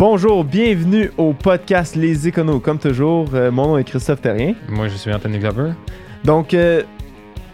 [0.00, 2.58] Bonjour, bienvenue au podcast Les Éconos.
[2.58, 4.54] Comme toujours, euh, mon nom est Christophe Terrien.
[4.66, 5.72] Moi, je suis Anthony Glover.
[6.24, 6.84] Donc, euh,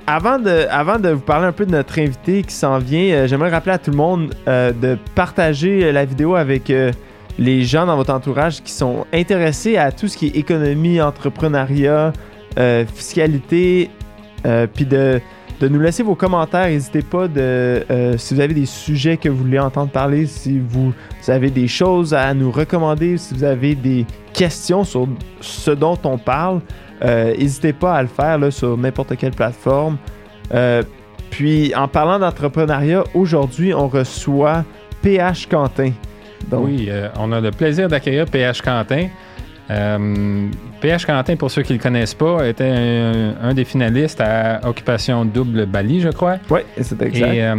[0.06, 3.26] avant, de, avant de vous parler un peu de notre invité qui s'en vient, euh,
[3.26, 6.72] j'aimerais rappeler à tout le monde de partager la vidéo avec
[7.36, 12.12] les gens dans votre entourage qui sont intéressés à tout ce qui est économie, entrepreneuriat,
[12.94, 13.90] fiscalité,
[14.72, 15.20] puis de,
[15.60, 16.68] de nous laisser vos commentaires.
[16.68, 20.58] N'hésitez pas de, euh, si vous avez des sujets que vous voulez entendre parler, si
[20.58, 20.92] vous
[21.28, 25.08] avez des choses à nous recommander, si vous avez des questions sur
[25.40, 26.60] ce dont on parle,
[27.02, 29.96] euh, n'hésitez pas à le faire sur n'importe quelle plateforme.
[30.54, 30.82] Euh,
[31.30, 34.64] puis en parlant d'entrepreneuriat, aujourd'hui, on reçoit
[35.02, 35.92] PH Quentin.
[36.52, 39.08] Oui, on a le plaisir d'accueillir PH Quentin.
[39.70, 40.46] Euh,
[40.80, 44.60] PH Quentin, pour ceux qui ne le connaissent pas, était un, un des finalistes à
[44.68, 46.36] Occupation Double Bali, je crois.
[46.50, 47.32] ouais, c'est exact.
[47.34, 47.56] Et euh,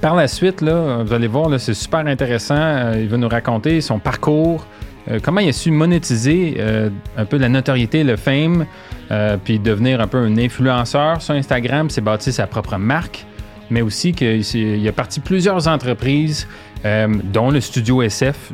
[0.00, 2.54] par la suite, là, vous allez voir, là, c'est super intéressant.
[2.56, 4.66] Euh, il va nous raconter son parcours,
[5.10, 8.66] euh, comment il a su monétiser euh, un peu la notoriété, le fame,
[9.10, 13.24] euh, puis devenir un peu un influenceur sur Instagram, c'est bâti sa propre marque,
[13.70, 16.46] mais aussi qu'il a parti plusieurs entreprises,
[16.84, 18.52] euh, dont le studio SF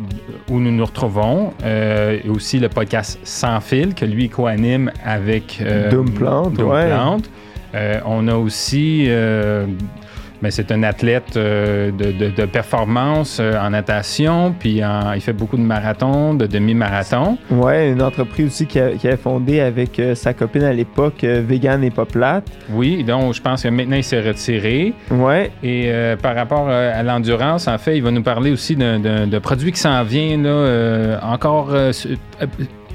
[0.49, 5.59] où nous nous retrouvons, euh, et aussi le podcast Sans fil que lui co-anime avec
[5.61, 6.87] euh, Doom Plante, Doom ouais.
[6.87, 7.31] Plante.
[8.05, 9.09] On a aussi,
[10.43, 15.21] ben, c'est un athlète euh, de, de- de performance euh, en natation, puis en- il
[15.21, 17.39] fait beaucoup de marathons, de demi-marathons.
[17.51, 21.23] Ouais, une entreprise aussi qui a, qui a fondé avec euh, sa copine à l'époque,
[21.23, 22.47] Vegan et pas plate.
[22.71, 24.93] Oui, donc je pense que maintenant il s'est retiré.
[25.11, 29.01] Ouais, Et euh, par rapport à l'endurance, en fait, il va nous parler aussi d'un-
[29.41, 31.93] produit qui s'en vient là, euh, encore euh,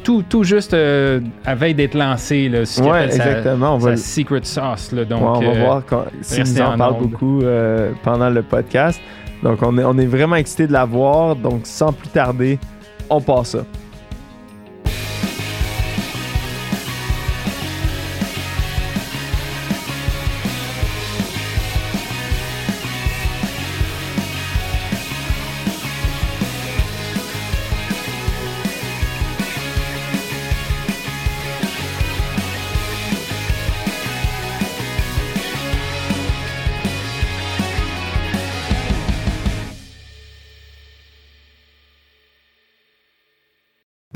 [0.08, 2.47] tout, tout juste euh, à veille d'être lancé.
[2.47, 3.75] Là, ce ouais, sa- exactement.
[3.75, 4.94] On sa, va, secret sauce.
[4.94, 8.30] Là, donc, ouais, on va euh, voir quand, nous en en parle beaucoup euh, pendant
[8.30, 9.02] le podcast.
[9.44, 11.35] Donc, on est, on est vraiment excités de la voir.
[11.35, 12.58] Donc, sans plus tarder,
[13.09, 13.66] on passe ça.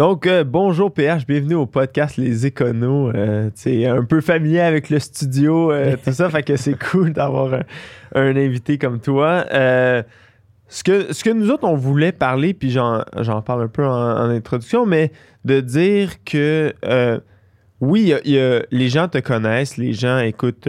[0.01, 3.11] Donc, euh, bonjour PH, bienvenue au podcast Les Éconos.
[3.13, 7.13] Euh, tu un peu familier avec le studio, euh, tout ça, fait que c'est cool
[7.13, 7.61] d'avoir un,
[8.15, 9.45] un invité comme toi.
[9.53, 10.01] Euh,
[10.67, 13.85] ce, que, ce que nous autres, on voulait parler, puis j'en j'en parle un peu
[13.85, 15.11] en, en introduction, mais
[15.45, 16.73] de dire que
[17.79, 20.67] oui, a- y a- les gens te connaissent, les gens écoutent,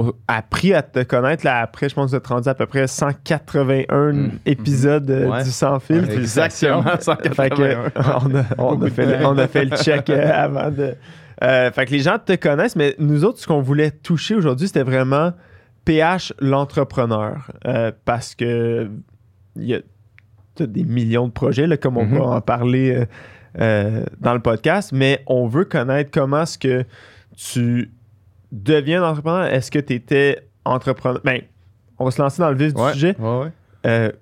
[0.00, 1.44] euh, ont appris à te connaître.
[1.44, 4.30] Là, après, je pense que tu as rendu à peu près 181 Mm.
[4.46, 5.44] épisodes euh, Ouais.
[5.44, 6.02] du sans fil.
[6.04, 7.92] Ouais, Exactement, Fait que, 181.
[7.96, 10.94] on, a, on a fait le, on a fait le check euh, avant de.
[11.42, 14.66] Euh, fait que les gens te connaissent, mais nous autres, ce qu'on voulait toucher aujourd'hui,
[14.68, 15.32] c'était vraiment
[15.84, 17.50] PH l'entrepreneur.
[17.66, 18.88] Euh, parce que
[19.56, 19.80] il y a
[20.60, 22.18] des millions de projets, là, comme on Mhm.
[22.18, 23.06] va en parler euh,
[23.60, 26.84] euh, dans le podcast, mais on veut connaître comment est-ce que
[27.36, 27.90] tu
[28.52, 29.46] deviens entrepreneur.
[29.46, 31.20] Est-ce que tu étais entrepreneur?
[31.24, 31.40] Ben,
[31.98, 33.16] on va se lancer dans le vif du sujet.
[33.18, 33.48] ouais, ouais.
[33.86, 34.12] Euh,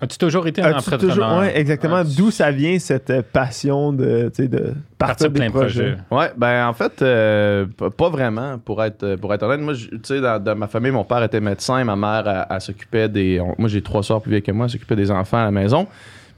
[0.00, 1.14] As-tu toujours été un As-tu entrepreneur?
[1.16, 2.02] toujours- ouais, exactement.
[2.02, 5.46] Ouais, D'où ça vient cette euh, passion de, tu sais, de partir partir des plein
[5.46, 5.92] de projets?
[5.94, 5.98] projets.
[6.10, 7.64] Ouais, ben en fait, euh,
[7.96, 9.60] pas vraiment, pour être, pour être honnête.
[9.60, 12.46] Moi, je- tu sais, dans, dans ma famille, mon père était médecin, ma mère, elle,
[12.54, 13.40] elle s'occupait des.
[13.40, 15.50] on- moi, j'ai trois soeurs plus vieilles que moi, elle s'occupait des enfants à la
[15.52, 15.86] maison.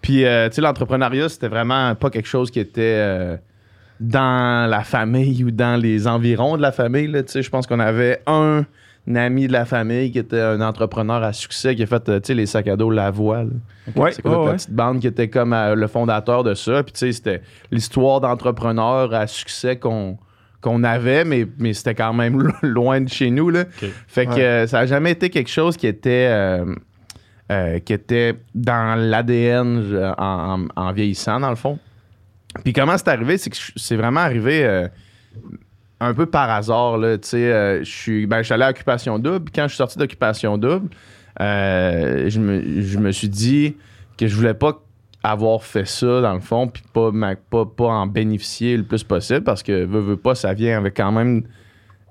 [0.01, 3.37] Puis, euh, tu sais, l'entrepreneuriat, c'était vraiment pas quelque chose qui était euh,
[4.01, 7.07] dans la famille ou dans les environs de la famille.
[7.09, 7.23] là.
[7.23, 8.65] Tu sais, je pense qu'on avait un
[9.15, 12.27] ami de la famille qui était un entrepreneur à succès qui a fait, euh, tu
[12.29, 13.45] sais, les sacs à dos Lavoie.
[13.45, 13.51] là.
[13.95, 16.83] Ouais, C'est comme ouais, la petite bande qui était comme euh, le fondateur de ça.
[16.83, 17.41] Puis tu sais, c'était
[17.71, 20.19] l'histoire d'entrepreneur à succès qu'on
[20.63, 23.51] qu'on avait, mais, mais c'était quand même lo- loin de chez nous.
[23.51, 23.65] Là.
[24.09, 24.43] Fait que Ouais.
[24.43, 26.65] euh, ça n'a jamais été quelque chose qui était, euh,
[27.53, 31.79] euh, qui était dans l'ADN en, en- en vieillissant, dans le fond.
[32.63, 33.39] Puis comment c'est arrivé?
[33.39, 34.89] C'est que c'est vraiment arrivé euh,
[36.01, 36.99] un peu par hasard.
[36.99, 39.45] Là, euh, je suis ben, allé à Occupation Double.
[39.45, 40.89] Puis quand je suis sorti d'Occupation Double,
[41.41, 43.77] euh, je, me, je me suis dit
[44.19, 44.81] que je voulais pas
[45.23, 47.11] avoir fait ça dans le fond puis pas,
[47.51, 50.97] pas, pas en bénéficier le plus possible parce que veux, veux pas ça vient avec
[50.97, 51.43] quand même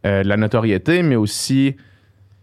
[0.04, 1.78] de la notoriété mais aussi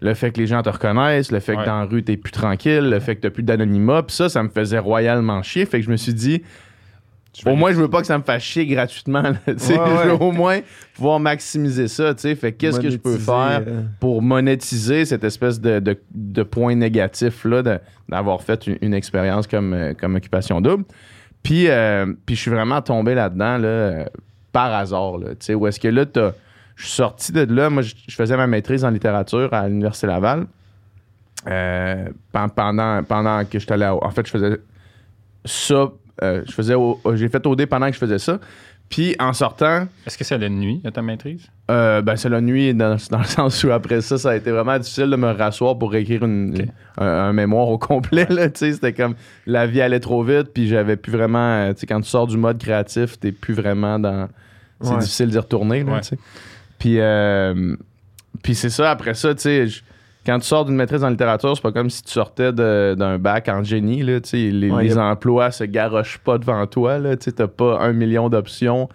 [0.00, 1.62] le fait que les gens te reconnaissent le fait Ouais.
[1.62, 4.30] que dans la rue t'es plus tranquille le fait que t'as plus d'anonymat puis ça
[4.30, 6.42] ça me faisait royalement chier fait que je me suis dit
[7.46, 9.22] Au moins, je veux pas que ça me fasse chier gratuitement.
[9.22, 9.32] là.
[9.46, 10.60] Ouais, Je veux au moins
[10.94, 12.14] pouvoir maximiser ça.
[12.14, 12.34] tu sais.
[12.34, 16.74] Fait qu'est-ce que je peux faire euh, pour monétiser cette espèce de, de, de point
[16.74, 17.62] négatif là,
[18.08, 20.84] d'avoir fait une, une expérience comme, euh, comme occupation double?
[21.42, 24.04] Puis, euh, puis je suis vraiment tombé là-dedans là,
[24.52, 25.16] par hasard.
[25.18, 26.34] Là, tu sais, où est-ce que là, t'as-
[26.76, 27.70] je suis sorti de là.
[27.70, 30.46] Moi, je, faisais ma maîtrise en littérature à l'Université Laval.
[31.48, 34.58] Euh, pen- pendant, pendant que j'étais allé à- En fait, je faisais
[35.44, 35.90] ça.
[36.22, 38.38] Euh, je faisais au- j'ai fait OD pendant que je faisais ça.
[38.88, 41.46] Puis en sortant, Est-ce que c'est la nuit, à ta maîtrise?
[41.70, 44.50] euh, ben, c'est la nuit, dans, dans le sens où après ça, ça a été
[44.50, 46.66] vraiment difficile de me rasseoir pour écrire une,
[46.98, 48.26] un, un mémoire au complet.
[48.28, 48.48] là.
[48.52, 49.14] C'était comme
[49.46, 51.38] la vie allait trop vite, puis j'avais plus vraiment.
[51.68, 54.28] euh, quand tu sors du mode créatif, t'es plus vraiment dans.
[54.82, 54.98] C'est Ouais.
[54.98, 55.84] difficile d'y retourner.
[55.84, 56.18] Là, Ouais.
[56.78, 57.76] Puis, euh,
[58.42, 59.66] puis c'est ça, après ça, tu sais.
[60.24, 63.48] Quand tu sors d'une maîtrise en littérature, c'est pas comme si tu sortais d'un bac
[63.48, 64.02] en génie.
[64.02, 66.98] Là, les Ouais, les a- emplois se garochent pas devant toi.
[67.16, 68.88] Tu t'as pas un million d'options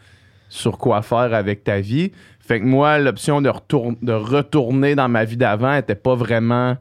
[0.50, 2.12] sur quoi faire avec ta vie.
[2.39, 6.77] Fait que moi, l'option de, retour- de retourner dans ma vie d'avant était pas vraiment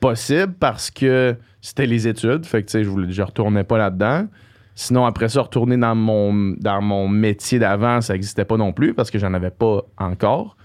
[0.00, 2.46] possible parce que c'était les études.
[2.46, 4.26] Fait que, je, je retournais pas là-dedans.
[4.74, 8.94] Sinon, après ça, retourner dans mon, dans mon métier d'avant, ça n'existait pas non plus
[8.94, 10.56] parce que j'en avais pas encore.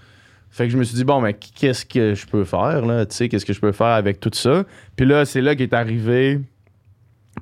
[0.50, 3.06] Fait que je me suis dit, bon, mais qu'est-ce que je peux faire, là?
[3.06, 4.64] Tu sais, qu'est-ce que je peux faire avec tout ça?
[4.96, 6.40] Puis là, c'est là qu'est arrivé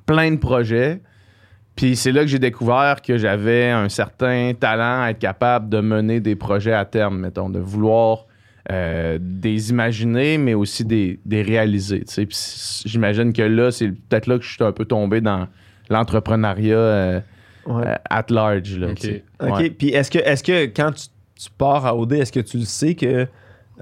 [0.06, 1.00] plein de projets.
[1.76, 5.80] Puis c'est là que j'ai découvert que j'avais un certain talent à être capable de
[5.80, 8.26] mener des projets à terme, mettons, de vouloir
[8.72, 12.00] euh, des imaginer, mais aussi des, des réaliser.
[12.00, 12.26] tu sais.
[12.26, 12.36] Puis
[12.86, 15.46] j'imagine que là, c'est peut-être là que je suis un peu tombé dans
[15.88, 17.20] l'entrepreneuriat euh,
[17.66, 17.86] ouais.
[17.86, 18.78] euh, at large.
[18.78, 18.94] Là, Ok.
[18.96, 19.24] tu sais.
[19.40, 19.54] OK.
[19.58, 19.70] Ouais.
[19.70, 21.06] Puis est-ce que, est que quand tu,
[21.36, 23.26] tu pars à OD, est-ce que tu le sais que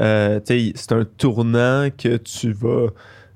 [0.01, 2.89] euh, c'est un tournant que tu vas.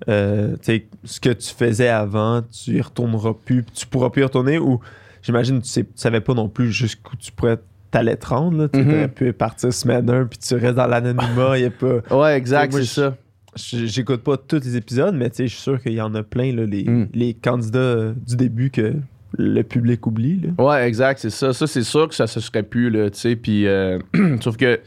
[0.08, 0.56] euh,
[1.04, 4.80] ce que tu faisais avant, tu y retourneras plus, tu pourras plus y retourner ou
[5.22, 7.58] j'imagine que tu, sais, tu savais pas non plus jusqu'où tu pourrais
[7.90, 8.66] t'allais te rendre.
[8.68, 8.88] Tu Mhm.
[8.94, 11.24] aurais pu partir semaine 1 puis tu restes dans l'anonymat.
[11.66, 12.16] a pas.
[12.16, 13.16] Ouais, exact, c'est ça.
[13.56, 16.64] J'écoute pas tous les épisodes, mais je suis sûr qu'il y en a plein, là,
[16.64, 17.08] les, Mm.
[17.14, 18.94] les candidats euh, du début que
[19.36, 20.40] le public oublie.
[20.40, 20.64] Là.
[20.64, 21.52] Ouais, exact, c'est ça.
[21.52, 23.36] Ça, c'est sûr que ça se serait pu, là, tu sais.
[23.36, 23.98] Puis, euh,
[24.40, 24.80] sauf que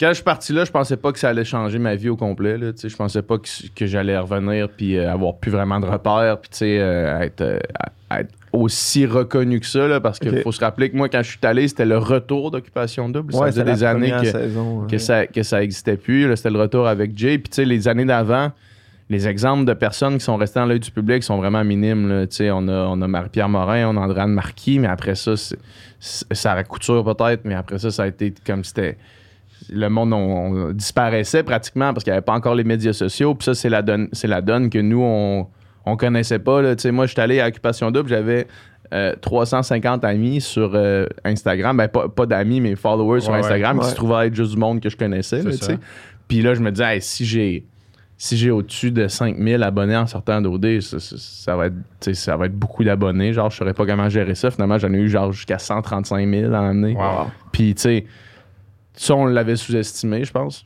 [0.00, 2.16] quand je suis parti là, je pensais pas que ça allait changer ma vie au
[2.16, 2.88] complet, là, tu sais.
[2.88, 6.50] Je pensais pas que, que j'allais revenir puis euh, avoir plus vraiment de repères, puis,
[6.50, 7.62] tu sais, euh, être,
[8.52, 11.38] aussi reconnu que ça, là, parce qu'il faut se rappeler que moi, quand je suis
[11.42, 13.32] allé, c'était le retour d'Occupation Double.
[13.32, 14.98] ça faisait des années que, saison, que ouais.
[14.98, 16.34] ça que ça existait plus.
[16.36, 17.38] C'était le retour avec Jay.
[17.38, 18.52] Puis tu sais, les années d'avant,
[19.10, 22.08] les exemples de personnes qui sont restées dans l'œil du public sont vraiment minimes.
[22.08, 22.24] là.
[22.54, 25.58] On a, on a Marie-Pierre Morin, on a Andréane Marquis, mais après ça, c'est,
[26.00, 28.96] c'est- Sarah Couture peut-être, mais après ça, ça a été comme c'était.
[29.70, 30.16] Le monde on-
[30.68, 33.34] on disparaissait pratiquement parce qu'il n'y avait pas encore les médias sociaux.
[33.34, 35.46] Puis ça, c'est la donne, c'est la donne que nous, on,
[35.86, 36.60] on connaissait pas.
[36.62, 36.74] Là.
[36.92, 38.46] Moi, je suis allé à Occupation Double, j'avais
[38.92, 41.76] euh, 350 amis sur euh, Instagram.
[41.76, 43.38] Ben, pas, pas d'amis, mais followers sur ouais.
[43.38, 43.90] Instagram qui Ouais.
[43.90, 45.40] se trouvaient être juste du monde que je connaissais.
[45.42, 45.72] C'est là, ça.
[46.28, 47.64] Puis là, je me disais, Hey, si j'ai
[48.16, 52.36] si j'ai au-dessus de 5000 abonnés en sortant d'OD, ça, ça- ça va être, ça
[52.36, 53.32] va être beaucoup d'abonnés.
[53.32, 54.50] Genre, je saurais pas comment gérer ça.
[54.50, 56.94] Finalement, j'en ai eu genre jusqu'à 135 000 en année.
[56.94, 57.30] Wow.
[57.52, 58.06] Puis, tu sais,
[58.94, 60.64] ça, on l'avait sous-estimé, je pense.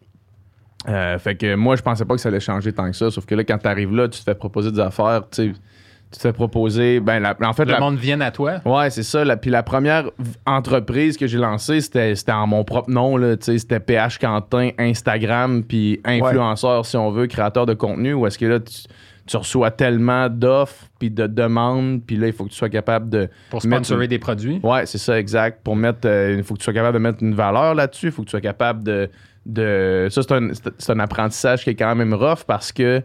[0.89, 3.11] Euh, fait que moi, je pensais pas que ça allait changer tant que ça.
[3.11, 5.53] Sauf que là, quand t'arrives là, tu te fais proposer des affaires, tu sais,
[6.11, 7.01] tu te fais proposer.
[7.01, 8.61] Ben, la- en fait, Le la, monde vienne à toi?
[8.65, 9.25] Ouais, c'est ça.
[9.25, 10.11] La, puis la première
[10.47, 13.17] entreprise que j'ai lancée, c'était, c'était en mon propre nom.
[13.17, 18.15] Là, c'était PH Quentin, Instagram, puis influenceur, si on veut, créateur de contenu.
[18.15, 18.75] Où est-ce que là, tu,
[19.27, 23.11] tu reçois tellement d'offres, puis de demandes, puis là, il faut que tu sois capable
[23.11, 23.29] de.
[23.51, 24.61] Pour Mettre- sponsorer des produits.
[24.63, 25.63] Ouais, c'est ça, exact.
[25.63, 26.07] Pour mettre.
[26.07, 28.07] euh, Il faut que tu sois capable de mettre une valeur là-dessus.
[28.07, 29.11] Il faut que tu sois capable de.
[29.45, 33.03] de ça, c'est un, c'est un apprentissage qui est quand même rough parce que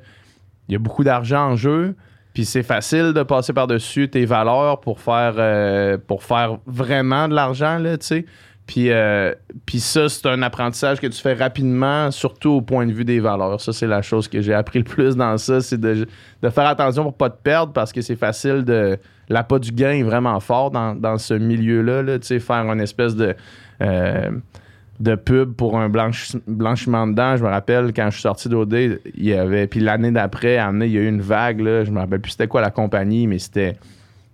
[0.70, 1.96] il y a beaucoup d'argent en jeu.
[2.34, 7.36] Puis c'est facile de passer par-dessus tes valeurs pour faire, euh, pour faire vraiment de
[7.36, 8.26] l'argent, là, tu sais.
[8.66, 9.34] Puis, euh,
[9.66, 13.20] puis ça, c'est un apprentissage que tu fais rapidement, surtout au point de vue des
[13.20, 13.60] valeurs.
[13.60, 16.08] Ça, c'est la chose que j'ai appris le plus dans ça, c'est de,
[16.42, 18.98] de faire attention pour pas te perdre parce que c'est facile de...
[19.30, 22.82] L'appât du gain est vraiment fort dans, dans ce milieu-là, là, tu sais, faire une
[22.82, 23.36] espèce de...
[23.82, 24.32] euh,
[25.00, 27.36] de pub pour un blanchi- blanchiment de dents.
[27.38, 29.68] Je me rappelle quand je suis sorti d'OD, il y avait.
[29.68, 31.60] Puis l'année d'après, il y a eu une vague.
[31.62, 33.76] Là, je me rappelle plus c'était quoi la compagnie, mais c'était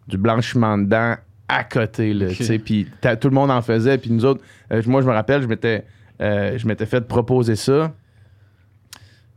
[0.07, 1.15] du blanchiment de dents
[1.47, 2.13] à côté.
[2.13, 2.33] Là, Ok.
[2.35, 2.59] tu sais.
[2.59, 2.87] Puis
[3.21, 3.97] tout le monde en faisait.
[3.97, 5.85] Puis nous autres, euh, moi, je me rappelle, je m'étais,
[6.21, 7.93] euh, je m'étais fait proposer ça.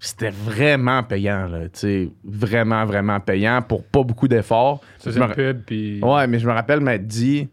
[0.04, 4.80] C'était vraiment payant, là, tu sais, vraiment, vraiment payant pour pas beaucoup d'efforts.
[4.98, 6.00] C'est une pub, puis...
[6.02, 7.48] Ouais, mais je me rappelle m'être dit,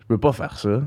[0.00, 0.82] je peux pas faire ça.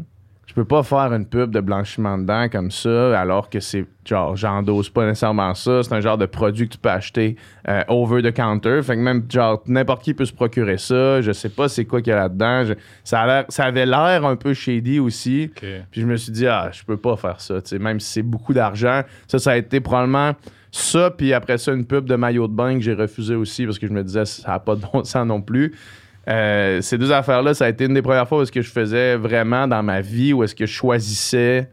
[0.48, 3.86] Je peux pas faire une pub de blanchiment de dents comme ça, alors que c'est
[4.06, 5.84] genre, j'endosse pas nécessairement ça.
[5.84, 7.36] C'est un genre de produit que tu peux acheter
[7.68, 8.82] euh, over the counter.
[8.82, 11.22] Fait que même, genre, n'importe qui peut se procurer ça.
[11.22, 12.64] Je sais pas c'est quoi qu'il y a là-dedans.
[12.64, 12.74] Je-
[13.04, 15.52] ça, a l'air- ça avait l'air un peu shady aussi.
[15.92, 18.54] Puis je me suis dit, ah, je peux pas faire ça, même si c'est beaucoup
[18.54, 19.02] d'argent.
[19.28, 20.32] Ça, ça a été probablement
[20.72, 23.78] ça, puis après ça, une pub de maillot de bain que j'ai refusé aussi parce
[23.80, 25.76] que je me disais, ça n'a pas de bon sens non plus.
[26.28, 28.70] Euh, ces deux affaires-là, ça a été une des premières fois où est-ce que je
[28.70, 31.70] faisais vraiment dans ma vie, où est-ce que je choisissais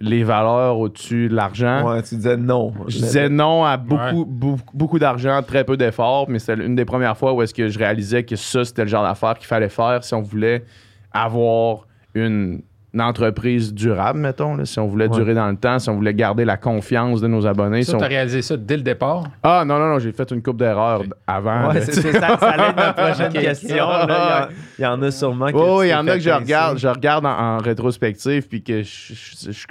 [0.00, 1.88] les valeurs au-dessus de l'argent.
[1.90, 2.72] Ouais, tu disais non.
[2.86, 4.24] Je disais non à beaucoup, Ouais.
[4.26, 7.68] beaucoup, beaucoup d'argent, très peu d'efforts, mais c'était une des premières fois où est-ce que
[7.68, 10.64] je réalisais que ça, c'était le genre d'affaires qu'il fallait faire si on voulait
[11.12, 12.60] avoir une,
[12.96, 15.14] une entreprise durable, mettons, là, si on voulait Ouais.
[15.16, 17.82] durer dans le temps, si on voulait garder la confiance de nos abonnés.
[17.82, 19.24] si Ça, on- t'as réalisé ça dès le départ?
[19.42, 21.68] Ah non, non, non, j'ai fait une coupe d'erreurs avant.
[21.72, 23.86] Ouais, c'est ça, ça allait être notre prochaine question.
[23.86, 24.06] là.
[24.08, 24.48] Il y, en-
[24.78, 26.78] il y en a sûrement que tu oui, il y en a que je regarde,
[26.78, 28.80] je regarde en, en rétrospective, puis que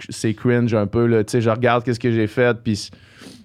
[0.09, 1.07] c'est cringe un peu.
[1.07, 2.89] Là, tu sais, je regarde qu'est-ce que j'ai fait, puis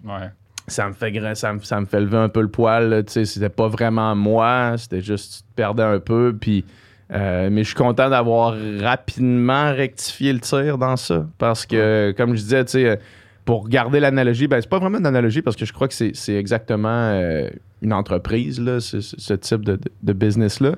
[0.05, 0.29] Ouais.
[0.67, 3.03] ça me fait gra- ça me, ça me fait lever un peu le poil là,
[3.03, 6.65] tu sais c'était pas vraiment moi c'était juste tu te perdais un peu puis
[7.13, 12.37] euh, mais je suis content d'avoir rapidement rectifié le tir dans ça parce que comme
[12.37, 12.97] je disais euh,
[13.45, 16.35] pour garder l'analogie ben c'est pas vraiment une analogie parce que je crois que c'est
[16.35, 17.49] exactement euh,
[17.83, 20.77] une entreprise là ce, type de, de business là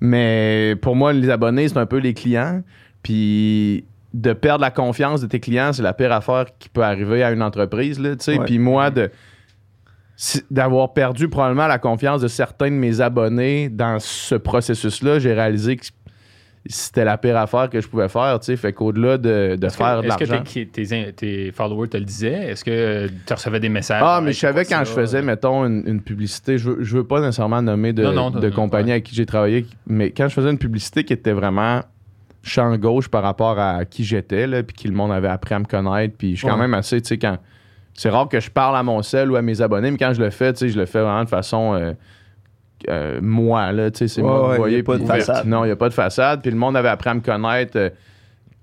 [0.00, 2.62] mais pour moi les abonnés c'est un peu les clients
[3.02, 7.24] puis de perdre la confiance de tes clients, c'est la pire affaire qui peut arriver
[7.24, 7.98] à une entreprise.
[7.98, 8.38] Là, tu sais.
[8.38, 8.44] Ouais.
[8.44, 9.10] Puis moi, de,
[10.50, 15.76] d'avoir perdu probablement la confiance de certains de mes abonnés dans ce processus-là, j'ai réalisé
[15.76, 15.86] que
[16.66, 18.38] c'était la pire affaire que je pouvais faire.
[18.40, 18.56] tu sais.
[18.56, 20.44] Fait qu'au-delà de, de que- faire de Est-ce que l'argent.
[20.50, 22.50] tes, tes- tes followers te le disaient?
[22.52, 24.00] Est-ce que tu recevais des messages?
[24.02, 27.04] Ah, mais je savais quand je faisais, mettons, une, une publicité, je veux, je veux
[27.06, 28.92] pas nécessairement nommer de, Non, non, de non, compagnie ouais.
[28.92, 31.82] avec qui j'ai travaillé, mais quand je faisais une publicité qui était vraiment
[32.42, 35.58] champ gauche par rapport à qui j'étais, là, puis qui le monde avait appris à
[35.58, 37.36] me connaître, puis je suis quand même assez, tu sais, quand.
[37.94, 40.20] C'est rare que je parle à mon sel ou à mes abonnés, mais quand je
[40.22, 41.74] le fais, tu sais, je le fais vraiment de façon.
[41.74, 41.92] euh,
[42.90, 44.76] euh, moi, là, tu sais, c'est Ouais, moi, vous voyez.
[44.78, 45.46] y a pas de façade.
[45.46, 46.42] Non, il n'y a pas de façade.
[46.42, 47.88] Puis le monde avait appris à me connaître euh,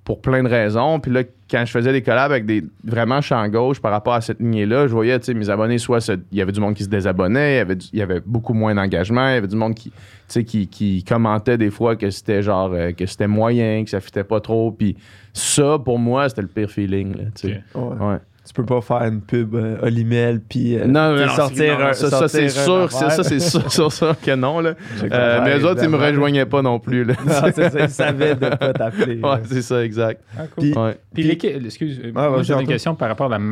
[0.04, 1.00] pour plein de raisons.
[1.00, 4.22] Puis là, quand je faisais des collabs avec des vraiment champs gauche par rapport à
[4.22, 6.84] cette lignée-là, je voyais, tu sais, mes abonnés, soit il y avait du monde qui
[6.84, 9.48] se désabonnait, il y avait, du- il y avait beaucoup moins d'engagement, il y avait
[9.48, 9.96] du monde qui, tu
[10.28, 14.02] sais, qui, qui commentait des fois que c'était genre, euh, que c'était moyen, que ça
[14.02, 14.72] fitait pas trop.
[14.72, 14.98] Puis
[15.34, 17.64] ça, pour moi, c'était le pire feeling, là, tu sais.
[17.74, 18.00] Ok.
[18.00, 18.06] Ouais.
[18.06, 18.18] Ouais.
[18.54, 21.94] Tu peux pas faire une pub euh, Olimel puis euh, Non, non, sortir non, un-
[21.94, 24.74] ça, ça, c'est sûr, ça, c'est sûr, sûr, sûr que non, là.
[25.10, 27.14] Euh, mais eux autres, ils me rejoignaient pas non plus, là.
[27.26, 29.22] Non, c'est ça, ils savaient de pas t'appeler.
[29.24, 30.22] ouais, c'est ça, exact.
[30.38, 30.64] Ah, cool.
[30.64, 30.98] Puis- Ouais.
[31.14, 33.44] Puis, l'équipe- excuse, euh, Ouais, j'ai une question par rapport à la,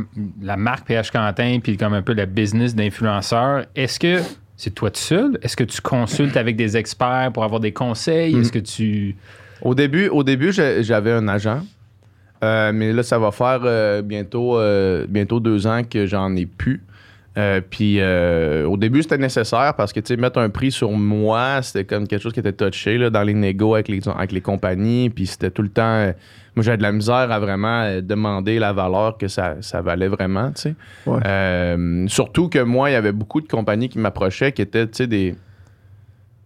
[0.41, 3.67] la marque PH Quentin, puis comme un peu le business d'influenceur.
[3.77, 4.17] Est-ce que
[4.57, 5.39] c'est toi tout seul?
[5.41, 8.35] Est-ce que tu consultes avec des experts pour avoir des conseils?
[8.35, 8.41] Mm.
[8.41, 9.15] Est-ce que tu.
[9.61, 11.61] Au début, au début j'avais un agent.
[12.43, 16.45] Euh, mais là, ça va faire euh, bientôt, euh, bientôt deux ans que j'en ai
[16.45, 16.83] plus.
[17.69, 21.85] Puis au début, c'était nécessaire parce que tu sais, mettre un prix sur moi, c'était
[21.85, 25.09] comme quelque chose qui était touché là, dans les négos avec les, avec les compagnies.
[25.09, 26.11] Puis c'était tout le temps.
[26.57, 30.51] moi, j'avais de la misère à vraiment demander la valeur que ça, ça valait vraiment.
[30.51, 30.75] tu sais.
[31.05, 32.07] Ouais.
[32.09, 35.07] Surtout que moi, il y avait beaucoup de compagnies qui m'approchaient qui étaient tu sais,
[35.07, 35.33] des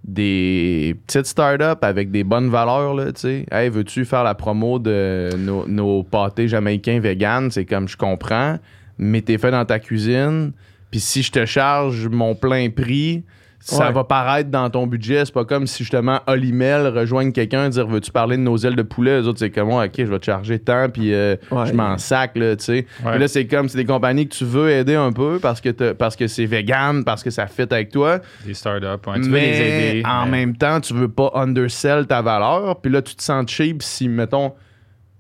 [0.04, 3.46] des petites startups avec des bonnes valeurs, là, tu sais.
[3.52, 7.50] Hey, veux-tu faire la promo de nos, nos pâtés jamaïcains vegan?
[7.52, 8.58] C'est comme, je comprends,
[8.98, 10.52] mais t'es fait dans ta cuisine.
[10.92, 13.24] Puis si je te charge mon plein prix,
[13.66, 13.94] ça Ouais.
[13.94, 15.24] va paraître dans ton budget.
[15.26, 18.76] C'est pas comme si justement Olimel rejoigne quelqu'un et dire veux-tu parler de nos ailes
[18.76, 19.22] de poulet?
[19.22, 21.68] Les autres, c'est comme moi, ok, je vais te charger tant, puis euh, Ouais.
[21.68, 22.86] je m'en sac, là, tu sais.
[23.06, 23.18] Ouais.
[23.18, 25.94] Là, c'est comme, c'est des compagnies que tu veux aider un peu parce que, t'as-
[25.94, 28.20] parce que c'est vegan, parce que ça fit avec toi.
[28.46, 29.58] Des startups, ouais, tu veux mais les
[29.98, 30.04] aider.
[30.06, 32.82] en mais- même temps, tu veux pas undersell ta valeur.
[32.82, 34.52] Puis là, tu te sens cheap si, mettons,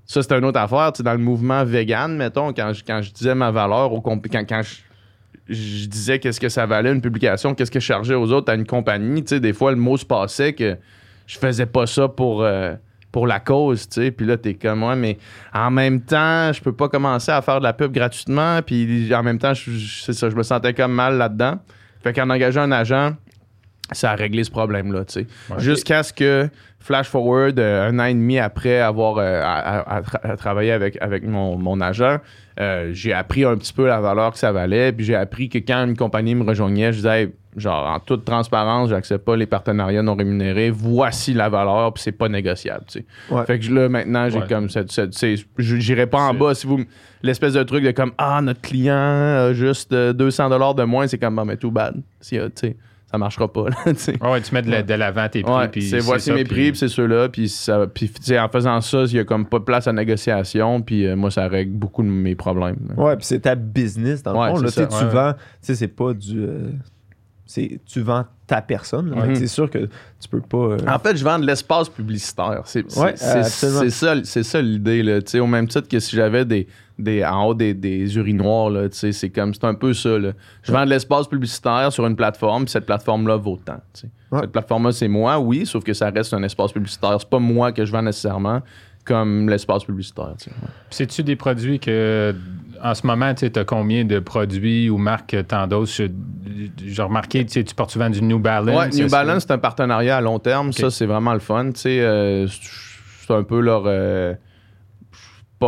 [0.05, 0.91] ça c'est une autre affaire.
[0.91, 4.01] Tu sais, dans le mouvement vegan, mettons, quand je, quand je disais ma valeur, au
[4.01, 4.75] quand, quand je,
[5.49, 8.55] je disais qu'est-ce que ça valait une publication, qu'est-ce que je chargeais aux autres à
[8.55, 10.77] une compagnie, tu sais, des fois, le mot se passait que
[11.27, 12.43] je faisais pas ça pour.
[12.43, 12.75] euh,
[13.11, 15.19] pour la cause, tu sais, puis là, t'es comme, ouais, mais
[15.53, 19.21] en même temps, je peux pas commencer à faire de la pub gratuitement, puis en
[19.21, 21.59] même temps, je, ça, je me sentais comme mal là-dedans.
[22.01, 23.11] Fait qu'en engageant un agent,
[23.91, 25.27] ça a réglé ce problème-là, tu sais.
[25.59, 29.97] Jusqu'à ce que, flash forward, euh, un an et demi après avoir euh, à, à-
[29.97, 32.17] à tra- à travailler avec, avec mon, mon agent,
[32.59, 35.57] euh, j'ai appris un petit peu la valeur que ça valait, puis j'ai appris que
[35.59, 39.45] quand une compagnie me rejoignait, je disais, Hey, genre, en toute transparence, j'accepte pas les
[39.45, 43.05] partenariats non rémunérés, voici la valeur, puis c'est pas négociable, tu sais.
[43.29, 43.45] Ouais.
[43.45, 44.47] Fait que là, maintenant, j'ai Ouais.
[44.47, 45.13] comme cette, cette-
[45.59, 46.79] j'irai pas en bas si vous
[47.21, 51.05] l'espèce de truc de comme ah notre client a juste euh, 200 dollars de moins,
[51.07, 51.95] c'est comme bon mais tout bad.
[52.19, 52.75] Si, euh, tu sais,
[53.13, 53.65] ça marchera pas.
[53.69, 54.15] Là, sais.
[54.19, 55.53] Ouais, ouais, tu mets de, la- de l'avant tes prix.
[55.53, 58.23] Ouais, puis c'est voici ça, mes puis- prix, puis c'est ceux-là, puis ça- puis, tu
[58.23, 61.15] sais, en faisant ça, il y a comme pas de place à négociation, puis euh,
[61.15, 62.77] moi, ça règle beaucoup de mes problèmes.
[62.97, 64.61] Ouais, puis c'est ta business dans le Ouais, fond.
[64.63, 64.87] Là, ça.
[64.87, 65.09] Tu Ouais, ouais.
[65.09, 66.39] vends, tu sais, c'est pas du.
[66.43, 66.69] euh,
[67.45, 69.11] c'est, tu vends ta personne.
[69.13, 69.25] là.
[69.27, 69.35] Mhm.
[69.35, 69.77] C'est sûr que
[70.19, 70.57] tu peux pas.
[70.57, 72.61] euh, En fait, je vends de l'espace publicitaire.
[72.65, 73.79] C'est c'est- Ouais, c'est- euh, absolument.
[73.81, 75.03] c'est ça, c'est ça l'idée.
[75.03, 75.21] là.
[75.21, 76.67] Tu sais, Au même titre que si j'avais des,
[76.99, 80.17] des, en haut des, des urinoirs, là, tu sais, c'est comme c'est un peu ça.
[80.19, 80.31] là.
[80.61, 83.79] Je vends de l'espace publicitaire sur une plateforme, puis cette plateforme-là vaut tant.
[84.31, 84.41] Ouais.
[84.41, 87.15] Cette plateforme-là, c'est moi, oui, sauf que ça reste un espace publicitaire.
[87.19, 88.61] C'est pas moi que je vends nécessairement
[89.05, 90.33] comme l'espace publicitaire.
[90.37, 90.51] tu sais.
[90.51, 92.33] Puis C'est-tu des produits que,
[92.81, 95.99] en ce moment, tu as combien de produits ou marques que t'endosses?
[96.85, 98.95] J'ai remarqué, tu portes souvent du New Balance.
[98.95, 100.71] Ouais, New Balance, c'est un partenariat à long terme.
[100.71, 101.71] Ça, c'est vraiment le fun.
[101.73, 103.83] Tu sais, euh, c'est un peu leur.
[103.87, 104.33] euh,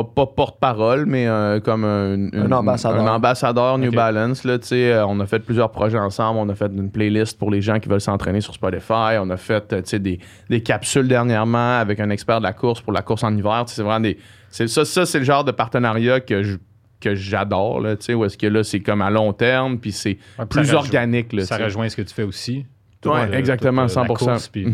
[0.04, 3.02] pas, pas porte-parole, mais euh, comme un, Un ambassadeur.
[3.02, 3.92] un ambassadeur New.
[3.92, 4.44] Balance.
[4.44, 6.40] Là, tu sais, euh, on a fait plusieurs projets ensemble.
[6.40, 9.18] On a fait une playlist pour les gens qui veulent s'entraîner sur Spotify.
[9.20, 12.54] On a fait euh, tu sais, des, des capsules dernièrement avec un expert de la
[12.54, 13.64] course pour la course en hiver.
[13.66, 14.18] Tu sais, C'est vraiment des.
[14.50, 16.58] c'est- Ça, ça c'est le genre de partenariat que je
[17.02, 19.92] que j'adore là, tu sais, où est-ce que là c'est comme à long terme puis
[19.92, 22.66] c'est Ouais, puis ça plus rejoint- organique là, Ça rejoint ce que tu fais aussi.
[23.14, 24.26] Ouais, exactement, toute, euh, la 100%.
[24.26, 24.74] course, puis, Mhm.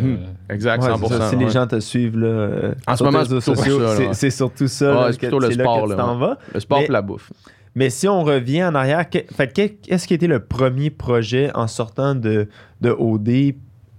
[0.49, 1.07] euh, Exact, ouais, 100%.
[1.09, 1.29] c'est ça.
[1.29, 3.79] Si les gens te suivent là, euh, En ce sur moment, c'est réseaux plutôt sociaux,
[3.79, 4.13] ça, là, c'est, ouais.
[4.13, 6.01] c'est surtout ça Ouais, là, c'est que- plutôt le c'est là sport, que là, tu
[6.01, 6.19] t'en ouais.
[6.27, 6.37] vas.
[6.53, 7.31] Le sport et la bouffe.
[7.75, 10.89] Mais si on revient en arrière, que- fait, que- qu'est-ce qui a été le premier
[10.89, 12.47] projet en sortant de,
[12.81, 13.53] de OD,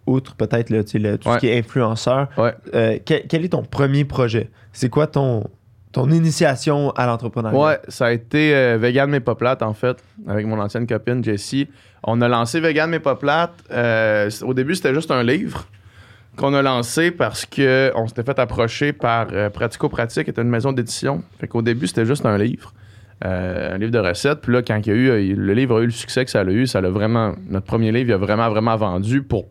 [0.07, 1.37] outre peut-être là, tu sais, le- tout Ouais.
[1.37, 2.29] ce qui est influenceur?
[2.37, 2.53] Ouais.
[2.75, 4.51] Euh, quel, quel est ton premier projet?
[4.73, 5.45] C'est quoi ton,
[5.93, 7.59] ton initiation à l'entrepreneuriat?
[7.59, 11.23] Ouais, ça a été euh, Vegan mais pas plate en fait, avec mon ancienne copine
[11.23, 11.69] Jessie.
[12.05, 13.53] On a lancé Vegan mais pas plate.
[13.71, 15.67] Euh, au début, c'était juste un livre
[16.37, 20.39] qu'on a lancé parce que on s'était fait approcher par euh, Pratico Pratique, qui est
[20.41, 21.23] une maison d'édition.
[21.39, 22.73] Fait qu'au début, c'était juste un livre.
[23.25, 24.41] euh, un livre de recettes.
[24.41, 26.41] Puis là, quand il y a eu, le livre a eu le succès que ça
[26.41, 27.35] a eu, ça l'a vraiment.
[27.49, 29.45] Notre premier livre, il a vraiment, vraiment vendu pour,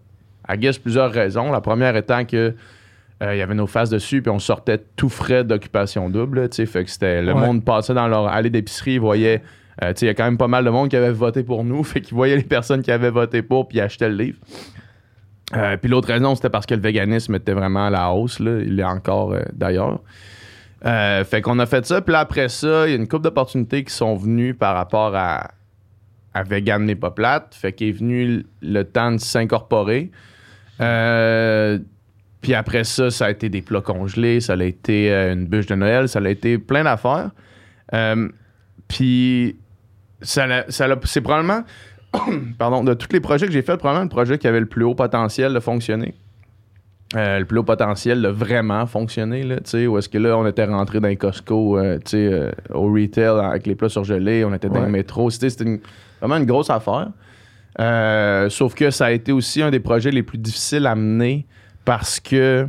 [0.50, 1.52] I guess, plusieurs raisons.
[1.54, 2.54] La première étant que
[3.24, 6.50] il y avait nos faces dessus, puis on sortait tout frais d'occupation double.
[6.52, 7.22] Fait que c'était.
[7.22, 7.40] Le Ouais.
[7.46, 9.42] monde passait dans leur allée d'épicerie, ils voyaient.
[9.84, 11.84] Euh, il y a quand même pas mal de monde qui avait voté pour nous.
[11.86, 14.38] Fait qu'ils voyaient les personnes qui avaient voté pour, puis achetaient le livre.
[15.56, 18.40] Euh, puis l'autre raison, c'était parce que le véganisme était vraiment à la hausse.
[18.40, 18.60] Là.
[18.62, 20.00] Il est encore euh, d'ailleurs.
[20.84, 22.02] Fait qu'on a fait ça.
[22.02, 25.52] Puis après ça, il y a une couple d'opportunités qui sont venues par rapport à,
[26.34, 27.54] à Vegan n'est pas plate.
[27.54, 30.12] Fait qu'il est venu le temps de s'incorporer.
[30.80, 35.76] Puis après ça, ça a été des plats congelés, ça a été une bûche de
[35.76, 37.30] Noël, ça a été plein d'affaires.
[38.88, 39.56] Puis
[40.22, 41.62] ça, l'a- ça l'a- c'est probablement,
[42.58, 44.84] pardon, de tous les projets que j'ai fait, probablement le projet qui avait le plus
[44.84, 46.14] haut potentiel de fonctionner.
[47.18, 50.38] Euh, le plus haut potentiel de vraiment fonctionner, là, tu sais, où est-ce que là,
[50.38, 53.90] on était rentré dans les Costco, euh, tu sais, euh, au retail avec les plats
[53.90, 54.86] surgelés, on était dans Ouais.
[54.86, 55.80] le métro, c'était c'était une-
[56.22, 57.10] vraiment une grosse affaire.
[57.80, 61.46] Euh, sauf que ça a été aussi un des projets les plus difficiles à mener
[61.84, 62.68] parce que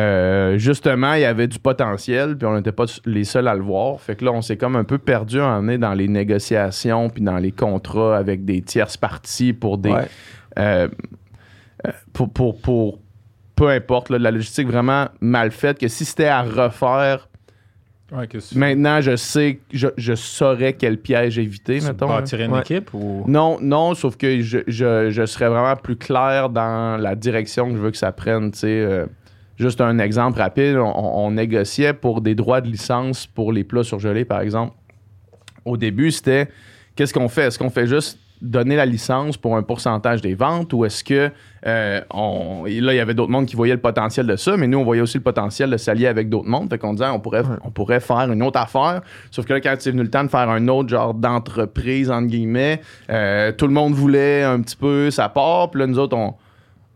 [0.00, 3.62] euh, justement, il y avait du potentiel, puis on n'était pas les seuls à le
[3.62, 4.00] voir.
[4.00, 7.22] Fait que là, on s'est comme un peu perdu à emmener dans les négociations, puis
[7.22, 9.90] dans les contrats avec des tierces parties pour des.
[9.90, 10.08] Ouais.
[10.58, 10.88] euh,
[11.86, 12.98] euh, pour, pour, pour
[13.54, 17.28] peu importe, là, de la logistique vraiment mal faite, que si c'était à refaire,
[18.12, 22.08] ouais, que tu maintenant, je sais, je, je saurais quel piège éviter, tu mettons.
[22.08, 22.60] bâtirais une Ouais.
[22.60, 23.24] équipe ou?
[23.26, 27.76] Non, non, sauf que je, je, je serais vraiment plus clair dans la direction que
[27.76, 28.50] je veux que ça prenne.
[28.52, 28.66] tu sais.
[28.68, 29.06] Euh,
[29.56, 33.84] juste un exemple rapide, on, on négociait pour des droits de licence pour les plats
[33.84, 34.74] surgelés, par exemple.
[35.64, 36.48] Au début, c'était
[36.94, 37.42] qu'est-ce qu'on fait?
[37.48, 41.30] Est-ce qu'on fait juste donner la licence pour un pourcentage des ventes ou est-ce que
[41.66, 44.66] euh, on, là il y avait d'autres mondes qui voyaient le potentiel de ça mais
[44.66, 47.18] nous on voyait aussi le potentiel de s'allier avec d'autres mondes fait qu'on disait on
[47.18, 47.56] pourrait Ouais.
[47.64, 50.28] on pourrait faire une autre affaire sauf que là quand c'est venu le temps de
[50.28, 55.10] faire un autre genre d'entreprise entre guillemets euh, tout le monde voulait un petit peu
[55.10, 56.34] sa part puis là nous autres on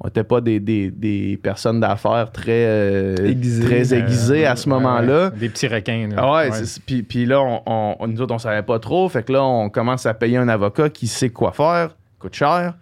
[0.03, 3.65] on n'était pas des, des, des personnes d'affaires très euh, Aiguisées.
[3.65, 5.39] très aiguisées à ce moment-là ouais.
[5.39, 6.09] Des petits requins.
[6.09, 6.17] là.
[6.19, 6.51] ah ouais,
[6.87, 9.09] puis, puis là, on, on- nous autres, on savait pas trop.
[9.11, 12.75] Fait que là, on commence à payer un avocat qui sait quoi faire, coûte cher.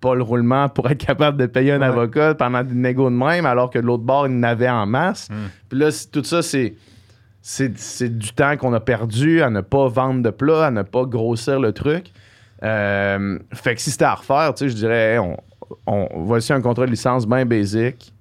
[0.00, 1.86] Pas le roulement pour être capable de payer un Ouais.
[1.86, 5.28] avocat pendant des négos de même, alors que de l'autre bord, il n'avait en masse.
[5.30, 5.34] Mm.
[5.68, 6.74] Puis là, tout ça, c'est,
[7.42, 10.82] c'est, c'est du temps qu'on a perdu à ne pas vendre de plats, à ne
[10.82, 12.06] pas grossir le truc.
[12.64, 15.36] Euh, fait que si c'était à refaire, tu sais, je dirais, hey, on,
[15.86, 18.12] on, voici un contrat de licence bien basic.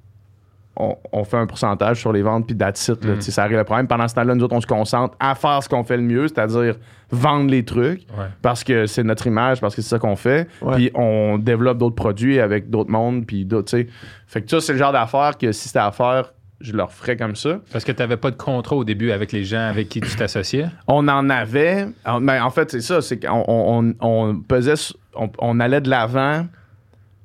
[0.77, 3.15] On, on fait un pourcentage sur les ventes, puis that's it, là.
[3.15, 3.21] Mm.
[3.21, 3.87] Ça arrive le problème.
[3.87, 6.27] Pendant ce temps-là, nous autres, on se concentre à faire ce qu'on fait le mieux,
[6.29, 6.75] c'est-à-dire
[7.11, 8.25] vendre les trucs, Ouais.
[8.41, 10.47] parce que c'est notre image, parce que c'est ça qu'on fait.
[10.73, 13.87] Puis on développe d'autres produits avec d'autres mondes, puis d'autres, tu sais.
[14.27, 17.17] Fait que ça, c'est le genre d'affaires que si c'était à faire, je leur ferais
[17.17, 17.59] comme ça.
[17.73, 20.15] Parce que tu n'avais pas de contrat au début avec les gens avec qui tu
[20.15, 20.67] t'associais?
[20.87, 21.87] On en avait.
[22.05, 23.01] en- Mais en fait, c'est ça.
[23.01, 24.75] C'est qu'on on, pesait.
[25.15, 26.45] on allait de l'avant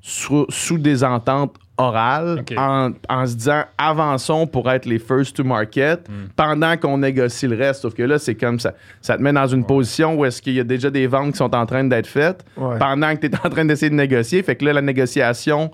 [0.08, 5.42] sous, sous des ententes orales en, en se disant avançons pour être les first to
[5.44, 6.28] market Hmm.
[6.36, 7.82] pendant qu'on négocie le reste.
[7.82, 8.72] Sauf que là, c'est comme ça.
[9.02, 11.38] Ça te met dans une position où est-ce qu'il y a déjà des ventes qui
[11.38, 12.78] sont en train d'être faites Ouais.
[12.78, 14.42] pendant que tu es en train d'essayer de négocier.
[14.44, 15.70] Fait que là, la négociation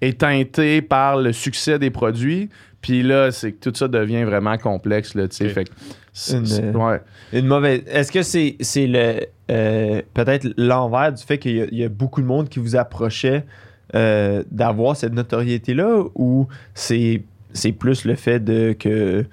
[0.00, 2.48] est teintée par le succès des produits.
[2.82, 5.14] Puis là, c'est que tout ça devient vraiment complexe.
[5.14, 5.46] Là, tu sais.
[5.46, 5.52] Ok.
[5.52, 5.70] Fait que
[6.12, 7.00] c'est- Une, c'est- euh, ouais.
[7.32, 7.82] Une mauvaise.
[7.86, 11.84] Est-ce que c'est c'est le euh, peut-être l'envers du fait qu'il y, a- il y
[11.84, 13.44] a beaucoup de monde qui vous approchait
[13.94, 17.22] euh, d'avoir cette notoriété là ou c'est
[17.52, 19.24] c'est plus le fait de que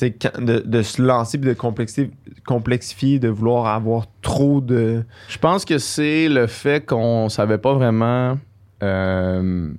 [0.00, 2.10] de, de se lancer de complexifier,
[2.46, 7.72] complexifier de vouloir avoir trop de Je pense que c'est le fait qu'on savait pas
[7.74, 8.36] vraiment.
[8.82, 9.70] euh,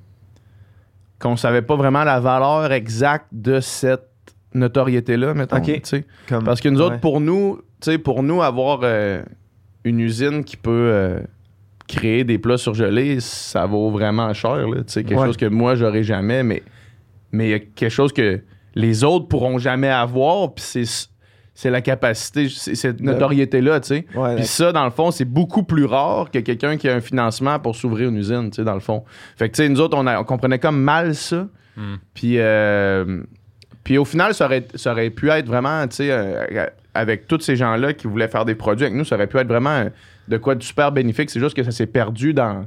[1.19, 4.07] qu'on savait pas vraiment la valeur exacte de cette
[4.53, 5.57] notoriété-là, mettons.
[5.57, 5.65] Ok.
[5.65, 6.05] tu sais.
[6.29, 6.99] comme Parce que nous autres, Ouais.
[7.01, 7.59] pour nous,
[8.03, 9.21] pour nous, avoir euh,
[9.83, 11.19] une usine qui peut
[11.87, 14.67] créer des plats surgelés, ça vaut vraiment cher.
[14.67, 15.25] Là, tu sais, quelque Ouais.
[15.27, 16.63] chose que moi, j'aurais jamais, mais
[17.31, 18.41] mais il y a quelque chose que
[18.75, 21.09] les autres pourront jamais avoir, puis c'est
[21.53, 24.05] c'est la capacité, c'est cette notoriété-là, tu sais.
[24.13, 27.01] Ouais, Puis ça, dans le fond, c'est beaucoup plus rare que quelqu'un qui a un
[27.01, 29.03] financement pour s'ouvrir une usine, tu sais, dans le fond.
[29.37, 31.47] Fait que, tu sais, nous autres, on, a- on comprenait comme mal ça.
[31.75, 31.95] Hmm.
[32.13, 33.23] Puis, euh,
[33.83, 37.39] puis au final, ça aurait, ça aurait pu être vraiment, tu sais, euh, avec tous
[37.39, 39.89] ces gens-là qui voulaient faire des produits avec nous, ça aurait pu être vraiment euh,
[40.27, 41.29] de quoi de super bénéfique.
[41.29, 42.65] C'est juste que ça s'est perdu dans,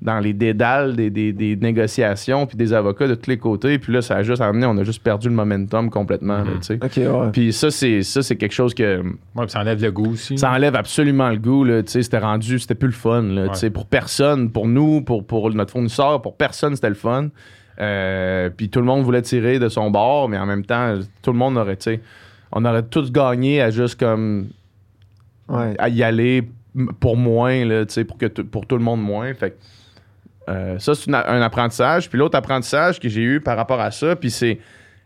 [0.00, 3.78] dans les dédales des, des- des négociations puis des avocats de tous les côtés.
[3.78, 6.60] Puis là, ça a juste amené, on a juste perdu le momentum complètement, là, Mhm.
[6.60, 6.78] tu sais.
[6.82, 7.30] Ok, ouais.
[7.32, 9.12] Puis ça, c'est ça, c'est quelque chose que Ouais,
[9.44, 10.36] puis ça enlève le goût aussi.
[10.38, 11.62] ça enlève absolument le goût.
[11.64, 13.22] Là, tu sais, c'était rendu, c'était plus le fun.
[13.22, 16.94] Là, tu sais, Pour personne, pour nous, pour, pour notre fournisseur, pour personne, c'était le
[16.96, 17.28] fun.
[17.80, 21.32] Euh, puis tout le monde voulait tirer de son bord, mais en même temps, tout
[21.32, 22.00] le monde aurait, tu sais,
[22.52, 24.48] on aurait tous gagné à juste comme
[25.48, 25.74] Ouais.
[25.78, 26.42] à y aller
[27.00, 29.32] pour moins, là, pour, que pour tout le monde moins.
[29.34, 29.56] Fait
[30.48, 32.08] euh, ça, c'est un apprentissage.
[32.08, 34.58] Puis l'autre apprentissage que j'ai eu par rapport à ça, puis c'est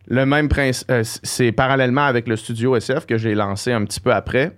[0.08, 4.12] le même principe, c'est parallèlement avec le studio SF que j'ai lancé un petit peu
[4.12, 4.52] après.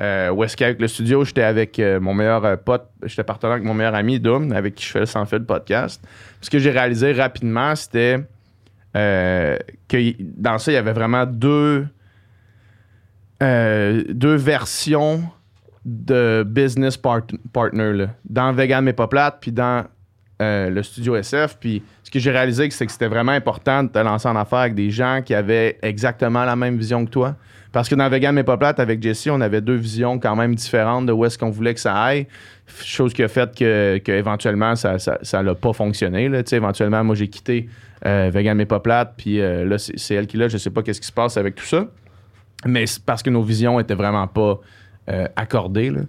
[0.00, 3.52] Euh, où est-ce qu'avec le studio, j'étais avec euh, mon meilleur euh, pote, j'étais partenaire
[3.52, 6.02] avec mon meilleur ami Doom, avec qui je fais le Sans Fil podcast.
[6.40, 8.18] Ce que j'ai réalisé rapidement, c'était
[8.96, 9.56] euh,
[9.88, 11.86] que dans ça, il y avait vraiment deux,
[13.42, 15.22] euh, deux versions
[15.90, 17.92] de business part- partner.
[17.92, 18.06] là.
[18.28, 19.08] Dans Vegan mais pas
[19.40, 19.84] puis dans
[20.40, 21.58] euh, le studio SF.
[21.60, 24.60] Puis ce que j'ai réalisé, c'est que c'était vraiment important de te lancer en affaires
[24.60, 27.36] avec des gens qui avaient exactement la même vision que toi.
[27.72, 31.06] Parce que dans Vegan mais pas avec Jesse, on avait deux visions quand même différentes
[31.06, 32.26] de où est-ce qu'on voulait que ça aille.
[32.82, 36.30] Chose qui a fait que, éventuellement ça ça, ça pas fonctionné.
[36.52, 37.68] Éventuellement, moi j'ai quitté
[38.06, 40.48] euh, Vegan mais pas puis euh, là c'est c'est elle qui l'a.
[40.48, 41.86] Je sais pas qu'est-ce qui se passe avec tout ça.
[42.66, 44.58] Mais c'est parce que nos visions étaient vraiment pas
[45.10, 45.90] euh, accordées.
[45.90, 46.00] là.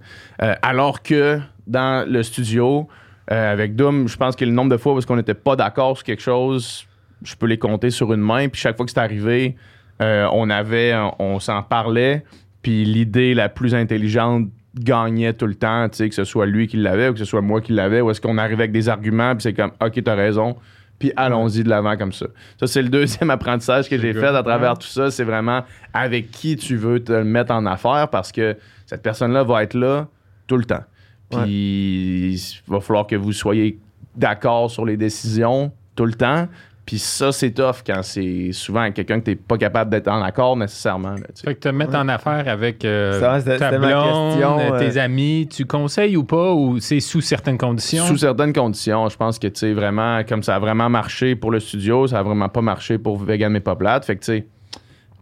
[0.42, 2.88] Euh, alors que dans le studio,
[3.32, 5.98] euh, avec Doom, je pense que le nombre de fois où qu'on n'était pas d'accord
[5.98, 6.86] sur quelque chose,
[7.24, 8.48] je peux les compter sur une main.
[8.50, 9.56] Puis chaque fois que c'est arrivé,
[10.00, 12.24] on avait, on s'en parlait.
[12.64, 17.10] Puis l'idée la plus intelligente gagnait tout le temps, que ce soit lui qui l'avait
[17.10, 19.44] ou que ce soit moi qui l'avais, ou est-ce qu'on arrivait avec des arguments, puis
[19.44, 20.56] c'est comme, OK, t'as raison,
[21.02, 22.28] puis allons-y de l'avant comme ça.
[22.60, 26.30] Ça, c'est le deuxième apprentissage que j'ai fait à travers tout ça, c'est vraiment avec
[26.30, 30.08] qui tu veux te mettre en affaire, parce que cette personne-là va être là
[30.46, 30.84] tout le temps.
[31.32, 33.80] Puis il va falloir que vous soyez
[34.16, 36.48] d'accord sur les décisions tout le temps.
[36.92, 40.58] Puis ça, c'est tough quand c'est souvent quelqu'un que t'es pas capable d'être en accord
[40.58, 41.14] nécessairement.
[41.14, 41.42] là, tu.
[41.42, 45.48] Fait que te mettre en affaire avec euh, Ça, ta blonde, question, euh, tes amis,
[45.50, 48.06] tu conseilles ou pas ou c'est sous certaines conditions?
[48.08, 51.52] Sous certaines conditions, je pense que tu sais vraiment comme ça a vraiment marché pour
[51.52, 54.04] le studio, ça a vraiment pas marché pour Vegan mais pas plate.
[54.04, 54.48] Fait que tu sais,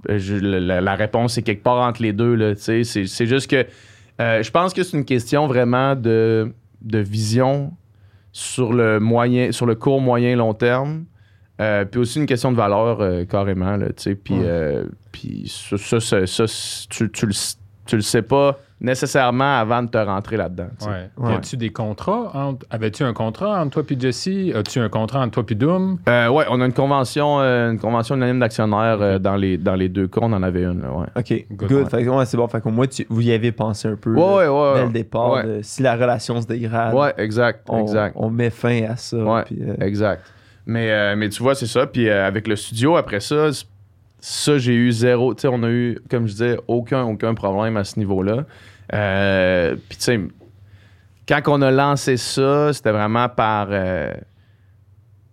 [0.10, 2.55] euh, la, la réponse est quelque part entre les deux là.
[2.55, 3.67] Tu sais, c'est c'est juste que
[4.19, 6.51] euh, je pense que c'est une question vraiment de,
[6.82, 7.73] de vision
[8.32, 11.05] sur le moyen, sur le court, moyen, long terme.
[11.60, 13.88] Euh, puis aussi une question de valeur euh, carrément là.
[13.88, 14.45] Tu sais, puis Ouais.
[14.45, 16.45] euh, puis ça, ça, ça, ça,
[16.89, 17.34] tu, tu le,
[17.86, 20.69] tu le sais pas nécessairement avant de te rentrer là-dedans.
[21.17, 21.34] Ouais.
[21.34, 22.32] A-tu des contrats?
[22.34, 24.56] entre- Avais-tu un contrat entre toi puis Jesse?
[24.56, 25.98] As-tu un contrat entre toi puis Doom?
[26.08, 29.76] Euh, ouais, on a une convention, euh, une convention unanime d'actionnaires euh, dans, les, dans
[29.76, 30.22] les deux cas.
[30.24, 31.08] On en avait une, là, ouais.
[31.17, 31.84] Ok, Good, good.
[31.84, 31.89] ouais.
[31.89, 32.48] Fait que, ouais, c'est bon.
[32.48, 34.80] Fait qu'au moins, tu, vous y avez pensé un peu Ouais, là, ouais, ouais.
[34.80, 35.32] dès le départ.
[35.34, 35.43] Ouais.
[35.43, 38.15] de- si la relation se dégrade, Ouais, exact, on, exact.
[38.17, 39.17] on met fin à ça.
[39.17, 39.43] Euh,
[39.82, 40.22] Exact.
[40.69, 41.88] Mais, euh, mais tu vois, c'est ça.
[41.88, 43.49] Puis euh, avec le studio, après ça,
[44.19, 45.34] ça, j'ai eu zéro.
[45.34, 48.45] Tu sais, on a eu, comme je disais, aucun, aucun problème à ce niveau-là.
[48.93, 50.19] Euh, Puis tu sais,
[51.27, 53.69] quand on a lancé ça, c'était vraiment par.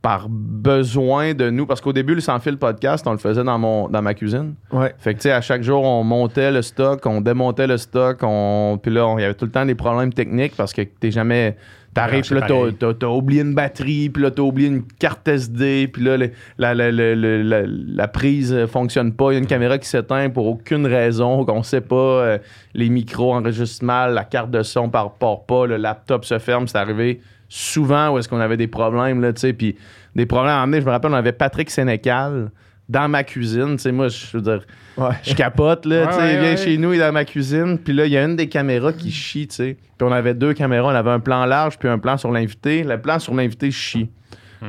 [0.02, 1.66] Par besoin de nous.
[1.66, 4.54] Parce qu'au début, le sans fil podcast, on le faisait dans, mon, dans ma cuisine.
[4.72, 4.94] Ouais.
[4.98, 8.18] Fait que, tu sais, à chaque jour, on montait le stock, on démontait le stock,
[8.22, 8.78] on...
[8.80, 11.56] puis là, il y avait tout le temps des problèmes techniques parce que t'es jamais.
[11.94, 15.26] T'arrives, Non, puis là, t'as, t'as- oublié une batterie, puis là, t'as oublié une carte
[15.26, 19.30] SD, puis là, le- la, la, la, la- la- la prise euh, fonctionne pas.
[19.30, 21.96] Il y a une caméra qui s'éteint pour aucune raison, qu'on sait pas.
[21.96, 22.38] euh,
[22.74, 26.68] les micros enregistrent mal, la carte de son part, part pas, le laptop se ferme.
[26.68, 29.76] C'est arrivé souvent où est-ce qu'on avait des problèmes, là, tu sais, puis
[30.14, 30.80] des problèmes à emmener.
[30.80, 32.50] Je me rappelle, on avait Patrick Sénécal
[32.88, 34.60] dans ma cuisine, tu sais, moi, je veux dire,
[34.96, 35.10] Ouais.
[35.24, 36.56] je capote, là, Ouais, tu sais, ouais, il vient ouais.
[36.56, 38.92] chez nous, il est dans ma cuisine, puis là, il y a une des caméras
[38.92, 39.76] qui chie, tu sais.
[39.98, 42.82] Puis on avait deux caméras, on avait un plan large, puis un plan sur l'invité.
[42.84, 44.08] Le plan sur l'invité chie.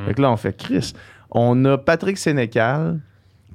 [0.06, 0.92] Fait que là, on fait Chris.
[1.30, 2.98] On a Patrick Sénécal,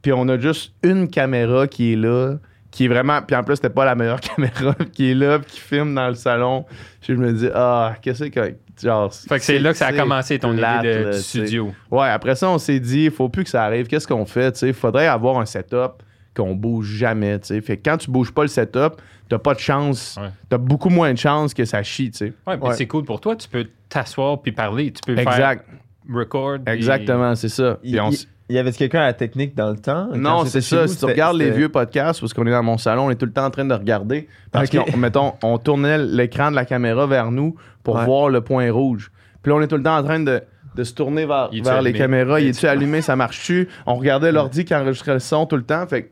[0.01, 2.35] puis on a juste une caméra qui est là,
[2.71, 3.21] qui est vraiment.
[3.21, 6.07] Puis en plus, c'était pas la meilleure caméra, qui est là, puis qui filme dans
[6.07, 6.65] le salon.
[7.01, 8.55] Puis je me dis, ah, qu'est-ce que.
[8.81, 11.19] Genre, Fait que c'est là que ça a commencé ton plate, idée de là, du
[11.21, 11.73] studio.
[11.91, 13.87] Ouais, après ça, on s'est dit, il faut plus que ça arrive.
[13.87, 14.59] Qu'est-ce qu'on fait?
[14.63, 16.01] Il faudrait avoir un setup
[16.35, 17.39] qu'on bouge jamais.
[17.39, 17.61] tu sais.
[17.61, 18.93] Fait que quand tu bouges pas le setup,
[19.29, 20.17] t'as pas de chance.
[20.19, 20.29] Ouais.
[20.49, 22.09] T'as beaucoup moins de chances que ça chie.
[22.11, 22.33] tu sais.
[22.47, 23.35] Ouais, c'est cool pour toi.
[23.35, 24.91] Tu peux t'asseoir puis parler.
[24.91, 25.63] Tu peux Exact.
[25.65, 26.57] faire record.
[26.65, 27.77] puis- Exactement, c'est ça.
[27.83, 28.09] Il, Puis on
[28.53, 30.09] il- y avait quelqu'un à la technique dans le temps?
[30.15, 30.83] Non, c'est ça.
[30.83, 33.15] vous, Si tu regardes les vieux podcasts, parce qu'on est dans mon salon, on est
[33.15, 34.27] tout le temps en train de regarder.
[34.51, 34.91] Parce Ok.
[34.91, 38.05] qu'on, mettons, on tournait l'écran de la caméra vers nous pour Ouais.
[38.05, 39.11] voir le point rouge.
[39.41, 40.41] Puis là, on est tout le temps en train de,
[40.75, 42.39] de se tourner vers, vers les caméras.
[42.39, 43.01] Il est-tu allumé?
[43.01, 43.67] Ça marche-tu?
[43.85, 45.85] On regardait l'ordi qui enregistrait le son tout le temps.
[45.87, 46.11] Fait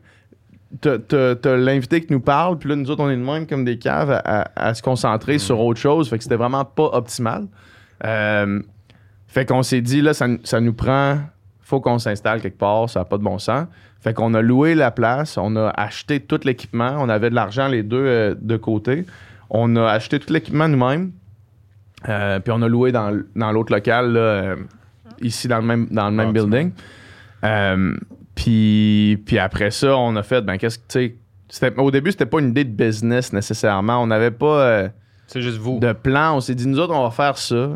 [0.80, 3.64] que t'as- l'invité qui nous parle, puis là, nous autres, on est de même comme
[3.64, 6.08] des caves à, à- à se concentrer sur autre chose.
[6.08, 7.46] Fait que c'était vraiment pas optimal.
[8.04, 8.60] Euh,
[9.28, 11.18] fait qu'on s'est dit, là, ça, ça nous prend.
[11.72, 13.66] Faut qu'on s'installe quelque part, ça n'a pas de bon sens.
[14.02, 17.66] Fait qu'on a loué la place, on a acheté tout l'équipement, on avait de l'argent
[17.66, 19.06] les deux euh, de côté.
[19.48, 21.12] On a acheté tout l'équipement nous-mêmes.
[22.10, 24.56] Euh, puis on a loué dans, dans l'autre local, là, euh,
[25.22, 26.72] ici dans le même, dans le même Ah, building.
[28.34, 31.16] Puis, puis après ça, on a fait, ben qu'est-ce que, tu sais,
[31.48, 34.02] c'était- au début, c'était pas une idée de business nécessairement.
[34.02, 34.88] On n'avait pas.
[35.26, 35.78] C'est juste vous.
[35.78, 36.36] de plan.
[36.36, 37.70] On s'est dit, nous autres, on va faire ça.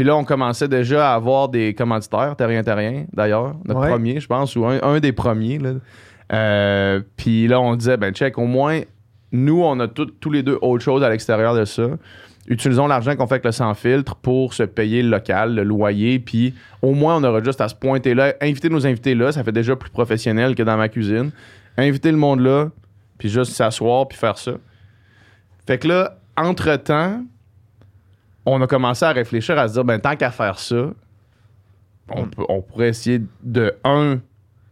[0.00, 3.90] Puis là, on commençait déjà à avoir des commanditaires, Terrien Terrien, d'ailleurs, notre Ouais.
[3.90, 5.58] premier, je pense, ou un, un des premiers.
[5.58, 5.72] là.
[6.32, 8.80] Euh, puis là, on disait, ben check, au moins,
[9.30, 11.82] nous, on a tout- tous les deux autre chose à l'extérieur de ça.
[12.48, 16.18] Utilisons l'argent qu'on fait avec le sans filtre pour se payer le local, le loyer,
[16.18, 18.32] puis au moins, on aura juste à se pointer là.
[18.40, 21.30] Inviter nos invités là, ça fait déjà plus professionnel que dans ma cuisine.
[21.76, 22.68] Inviter le monde là,
[23.18, 24.52] puis juste s'asseoir, puis faire ça.
[25.66, 27.22] Fait que là, entre-temps,
[28.46, 30.90] on a commencé à réfléchir, à se dire, ben tant qu'à faire ça,
[32.08, 34.18] on, peut- on pourrait essayer de, un,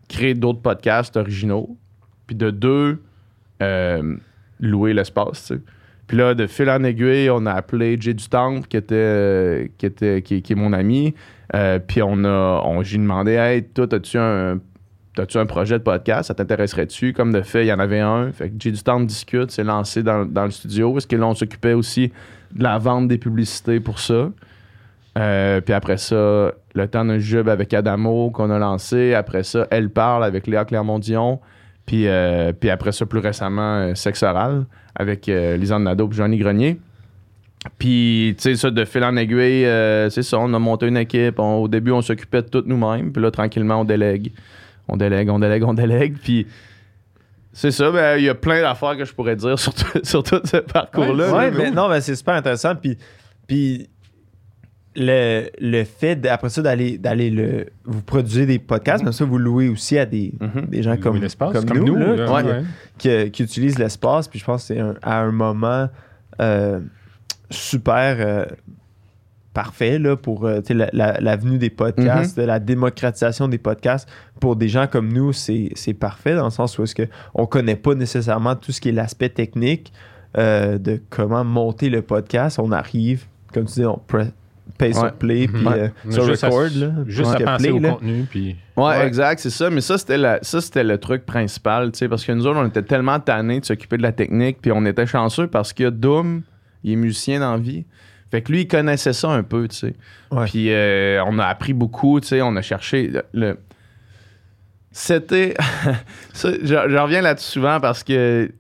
[0.09, 1.77] créer d'autres podcasts originaux,
[2.27, 3.03] puis de deux,
[3.63, 4.17] euh,
[4.61, 5.61] louer l'espace, tu sais.
[6.07, 9.67] Puis là, de fil en aiguille, on a appelé Jay du Temple, qui était, euh,
[9.77, 11.15] qui était qui, qui est mon ami.
[11.55, 14.59] Euh, puis on a, on, j'ai demandé, hey, toi, as-tu un,
[15.21, 16.29] as-tu un projet de podcast?
[16.29, 17.13] Ça t'intéresserait-tu?
[17.13, 18.33] Comme de fait, il y en avait un.
[18.33, 20.93] Fait que Jay du Temple discute, s'est lancé dans, le studio.
[20.93, 22.13] Parce que là, on s'occupait aussi
[22.55, 24.31] de la vente des publicités pour ça?
[25.19, 29.15] Euh, puis après ça, le temps d'un jub avec Adamo qu'on a lancé.
[29.15, 31.41] Après ça, Elle parle avec Léa Clermont-Dion.
[31.89, 36.15] Puis, euh, puis après ça, plus récemment, euh, Sexe oral avec euh, Lisanne Nadeau et
[36.15, 36.79] Johnny Grenier.
[37.79, 39.65] Puis, tu sais, ça, de fil en aiguille,
[40.11, 41.39] c'est ça, on a monté une équipe.
[41.39, 43.11] Au début, on s'occupait de tout nous-mêmes.
[43.11, 44.33] Puis là, tranquillement, on délègue.
[44.89, 46.17] On délègue, on délègue, on délègue.
[46.23, 46.47] Puis,
[47.53, 50.23] c'est ça, ben, il y a plein d'affaires que je pourrais dire sur, tout- sur
[50.23, 51.33] tout ce parcours-là.
[51.35, 52.75] Ouais, mais non, mais c'est super intéressant.
[52.77, 52.97] Puis,
[53.47, 53.89] puis
[54.97, 57.67] le, le fait, après ça, d'aller, d'aller le.
[57.85, 60.67] Vous produisez des podcasts, mais ça, vous louez aussi à des, Mhm.
[60.69, 62.43] des gens comme, comme, comme nous, nous, là, là,
[62.99, 63.25] qui, ouais.
[63.27, 64.27] qui- qui utilisent l'espace.
[64.29, 65.89] Puis je pense que c'est un- à un moment
[66.41, 66.81] euh,
[67.51, 68.45] super euh,
[69.55, 73.49] parfait là, pour euh, tu sais, la, la- la venue des podcasts, de la démocratisation
[73.49, 74.09] des podcasts.
[74.41, 77.47] Pour des gens comme nous, c'est, c'est parfait dans le sens où est-ce que on
[77.47, 79.93] connaît pas nécessairement tout ce qui est l'aspect technique
[80.37, 82.59] euh, de comment monter le podcast.
[82.63, 84.31] On arrive, comme tu dis, on pre-
[84.77, 85.13] paye sur Ouais.
[85.19, 85.91] play, puis Ouais.
[86.07, 86.69] euh, sur juste à- record.
[86.77, 87.91] là, Juste à penser play, au là.
[87.93, 89.07] contenu, puis Ouais, Ouais.
[89.07, 89.71] exact, c'est ça.
[89.71, 92.61] Mais ça, c'était la- ça, c'était le truc principal, tu sais, parce que nous autres,
[92.61, 95.89] on était tellement tannés de s'occuper de la technique, puis on était chanceux parce que
[95.89, 96.43] Doom,
[96.85, 97.87] il est musicien dans la vie.
[98.31, 99.95] Fait que lui, il connaissait ça un peu, tu sais.
[100.31, 100.45] Ouais.
[100.47, 103.23] Puis euh, on a appris beaucoup, tu sais, on a cherché le...
[103.33, 103.59] le-
[104.93, 105.55] C'était...
[106.35, 108.51] ça, je, je reviens là-dessus souvent parce que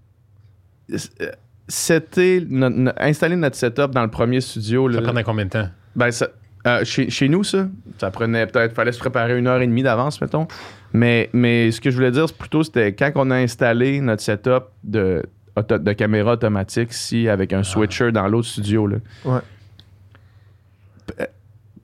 [1.69, 2.45] c'était...
[2.49, 5.69] no- no- installer notre setup dans le premier studio, ça prenait combien de temps?
[5.97, 6.29] ben, ça-
[6.67, 9.83] euh, chez, chez nous, ça, ça prenait peut-être, fallait se préparer une heure et demie
[9.83, 10.49] d'avance, mettons.
[10.93, 14.23] Mais, mais ce que je voulais dire, c'est plutôt, c'était quand on a installé notre
[14.23, 15.23] setup de,
[15.57, 18.97] de caméra automatique ici avec un switcher dans l'autre studio, là.
[19.25, 19.41] Ouais.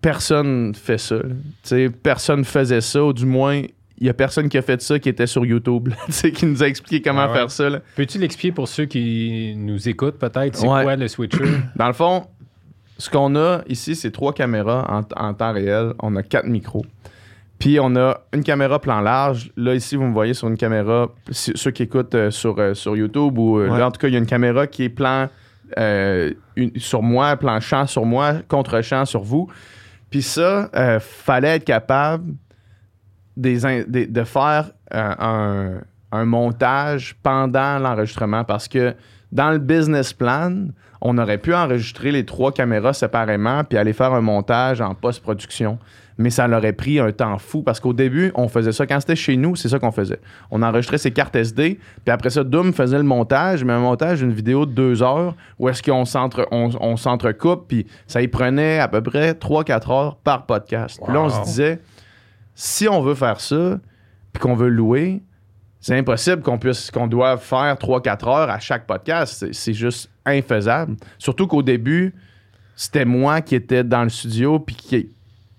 [0.05, 1.17] Personne fait ça.
[1.17, 1.23] là.
[1.23, 3.63] Tu sais, personne faisait ça, ou du moins,
[3.99, 6.31] il y a personne qui a fait ça qui était sur YouTube, là, tu sais,
[6.33, 7.35] qui nous a expliqué comment Ah ouais.
[7.39, 7.71] faire ça.
[7.97, 10.57] Peux-tu l'expliquer pour ceux qui nous écoutent peut-être?
[10.57, 10.83] C'est Ouais.
[10.83, 11.45] quoi le switcher?
[11.77, 12.27] Dans le fond,
[12.99, 14.87] ce qu'on a ici, c'est trois caméras
[15.17, 15.95] en, en temps réel.
[16.01, 16.85] On a quatre micros.
[17.59, 19.53] Puis on a une caméra plan large.
[19.57, 22.75] Là, ici, vous me voyez sur une caméra, si- ceux qui écoutent euh, sur, euh,
[22.75, 23.79] sur YouTube, ou euh, Ouais.
[23.79, 25.29] là, en tout cas, il y a une caméra qui est plan
[25.79, 29.49] euh, une- sur moi, plan champ sur moi, contre-champ sur vous.
[30.15, 32.35] Puis ça, euh, fallait être capable
[33.37, 35.81] de faire euh, un,
[36.13, 38.95] un montage pendant l'enregistrement parce que
[39.33, 40.69] dans le business plan,
[41.01, 45.81] on aurait pu enregistrer les trois caméras séparément puis aller faire un montage en post-production.
[46.17, 48.87] Mais ça l'aurait pris un temps fou parce qu'au début, on faisait ça.
[48.87, 50.21] Quand c'était chez nous, c'est ça qu'on faisait.
[50.51, 54.21] On enregistrait ses cartes SD, puis après ça, Doom faisait le montage, mais un montage
[54.21, 58.29] d'une vidéo de deux heures où est-ce qu'on s'entre, on, on s'entrecoupe, puis ça y
[58.29, 61.01] prenait à peu près 3-4 heures par podcast.
[61.05, 61.81] Puis là, on se disait,
[62.55, 63.79] si on veut faire ça,
[64.33, 65.23] puis qu'on veut louer,
[65.81, 69.35] c'est impossible qu'on puisse qu'on doive faire 3-4 heures à chaque podcast.
[69.39, 70.97] C'est, c'est juste infaisable.
[71.19, 72.15] Surtout qu'au début,
[72.77, 75.11] c'était moi qui étais dans le studio puis qui,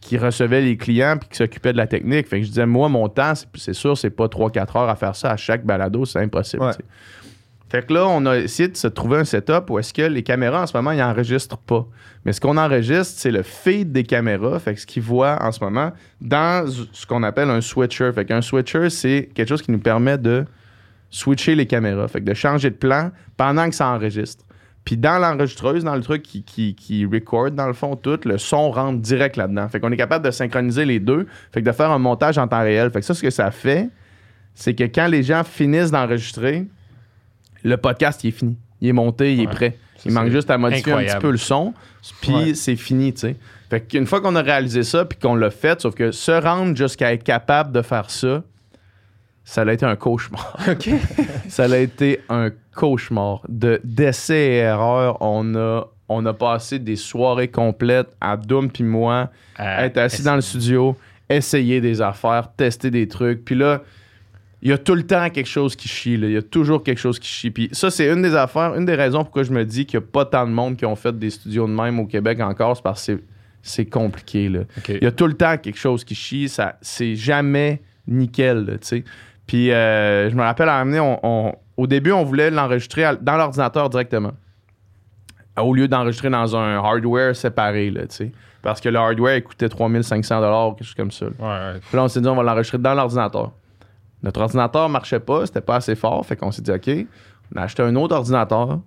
[0.06, 2.28] qui recevait les clients puis qui s'occupait de la technique.
[2.28, 5.16] Fait que je disais, moi, mon temps, c'est, sûr, c'est pas 3-4 heures à faire
[5.16, 6.06] ça à chaque balado.
[6.06, 6.64] C'est impossible.
[6.64, 6.74] Ouais.
[7.70, 10.22] Fait que là, on a essayé de se trouver un setup où est-ce que les
[10.22, 11.88] caméras, en ce moment, ils n'enregistrent pas.
[12.24, 14.60] Mais ce qu'on enregistre, c'est le feed des caméras.
[14.60, 15.92] Fait que ce qu'ils voient en ce moment
[16.22, 18.12] dans ce qu'on appelle un switcher.
[18.14, 20.46] Fait qu'un switcher, c'est quelque chose qui nous permet de
[21.10, 22.08] switcher les caméras.
[22.08, 24.45] Fait que de changer de plan pendant que ça enregistre.
[24.86, 28.38] Puis dans l'enregistreuse, dans le truc qui, qui, qui record, dans le fond, tout, le
[28.38, 29.68] son rentre direct là-dedans.
[29.68, 31.28] Fait qu'on est capable de synchroniser les deux.
[31.52, 32.92] Fait que de faire un montage en temps réel.
[32.92, 33.90] Fait que ça, ce que ça fait,
[34.54, 36.66] c'est que quand les gens finissent d'enregistrer,
[37.64, 38.58] le podcast, il est fini.
[38.80, 39.78] Il est monté, il est prêt.
[40.06, 41.74] Il manque juste à modifier un petit peu le son,
[42.22, 42.54] puis Ouais.
[42.54, 43.36] c'est fini, tu sais.
[43.72, 46.76] Fait qu'une fois qu'on a réalisé ça, puis qu'on l'a fait, sauf que se rendre
[46.78, 48.44] jusqu'à être capable de faire ça,
[49.44, 50.58] ça a été un cauchemar.
[50.70, 50.90] OK.
[51.50, 52.65] ça a été un cauchemar.
[53.50, 58.84] De d'essais et erreurs, on a, on a passé des soirées complètes à Doom puis
[58.84, 59.30] moi,
[59.86, 60.96] être assis dans le studio,
[61.30, 63.44] essayer des affaires, tester des trucs.
[63.46, 63.82] Puis là,
[64.62, 66.18] il y a tout le temps quelque chose qui chie.
[66.18, 66.28] là.
[66.28, 67.52] Il y a toujours quelque chose qui chie.
[67.52, 70.06] Puis ça, c'est une des affaires, une des raisons pourquoi je me dis qu'il n'y
[70.06, 72.76] a pas tant de monde qui ont fait des studios de même au Québec encore,
[72.76, 73.22] c'est parce que
[73.62, 74.50] c'est- compliqué.
[74.50, 74.60] Là.
[74.90, 76.50] Il y a tout le temps quelque chose qui chie.
[76.50, 78.74] Ça, c'est jamais nickel, là.
[79.48, 82.50] Puis euh, je me rappelle, à un moment donné, on- on- au début, on voulait
[82.50, 84.34] l'enregistrer dans l'ordinateur directement.
[85.58, 88.32] Au lieu d'enregistrer dans un hardware séparé, là, tu sais.
[88.62, 91.26] Parce que le hardware, il coûtait 3500 ou quelque chose comme ça.
[91.26, 91.32] là.
[91.40, 91.80] Ouais, ouais.
[91.80, 93.52] Puis là, on s'est dit, on va l'enregistrer dans l'ordinateur.
[94.24, 96.26] Notre ordinateur marchait pas, c'était pas assez fort.
[96.26, 96.90] Fait qu'on s'est dit, OK,
[97.54, 98.80] on a acheté un autre ordinateur.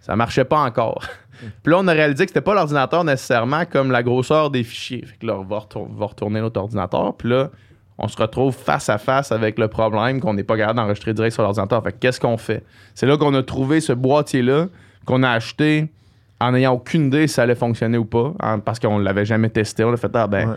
[0.00, 1.02] Ça marchait pas encore.
[1.62, 5.04] Puis là, on a réalisé que c'était pas l'ordinateur nécessairement comme la grosseur des fichiers.
[5.04, 7.16] Fait que là, on va retourner notre ordinateur.
[7.16, 7.50] Puis là,
[7.98, 11.32] on se retrouve face à face avec le problème qu'on n'est pas capable d'enregistrer direct
[11.34, 11.82] sur l'ordinateur.
[11.82, 12.64] Fait que qu'est-ce qu'on fait?
[12.94, 14.66] C'est là qu'on a trouvé ce boîtier-là
[15.06, 15.88] qu'on a acheté
[16.40, 19.48] en n'ayant aucune idée si ça allait fonctionner ou pas, hein, parce qu'on l'avait jamais
[19.50, 19.84] testé.
[19.84, 20.56] On a fait, ah ben, Ouais.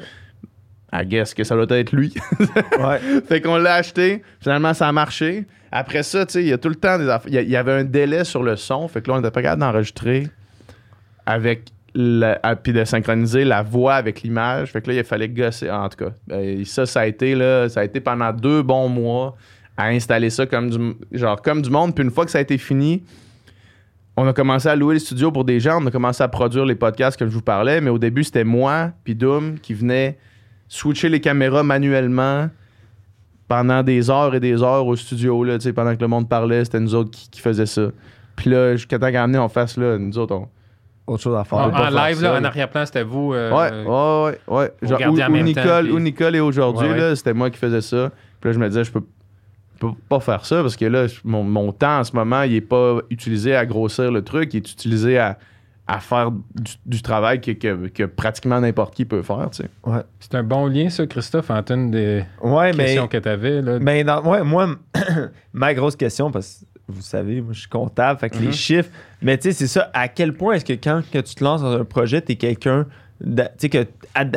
[0.94, 2.14] I guess que ça doit être lui.
[2.80, 3.00] Ouais.
[3.28, 4.24] fait qu'on l'a acheté.
[4.40, 5.46] Finalement, ça a marché.
[5.72, 7.32] Après ça, tu sais, il y a tout le temps des affaires.
[7.32, 8.88] Il y avait un délai sur le son.
[8.88, 10.30] Fait que là, on était pas capable d'enregistrer
[11.26, 11.72] avec.
[12.64, 14.72] Puis de synchroniser la voix avec l'image.
[14.72, 15.70] Fait que là, il fallait gosser.
[15.72, 18.88] En tout cas, ben, ça, ça a été là, ça a été pendant deux bons
[18.88, 19.36] mois
[19.76, 21.96] à installer ça comme du, genre, comme du monde.
[21.96, 23.04] Puis une fois que ça a été fini,
[24.16, 25.82] on a commencé à louer les studios pour des gens.
[25.82, 27.82] On a commencé à produire les podcasts comme je vous parlais.
[27.82, 30.18] Mais au début, c'était moi puis Doom qui venait
[30.68, 32.50] switcher les caméras manuellement
[33.48, 35.44] pendant des heures et des heures au studio.
[35.44, 37.90] Là, pendant que le monde parlait, c'était nous autres qui, faisaient ça.
[38.36, 40.48] Puis là, jusqu'à temps qu'à on fasse là, nous autres, on.
[41.08, 41.58] Autre chose à faire.
[41.60, 43.34] En, en live, là, en arrière-plan, c'était vous.
[43.34, 44.74] euh, Ouais, ouais, ouais, ouais.
[44.90, 47.00] Genre, où, en temps, Nicole, puis- où Nicole est aujourd'hui, Ouais, ouais.
[47.00, 48.12] là, c'était moi qui faisais ça.
[48.42, 49.02] Puis là, je me disais, je peux,
[49.80, 52.62] peux pas faire ça parce que là, mon, mon temps en ce moment, il est
[52.62, 55.38] pas utilisé à grossir le truc, il est utilisé à,
[55.88, 59.70] à faire du, du travail que, que- que pratiquement n'importe qui peut faire, tu sais.
[60.20, 62.84] C'est un bon lien, ça, Christophe, une des Ouais, mais.
[62.86, 63.62] questions que tu avais.
[63.62, 63.80] Là.
[63.80, 64.68] Ben, dans, ouais, moi,
[65.54, 68.52] ma grosse question, parce que vous savez, moi, je suis comptable, fait que les Mhm.
[68.54, 68.90] chiffres.
[69.22, 69.90] Mais tu sais, c'est ça.
[69.94, 72.36] À quel point est-ce que quand que tu te lances dans un projet, tu es
[72.36, 72.86] quelqu'un
[73.20, 73.86] que,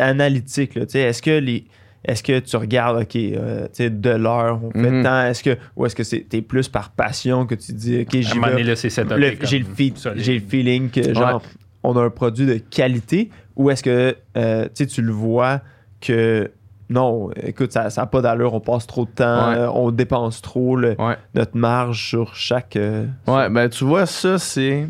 [0.01, 1.65] analytique, est-ce que les.
[2.03, 5.03] Est-ce que tu regardes, OK, euh, tu sais, de l'heure, on fait Mhm.
[5.03, 8.15] tant, est-ce que, ou est-ce que c'est, t'es plus par passion que tu dis, OK,
[9.19, 9.67] le- j'ai, le
[10.17, 11.43] j'ai le feeling que, genre,
[11.83, 15.61] on a un produit de qualité, ou est-ce que, euh, tu sais, tu le vois
[16.01, 16.51] que,
[16.91, 19.57] non, écoute, ça n'a pas d'allure, on passe trop de temps, Ouais.
[19.57, 21.17] euh, on dépense trop le- Ouais.
[21.35, 22.77] notre marge sur chaque.
[22.77, 24.89] euh, Ouais, ben tu vois, ça, c'est.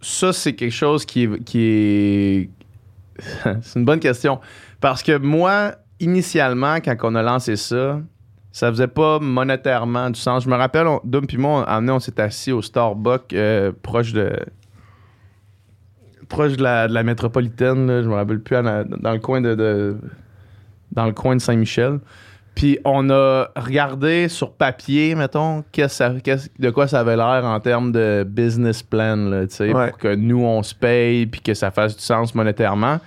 [0.00, 2.50] Ça, c'est quelque chose qui est, qui est,
[3.62, 4.40] c'est une bonne question.
[4.80, 8.00] Parce que moi, initialement, quand on a lancé ça,
[8.52, 10.44] ça faisait pas monétairement du sens.
[10.44, 14.12] Je me rappelle, on, Dom puis moi, on, on s'est assis au Starbucks euh, proche
[14.12, 14.30] de
[16.28, 19.40] proche de la, de la métropolitaine, là, je me rappelle plus, la- dans le coin
[19.40, 19.96] de, de-
[20.92, 21.98] dans le coin de Saint-Michel.
[22.54, 28.24] Puis on a regardé sur papier, mettons, de quoi ça avait l'air en termes de
[28.28, 29.88] business plan, là, Ouais.
[29.90, 33.00] pour que nous, on se paye puis que ça fasse du sens monétairement.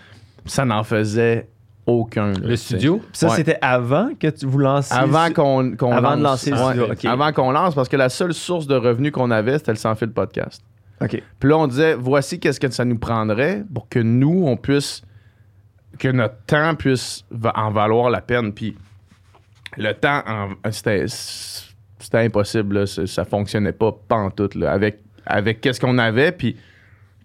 [0.46, 1.48] Ça n'en faisait
[1.86, 2.34] aucun.
[2.34, 2.98] là, Le studio?
[2.98, 3.36] Puis ça, Ouais.
[3.38, 4.94] c'était avant que tu vous lanciez.
[4.98, 6.18] Avant qu'on lance.
[6.18, 6.64] de lancer le Ouais.
[6.74, 7.06] studio, ok.
[7.06, 9.96] Avant qu'on lance, parce que la seule source de revenus qu'on avait, c'était le sans
[9.96, 10.62] fil podcast.
[11.02, 11.22] OK.
[11.40, 15.04] Puis là, on disait, voici qu'est-ce que ça nous prendrait pour que nous, on puisse,
[16.00, 17.24] que notre temps puisse
[17.56, 18.54] en valoir la peine.
[18.54, 18.76] Puis
[19.78, 20.24] le temps,
[20.72, 21.06] c'était,
[22.14, 22.80] impossible.
[22.80, 22.86] là.
[22.86, 24.56] Ça, ça fonctionnait pas pantoute.
[24.56, 26.58] Là, avec, avec qu'est-ce qu'on avait, puis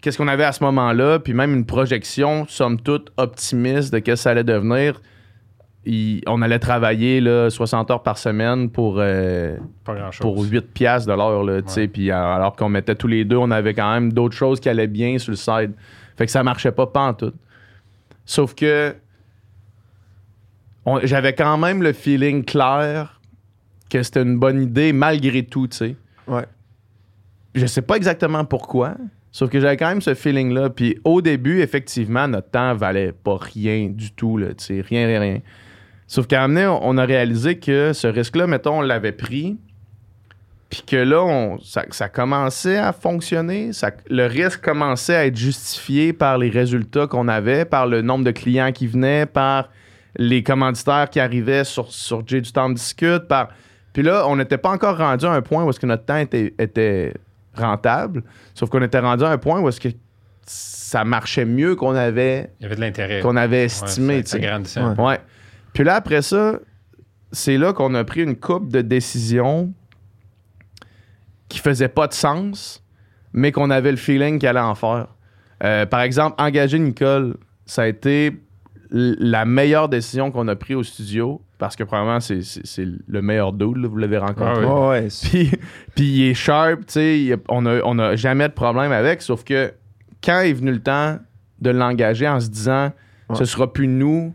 [0.02, 4.20] qu'est-ce qu'on avait à ce moment-là, puis même une projection, somme toute, optimiste de qu'est-ce
[4.20, 5.00] que ça allait devenir.
[5.84, 8.96] Il- on allait travailler là, 60 heures par semaine pour...
[8.98, 10.20] euh, Pas grand-chose.
[10.20, 13.24] pour 8 piastres de l'heure, là, tu sais, puis euh, alors qu'on mettait tous les
[13.24, 15.72] deux, on avait quand même d'autres choses qui allaient bien sur le side.
[16.16, 17.34] Fait que ça marchait pas pantoute.
[18.24, 18.94] Sauf que
[20.86, 23.20] on- j'avais quand même le feeling clair
[23.90, 25.96] que c'était une bonne idée malgré tout, tu sais.
[26.26, 26.44] Ouais.
[27.54, 28.94] Je sais pas exactement pourquoi,
[29.30, 30.70] sauf que j'avais quand même ce feeling-là.
[30.70, 35.06] Puis au début, effectivement, notre temps valait pas rien du tout, là, tu sais, rien,
[35.06, 35.38] rien, rien.
[36.12, 39.56] Sauf qu'à un moment donné, on a réalisé que ce risque-là, mettons, on l'avait pris,
[40.68, 43.72] puis que là, on- ça, ça commençait à fonctionner.
[43.72, 48.24] ça- le risque commençait à être justifié par les résultats qu'on avait, par le nombre
[48.26, 49.70] de clients qui venaient, par
[50.16, 53.26] les commanditaires qui arrivaient sur, sur J du temps discute.
[53.26, 53.48] Par...
[53.94, 56.18] Puis là, on n'était pas encore rendu à un point où est-ce que notre temps
[56.18, 57.14] était, était
[57.54, 59.88] rentable, sauf qu'on était rendu à un point où est-ce que
[60.44, 63.20] ça marchait mieux qu'on avait, Il y avait de l'intérêt.
[63.20, 64.22] qu'on avait Ouais, estimé.
[64.26, 64.94] ça- ça.
[64.98, 65.18] Ouais.
[65.72, 66.58] Puis là, après ça,
[67.32, 69.72] c'est là qu'on a pris une coupe de décisions
[71.48, 72.82] qui faisaient pas de sens,
[73.32, 75.08] mais qu'on avait le feeling qu'elle allait en faire.
[75.64, 78.40] Euh, par exemple, engager Nicole, ça a été
[78.90, 83.22] la meilleure décision qu'on a prise au studio, parce que probablement, c'est- c'est c'est le
[83.22, 84.64] meilleur dude, là, vous l'avez rencontré.
[84.66, 84.88] Ah.
[84.88, 85.50] Ouais, Puis,
[85.94, 89.44] puis il est sharp, tu sais, on a, on a jamais de problème avec, sauf
[89.44, 89.72] que
[90.22, 91.18] quand est venu le temps
[91.60, 92.90] de l'engager en se disant,
[93.28, 93.36] Ouais.
[93.36, 94.34] ce sera plus nous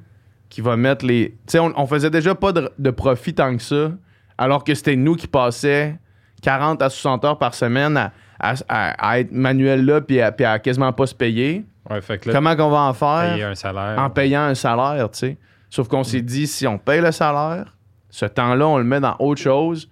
[0.50, 1.32] qui va mettre les...
[1.32, 3.92] Tu sais, on, on faisait déjà pas de, de profit tant que ça,
[4.38, 5.98] alors que c'était nous qui passaient
[6.42, 10.32] 40 à 60 heures par semaine à, à- à- à être manuel là, puis à,
[10.32, 11.66] puis à quasiment pas se payer.
[11.90, 13.32] Ouais, fait que là, Comment qu'on va en faire?
[13.34, 13.96] payer un salaire.
[14.00, 15.38] en payant un salaire, tu sais.
[15.70, 17.76] Sauf qu'on s'est dit, si on paye le salaire,
[18.10, 19.90] ce temps-là, on le met dans autre chose.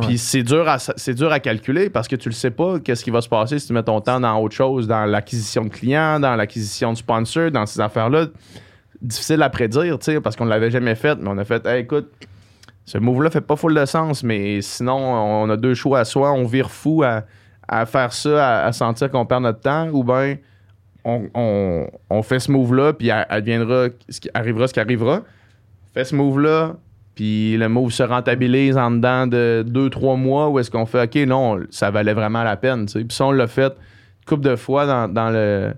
[0.00, 3.04] Puis c'est dur, à, c'est dur à calculer parce que tu le sais pas qu'est-ce
[3.04, 5.68] qui va se passer si tu mets ton temps dans autre chose, dans l'acquisition de
[5.68, 8.26] clients, dans l'acquisition de sponsors, dans ces affaires-là.
[9.02, 11.16] Difficile à prédire, parce qu'on l'avait jamais fait.
[11.20, 12.10] Mais on a fait, écoute,
[12.84, 16.32] ce move-là fait pas full de sens, mais sinon, on a deux choix à soi.
[16.32, 20.36] On vire fou à, faire ça, à, sentir qu'on perd notre temps, ou bien
[21.04, 25.22] on, on- fait ce move-là, puis adviendra ce qui arrivera ce qui arrivera.
[25.94, 26.76] Fait ce move-là,
[27.14, 31.04] puis le move se rentabilise en dedans de deux, trois mois, où est-ce qu'on fait,
[31.04, 32.86] OK, non, ça valait vraiment la peine.
[32.86, 35.72] Puis ça, on l'a fait une couple de fois dans le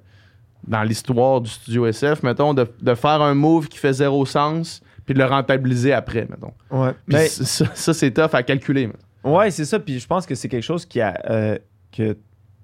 [0.67, 4.81] dans l'histoire du studio SF, mettons, de, de faire un move qui fait zéro sens,
[5.05, 6.53] puis de le rentabiliser après, mettons.
[6.71, 6.93] Ouais.
[7.07, 8.87] Puis Mais- ça, ça, c'est tough à calculer.
[8.87, 9.37] mettons.
[9.39, 9.79] Ouais, c'est ça.
[9.79, 11.59] Puis je pense que c'est quelque chose qui a, euh,
[11.91, 12.17] que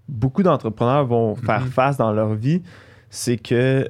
[0.08, 2.62] beaucoup d'entrepreneurs vont faire face dans leur vie.
[3.10, 3.84] C'est que,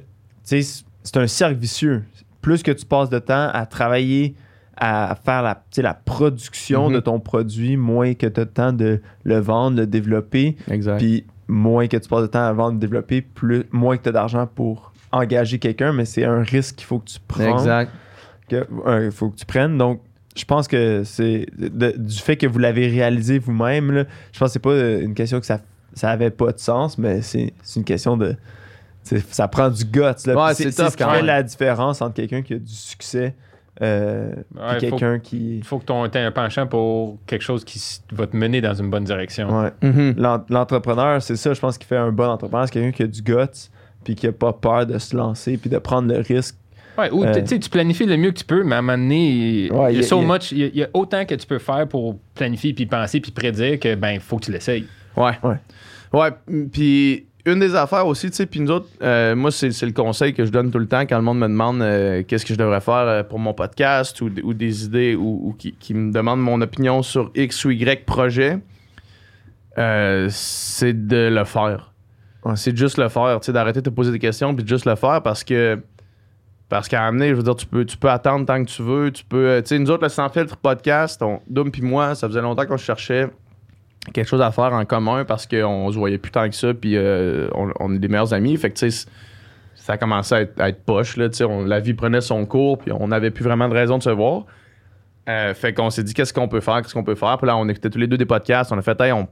[0.47, 2.03] tu sais, c'est un cercle vicieux.
[2.41, 4.35] Plus que tu passes de temps à travailler,
[4.77, 9.01] à faire la, la production de ton produit, moins que tu as de temps de
[9.23, 10.55] le vendre, le développer.
[10.71, 10.97] Exact.
[10.99, 14.11] Puis moins que tu passes de temps à vendre, développer, plus, moins que tu as
[14.13, 15.91] d'argent pour engager quelqu'un.
[15.91, 17.91] Mais c'est un risque qu'il faut que tu prennes exact.
[18.53, 19.77] euh, faut que tu prennes.
[19.77, 20.01] Donc,
[20.35, 24.05] je pense que c'est de- du fait que vous l'avez réalisé vous-même.
[24.31, 25.59] Je pense que c'est pas euh, une question que ça
[25.95, 28.35] ça avait pas de sens, mais c'est une question de
[29.31, 30.01] ça prend du guts.
[30.35, 33.33] Ouais, c'est ce qui fait la différence entre quelqu'un qui a du succès
[33.81, 37.79] euh, Ouais, quelqu'un qui Il faut que tu aies un penchant pour quelque chose qui
[38.11, 39.47] va te mener dans une bonne direction.
[39.61, 39.71] ouais.
[39.81, 40.15] Mhm.
[40.17, 42.67] L'en- L'entrepreneur, c'est ça, je pense, qui fait un bon entrepreneur.
[42.67, 43.69] C'est quelqu'un qui a du guts,
[44.03, 46.55] puis qui a pas peur de se lancer, puis de prendre le risque.
[46.97, 49.29] Ouais, ou Euh, tu planifies le mieux que tu peux, mais à un moment donné,
[49.29, 51.23] il Ouais, il y a so il y a- much, il y, y a autant
[51.25, 54.45] que tu peux faire pour planifier, puis penser, puis prédire que ben, il faut que
[54.45, 54.85] tu l'essayes.
[55.15, 55.37] Ouais.
[55.41, 55.55] Ouais.
[56.11, 56.31] Ouais.
[56.73, 59.93] Puis une des affaires aussi, tu sais, puis nous autres, euh, moi, c'est c'est le
[59.93, 62.53] conseil que je donne tout le temps quand le monde me demande euh, qu'est-ce que
[62.53, 65.93] je devrais faire euh, pour mon podcast ou, ou des idées ou, ou qui, qui
[65.93, 68.59] me demandent mon opinion sur X ou Y projet.
[69.77, 71.93] Euh, c'est de le faire.
[72.43, 72.57] Ouais.
[72.57, 74.85] C'est juste le faire, tu sais, d'arrêter de te poser des questions puis de juste
[74.85, 75.81] le faire parce que.
[76.67, 79.09] Parce qu'à amener, je veux dire, tu peux, tu peux attendre tant que tu veux.
[79.09, 79.59] Tu peux.
[79.63, 82.67] Tu sais, nous autres, le Sans Filtre podcast, on, Doom puis moi, ça faisait longtemps
[82.67, 83.27] qu'on cherchait
[84.11, 86.95] quelque chose à faire en commun parce qu'on se voyait plus tant que ça puis
[86.95, 88.55] euh, on, on est des meilleurs amis.
[88.57, 89.07] Fait que, tu sais,
[89.75, 92.45] ça a commencé à être, à être poche, là, tu sais, la vie prenait son
[92.45, 94.43] cours puis on n'avait plus vraiment de raison de se voir.
[95.27, 97.37] Euh, fait qu'on s'est dit qu'est-ce qu'on peut faire, qu'est-ce qu'on peut faire?
[97.37, 98.71] Puis là, on écoutait tous les deux des podcasts.
[98.71, 99.27] On a fait, hey, on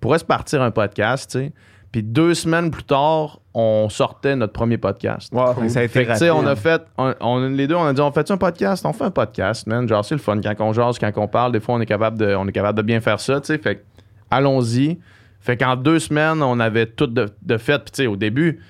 [0.00, 1.52] pourrait se partir un podcast, tu sais.
[1.92, 5.32] Puis deux semaines plus tard, on sortait notre premier podcast.
[5.54, 7.92] Fait que ça a été Fait on a fait, on, on- les deux, on a
[7.92, 8.84] dit, on fait un podcast?
[8.84, 9.86] On fait un podcast, man.
[9.88, 10.40] Genre, c'est le fun.
[10.40, 12.78] Quand on jase, quand on parle, des fois, on est capable de, on est capable
[12.78, 13.58] de bien faire ça, tu sais.
[13.58, 13.82] Fait que,
[14.30, 14.98] allons-y.
[15.40, 17.78] Fait qu'en deux semaines, on avait tout de, de fait.
[17.84, 18.60] Puis, tu sais, au début,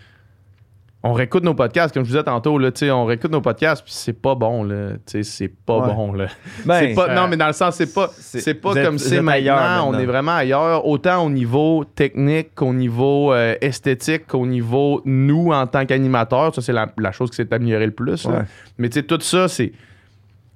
[1.07, 3.43] on réécoute nos podcasts, comme je vous disais tantôt, là, tu sais, on réécoute nos
[3.43, 4.93] podcasts, puis c'est pas bon, là.
[4.93, 5.95] Tu sais, c'est pas Ouais.
[5.95, 6.27] bon, là.
[6.65, 8.87] Ben, C'est pas- ça- non, mais dans le sens, c'est pas, c'est- c'est pas êtes-
[8.87, 9.89] comme c'est maintenant.
[9.91, 15.53] On est vraiment ailleurs, autant au niveau technique qu'au niveau euh, esthétique, qu'au niveau nous
[15.53, 16.55] en tant qu'animateurs.
[16.55, 18.25] Ça, c'est la, la chose qui s'est améliorée le plus.
[18.25, 18.39] Ouais.
[18.79, 19.73] Mais tu sais, tout ça, c'est.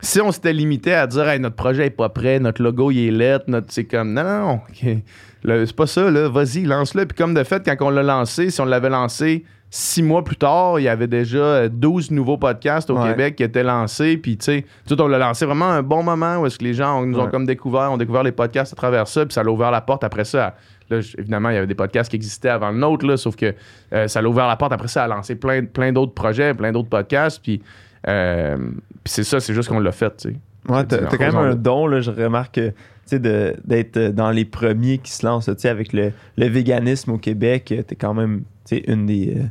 [0.00, 3.08] Si on s'était limité à dire, hey, notre projet est pas prêt, notre logo, il
[3.08, 3.66] est lettre, notre.
[3.70, 6.28] C'est comme, non, non, non, c'est pas ça, là.
[6.28, 7.06] Vas-y, lance-le.
[7.06, 10.36] Puis comme de fait, quand on l'a lancé, si on l'avait lancé six mois plus
[10.36, 13.10] tard, il y avait déjà euh, 12 nouveaux podcasts au Ouais.
[13.10, 14.16] Québec qui étaient lancés.
[14.16, 16.64] Puis, tu sais, tout, on l'a lancé vraiment à un bon moment où est-ce que
[16.64, 19.26] les gens nous ont comme découvert, ont découvert les podcasts à travers ça.
[19.26, 20.46] Puis ça l'a ouvert la porte après ça.
[20.46, 20.54] à-
[20.90, 23.52] Là, évidemment, il y avait des podcasts qui existaient avant le nôtre, là, sauf que
[23.92, 26.72] euh, ça l'a ouvert la porte après ça à lancer plein, plein d'autres projets, plein
[26.72, 27.42] d'autres podcasts.
[27.42, 27.60] Puis,
[28.06, 28.56] euh,
[29.04, 30.36] puis c'est ça, c'est juste qu'on l'a fait, tu sais.
[30.68, 32.74] Ouais, t'as quand même un don, là, je remarque, que, tu
[33.06, 36.46] sais, de- d'être euh, dans les premiers qui se lancent, tu sais, avec le, le
[36.46, 39.44] véganisme au Québec, euh, t'es quand même, tu sais, une des euh,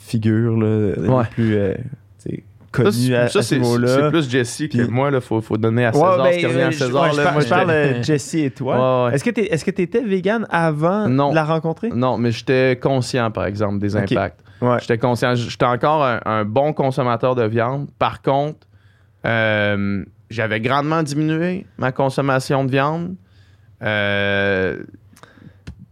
[0.00, 1.22] figures, là, Ouais.
[1.24, 1.74] les plus, euh,
[2.80, 3.88] tu Ça, c'est- à, ça, à ce c'est niveau-là.
[3.88, 5.20] c'est plus Jesse que moi, là.
[5.20, 7.02] Faut, faut donner à Ouais, César ben, ce qui revient euh, à je- César.
[7.02, 7.24] ouais, là.
[7.28, 7.68] je, Moi, je parle
[7.98, 8.74] de Jesse et toi.
[9.06, 9.14] Ouais, ouais.
[9.14, 11.30] Est-ce que que t'étais vegan avant Non.
[11.30, 11.90] de la rencontrer?
[11.94, 14.40] Non, mais j'étais conscient, par exemple, des impacts.
[14.60, 14.76] Ouais.
[14.80, 15.34] J'étais conscient.
[15.34, 17.88] J'étais encore un, un bon consommateur de viande.
[17.98, 18.66] Par contre,
[19.26, 23.14] euh, j'avais grandement diminué ma consommation de viande.
[23.82, 24.78] Euh,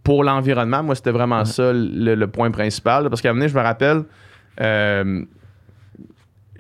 [0.05, 3.09] pour l'environnement, moi, c'était vraiment ça le, le point principal.
[3.11, 4.03] Parce qu'à un moment donné, je me rappelle,
[4.61, 5.23] euh,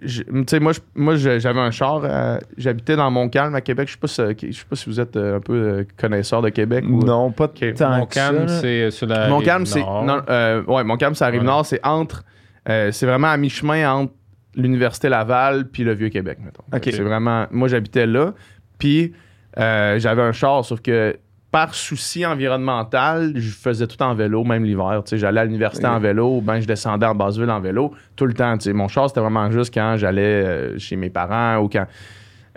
[0.07, 2.01] tu sais, moi, j'avais un char.
[2.05, 3.88] euh, J'habitais dans Montcalm à Québec.
[3.88, 6.40] Je sais pas si, je sais pas si vous êtes euh, un peu euh, connaisseur
[6.42, 6.84] de Québec.
[6.88, 7.74] ou- Non, pas Ok.
[7.74, 8.61] tant Mon que ça, calme, là.
[8.61, 9.28] c'est sur la.
[9.28, 9.80] mon rive calme, c'est.
[9.80, 11.46] Non, euh, ouais, mon calme, c'est la rive Ouais.
[11.46, 11.66] nord.
[11.66, 12.24] C'est entre.
[12.68, 14.12] euh, c'est vraiment à mi-chemin entre
[14.57, 16.64] l'Université Laval puis le Vieux-Québec, mettons.
[16.74, 16.82] Ok.
[16.84, 17.46] C'est vraiment.
[17.51, 18.32] Moi, j'habitais là.
[18.78, 19.12] Puis
[19.59, 21.16] euh, j'avais un char, sauf que
[21.51, 25.03] par souci environnemental, je faisais tout en vélo, même l'hiver.
[25.11, 28.55] J'allais à l'université en vélo, ben je descendais en Basseville en vélo, tout le temps.
[28.72, 31.86] Mon char, c'était vraiment juste quand j'allais euh, chez mes parents ou quand.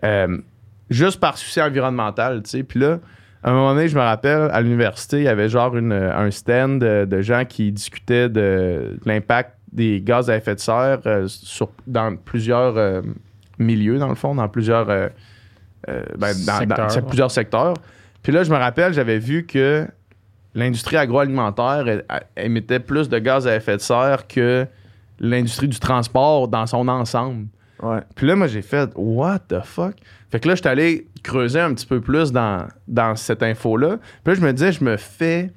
[0.04, 0.38] euh,
[0.90, 2.64] juste par souci environnemental, tu sais.
[2.64, 3.00] Puis là,
[3.42, 6.30] à un moment donné, je me rappelle, à l'université, il y avait genre une- un
[6.30, 11.00] stand de, de gens qui discutaient de, de l'impact des gaz à effet de serre
[11.08, 13.02] euh, sur, dans plusieurs euh,
[13.58, 15.10] milieux, dans le fond, dans plusieurs, ben,
[16.18, 17.08] dans- dans- Secteurs, c'est ouais.
[17.08, 17.74] plusieurs secteurs.
[18.24, 19.88] Puis là, je me rappelle, j'avais vu que
[20.56, 21.86] l'industrie agroalimentaire
[22.38, 24.66] émettait plus de gaz à effet de serre que
[25.20, 27.48] l'industrie du transport dans son ensemble.
[27.82, 28.00] Ouais.
[28.16, 29.96] Puis là, moi, j'ai fait What the fuck?
[30.32, 33.98] Fait que là, j'étais allé creuser un petit peu plus dans, dans cette info-là.
[34.24, 35.52] Puis là, je me disais, je me fais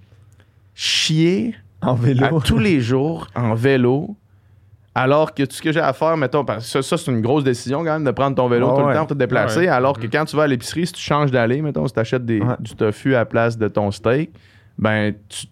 [0.75, 2.25] chier En vélo.
[2.25, 4.17] à tous les jours en vélo.
[4.99, 7.21] Alors que tout ce que j'ai à faire, mettons, parce que ça, ça, c'est une
[7.21, 8.89] grosse décision quand même de prendre ton vélo Ouais, tout ouais.
[8.89, 9.61] le temps pour te déplacer.
[9.61, 9.69] Ouais.
[9.69, 12.25] Alors que quand tu vas à l'épicerie, si tu changes d'aller, mettons, si tu achètes
[12.25, 12.55] des, Ouais.
[12.61, 14.31] du tofu à la place de ton steak,
[14.79, 15.47] ben tu,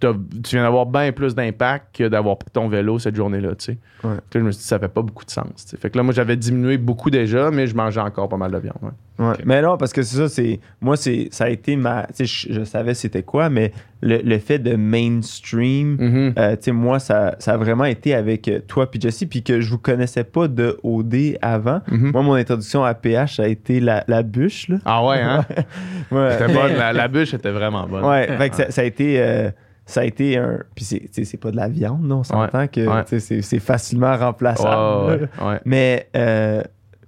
[0.50, 3.78] viens d'avoir bien plus d'impact que d'avoir pris ton vélo cette journée-là, tu sais.
[4.02, 4.16] Ouais.
[4.30, 5.74] Puis là, je me suis dit, ça fait pas beaucoup de sens.
[5.78, 8.58] Fait que là, moi, j'avais diminué beaucoup déjà, mais je mangeais encore pas mal de
[8.58, 8.76] viande.
[8.82, 8.90] ouais.
[9.18, 9.34] Ouais.
[9.44, 10.58] Mais non, parce que c'est ça, c'est.
[10.80, 12.06] Moi, c'est ça a été ma.
[12.18, 16.34] Je, je savais c'était quoi, mais le, le fait de mainstream, Mhm.
[16.38, 19.42] euh, tu sais, moi, ça, ça a vraiment été avec euh, toi puis Jesse, puis
[19.42, 21.80] que je vous connaissais pas de OD avant.
[21.90, 22.10] Mhm.
[22.12, 24.78] Moi, mon introduction à PH, ça a été la, la bûche, là.
[24.84, 25.44] Ah ouais, hein?
[26.10, 26.30] Ouais.
[26.32, 26.72] C'était bonne.
[26.76, 28.04] La, la bûche était vraiment bonne.
[28.04, 29.20] Ouais, fait que ça, ça a été.
[29.20, 29.50] euh,
[29.86, 30.60] ça a été un.
[30.74, 32.20] Puis c'est, c'est pas de la viande, non?
[32.20, 33.02] On s'entend que ouais.
[33.20, 35.28] c'est, c'est facilement remplaçable.
[35.42, 35.60] Ouais.
[35.66, 36.62] Mais, euh,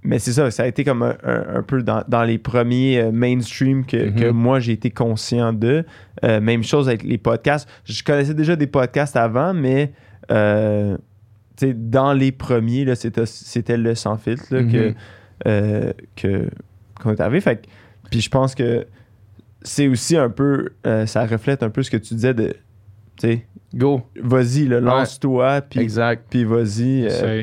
[0.06, 2.98] mais c'est ça, ça a été comme un, un- un peu dans, dans les premiers
[3.00, 4.14] euh, mainstream que, Mhm.
[4.14, 5.84] que moi j'ai été conscient de.
[6.24, 7.68] Euh, même chose avec les podcasts.
[7.84, 9.92] Je connaissais déjà des podcasts avant, mais
[10.30, 10.96] euh,
[11.56, 14.94] tu sais, dans les premiers, là, c'était, c'était le sans filtre là, Mhm.
[15.46, 16.48] euh, que,
[17.02, 17.40] qu'on est arrivé.
[17.40, 17.66] Fait
[18.10, 18.86] puis je pense que
[19.62, 20.70] c'est aussi un peu,
[21.06, 22.54] ça reflète un peu ce que tu disais de,
[23.20, 24.02] sais, Go.
[24.22, 26.24] vas-y, lance-toi, puis, Exact.
[26.30, 27.06] puis vas-y.
[27.10, 27.42] euh,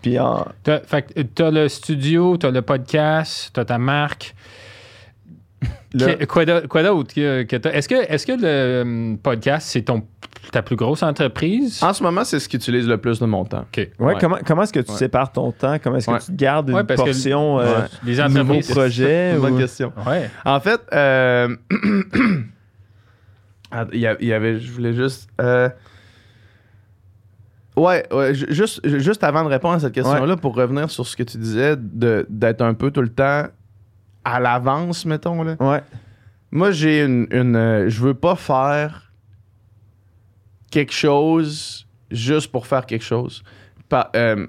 [0.00, 4.34] puis, en, T'as, fait que t'as le studio, t'as le podcast, t'as ta marque.
[6.28, 7.72] Quoi d'au- quoi d'autre que, que t'as?
[7.72, 10.02] Est-ce que, est-ce que le hum, podcast, c'est ton,
[10.52, 11.82] ta plus grosse entreprise?
[11.82, 13.62] En ce moment, c'est ce qui utilise le plus de mon temps.
[13.62, 13.76] OK.
[13.78, 14.14] Ouais, Ouais.
[14.20, 14.96] Comment, comment est-ce que tu Ouais.
[14.98, 15.76] sépares ton temps?
[15.82, 16.18] Comment est-ce que Ouais.
[16.24, 17.86] tu gardes une portion euh, Ouais.
[18.04, 18.70] Les nouveau entreprises.
[18.70, 19.30] projet?
[19.30, 19.92] C'est une bonne ou- question.
[20.06, 20.28] Ouais.
[20.44, 21.56] En fait, euh,
[23.70, 25.28] ah, il y avait, je voulais juste.
[25.40, 25.68] euh,
[27.76, 31.06] Ouais, ouais, ju- juste, ju- juste avant de répondre à cette question-là, pour revenir sur
[31.06, 33.44] ce que tu disais, d'être un peu tout le temps
[34.24, 35.42] à l'avance, mettons.
[35.42, 35.56] Là.
[35.60, 35.82] Ouais.
[36.50, 37.26] Moi, j'ai une.
[37.30, 39.12] une euh, je veux pas faire
[40.70, 43.42] quelque chose juste pour faire quelque chose.
[43.90, 44.46] Pa- euh,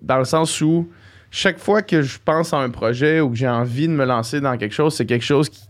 [0.00, 0.88] dans le sens où
[1.30, 4.40] chaque fois que je pense à un projet ou que j'ai envie de me lancer
[4.40, 5.60] dans quelque chose, c'est quelque chose qui.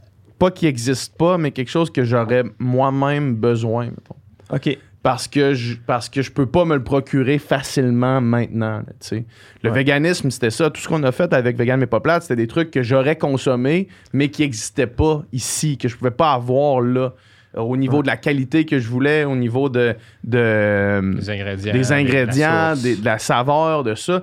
[0.42, 4.16] Pas qui existe pas, mais quelque chose que j'aurais moi-même besoin, mettons.
[4.52, 4.76] OK.
[5.04, 8.78] Parce que, je, parce que je peux pas me le procurer facilement maintenant.
[8.78, 9.24] là, tu sais.
[9.62, 9.74] le Ouais.
[9.76, 10.70] véganisme, c'était ça.
[10.70, 13.16] Tout ce qu'on a fait avec Vegan mais pas plate, c'était des trucs que j'aurais
[13.16, 17.14] consommés, mais qui n'existaient pas ici, que je pouvais pas avoir là.
[17.56, 18.02] euh, Au niveau Ouais.
[18.02, 21.72] de la qualité que je voulais, au niveau de, de Les ingrédients.
[21.72, 22.82] des la ingrédients, source.
[22.82, 24.22] des- de la saveur, de ça.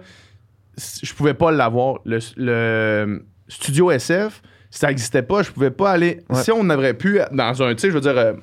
[1.03, 1.99] Je pouvais pas l'avoir.
[2.05, 5.41] Le, le studio SF, ça n'existait pas.
[5.43, 6.21] Je pouvais pas aller.
[6.29, 6.41] Ouais.
[6.43, 8.33] Si on aurait pu, dans un, tu sais, je veux dire, euh,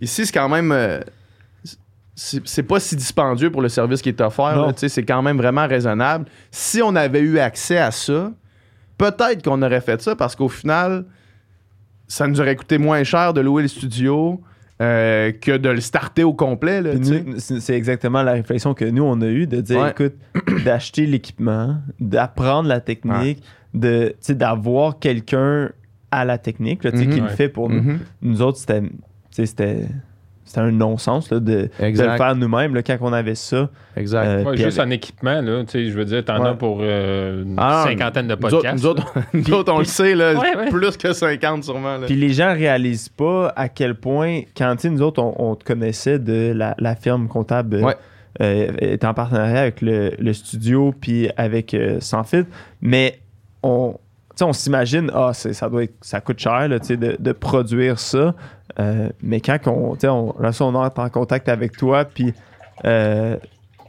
[0.00, 0.72] ici, c'est quand même.
[0.72, 1.00] euh,
[2.16, 4.66] c'est pas si dispendieux pour le service qui est offert.
[4.74, 6.26] Tu sais, C'est quand même vraiment raisonnable.
[6.52, 8.30] Si on avait eu accès à ça,
[8.98, 11.06] peut-être qu'on aurait fait ça parce qu'au final,
[12.06, 14.40] ça nous aurait coûté moins cher de louer le studio
[14.80, 16.82] euh, que de le starter au complet.
[17.38, 19.90] c'est exactement la réflexion que nous, on a eue de dire, Ouais.
[19.90, 20.14] écoute,
[20.64, 23.42] d'acheter l'équipement, d'apprendre la technique,
[23.74, 25.70] de, tu sais, d'avoir quelqu'un
[26.10, 27.14] à la technique là, tu sais, Mhm.
[27.14, 27.82] qui le fait pour nous.
[27.82, 27.98] Mhm.
[28.22, 28.88] Nous autres, c'était, tu
[29.32, 29.80] sais, c'était,
[30.44, 33.68] c'était un non-sens là, de, de le faire nous-mêmes là, quand on avait ça.
[33.96, 34.24] Exact.
[34.26, 36.50] Euh, Ouais, juste avec- en équipement, là, tu sais, je veux dire, t'en Ouais.
[36.50, 38.76] as pour euh, une Ah, cinquantaine de podcasts.
[38.82, 40.70] nous autres, nous autres, on le sait, là, Ouais, ouais.
[40.70, 41.96] plus que 50 sûrement.
[42.06, 46.18] Puis les gens réalisent pas à quel point, quand nous autres, on, on te connaissait
[46.20, 47.96] de la, la firme comptable euh, Ouais.
[48.42, 52.50] euh, est en partenariat avec le, le studio puis avec euh, Sans Filtre,
[52.82, 53.18] mais
[53.64, 53.98] on,
[54.40, 58.34] on s'imagine, ah, c'est- ça doit être- ça coûte cher là, de, de produire ça.
[58.78, 62.34] Euh, mais quand on, on, là, ça, on entre en contact avec toi, puis
[62.84, 63.36] euh,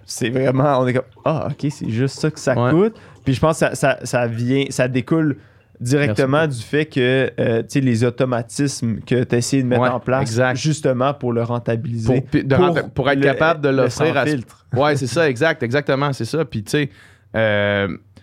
[0.05, 2.71] c'est vraiment, on est comme, ah, ok, c'est juste ça que ça Ouais.
[2.71, 2.95] coûte.
[3.23, 5.37] Puis je pense que ça, ça, ça vient, ça découle
[5.81, 9.81] directement du fait que euh, tu sais, les automatismes que tu as essayé de mettre
[9.81, 10.55] Ouais, en place exact.
[10.57, 12.21] justement pour le rentabiliser.
[12.21, 14.65] Pour, renta- être le- capable de le l'offrir à ce- filtre.
[14.73, 16.45] Ouais, c'est ça, exact, exactement, c'est ça.
[16.45, 16.89] Puis, tu sais,
[17.35, 18.14] euh, ce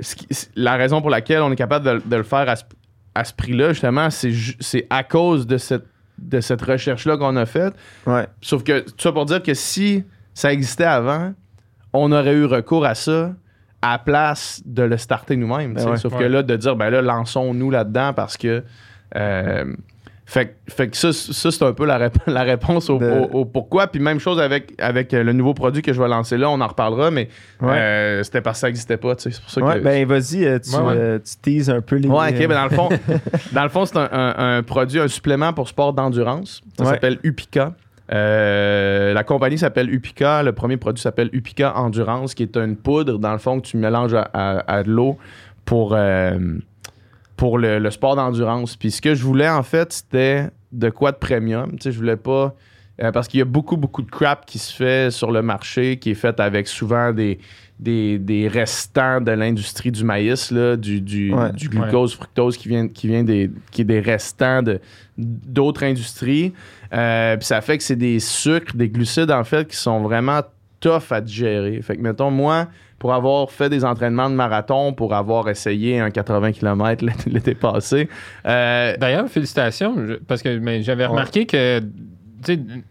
[0.00, 2.64] qui- la raison pour laquelle on est capable de, de le faire à ce,
[3.14, 5.84] à ce prix-là, justement, c'est à cause de cette,
[6.18, 7.74] de cette recherche-là qu'on a faite.
[8.06, 8.26] Ouais.
[8.40, 11.32] Sauf que, tout ça pour dire que si ça existait avant,
[11.92, 13.34] on aurait eu recours à ça
[13.82, 15.74] à la place de le starter nous-mêmes.
[15.74, 15.96] Ben ouais.
[15.96, 18.62] Sauf que là, de dire, ben là, lançons-nous là-dedans parce que.
[19.16, 19.74] euh,
[20.32, 23.06] fait, que- fait que ça, ça, c'est un peu la, rép- la réponse au, De-
[23.32, 23.86] au- au pourquoi.
[23.88, 26.60] Puis même chose avec, avec euh, le nouveau produit que je vais lancer là, on
[26.60, 27.28] en reparlera, mais
[27.60, 27.72] Ouais.
[27.72, 29.16] euh, c'était parce que ça n'existait pas.
[29.16, 29.30] tu sais.
[29.32, 29.84] C'est pour ça Ouais, que.
[29.84, 30.94] ben vas-y, euh, tu, Ouais, ouais.
[30.96, 32.08] euh, tu teases un peu les.
[32.08, 32.88] Ouais, ok, ben dans le fond,
[33.52, 36.60] dans le fond, c'est un, un- un produit, un supplément pour sport d'endurance.
[36.78, 36.90] Ça Ouais.
[36.90, 37.74] s'appelle Upica.
[38.12, 40.42] Euh, la compagnie s'appelle Upica.
[40.42, 43.76] Le premier produit s'appelle Upica Endurance, qui est une poudre, dans le fond, que tu
[43.76, 45.16] mélanges à, à- à de l'eau
[45.64, 46.38] pour, euh,
[47.40, 48.76] pour le, le sport d'endurance.
[48.76, 51.70] Puis ce que je voulais, en fait, c'était de quoi de premium.
[51.72, 52.54] Tu sais, je voulais pas.
[53.02, 55.96] euh, parce qu'il y a beaucoup, beaucoup de crap qui se fait sur le marché,
[55.98, 57.38] qui est fait avec souvent des,
[57.78, 61.50] des, des restants de l'industrie du maïs, là, du, du, Ouais.
[61.52, 64.78] du glucose, fructose qui vient, qui vient des, qui est des restants de,
[65.16, 66.52] d'autres industries.
[66.92, 70.42] Euh, puis ça fait que c'est des sucres, des glucides, en fait, qui sont vraiment
[70.80, 71.80] tough à digérer.
[71.80, 72.66] Fait que, mettons, moi,
[73.00, 78.08] pour avoir fait des entraînements de marathon, pour avoir essayé un 80 km l'été- passé,
[78.46, 79.96] euh, D'ailleurs, félicitations,
[80.28, 81.80] parce que j'avais remarqué que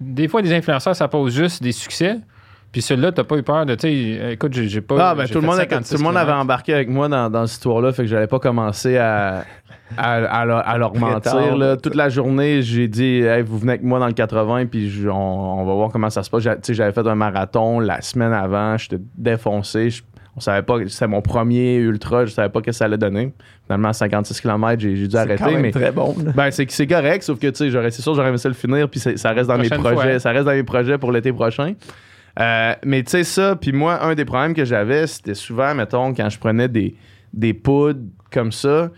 [0.02, 2.18] des fois, les influenceurs, ça pose juste des succès.
[2.72, 3.76] Puis celui-là, t'as pas eu peur de.
[3.80, 4.96] sais, Écoute, j'ai j'ai pas.
[5.12, 7.30] Ah, ben, j'ai tout le, monde, 56 tout le monde avait embarqué avec moi dans,
[7.30, 9.44] dans cette histoire-là, fait que j'allais pas commencer à,
[9.98, 11.58] à, à leur, à leur mentir.
[11.58, 11.78] Là.
[11.78, 15.10] Toute la journée, j'ai dit hey, vous venez avec moi dans le 80, puis je-
[15.10, 15.16] on,
[15.62, 16.44] on va voir comment ça se passe.
[16.44, 19.90] J'a- tu sais, J'avais fait un marathon la semaine avant, j'étais défoncé.
[19.90, 20.04] je-
[20.36, 23.34] on savait pas, c'était mon premier ultra, je savais pas ce que ça allait donner.
[23.66, 25.44] Finalement, à 56 km, j'ai j'ai dû c'est arrêter.
[25.44, 26.16] quand même mais très bon.
[26.24, 26.32] là.
[26.36, 28.88] ben, c'est correct, sauf que, tu sais, j'aurais- c'est sûr, j'aurais aimé ça le finir,
[28.88, 29.96] puis ça reste dans mes projets.
[29.96, 30.20] fois.
[30.20, 31.74] Ça reste dans mes projets pour l'été prochain.
[32.40, 36.14] Euh, mais tu sais, ça, puis moi, un des problèmes que j'avais, c'était souvent, mettons,
[36.14, 36.96] quand je prenais des,
[37.34, 38.02] des poudres
[38.32, 38.90] comme ça,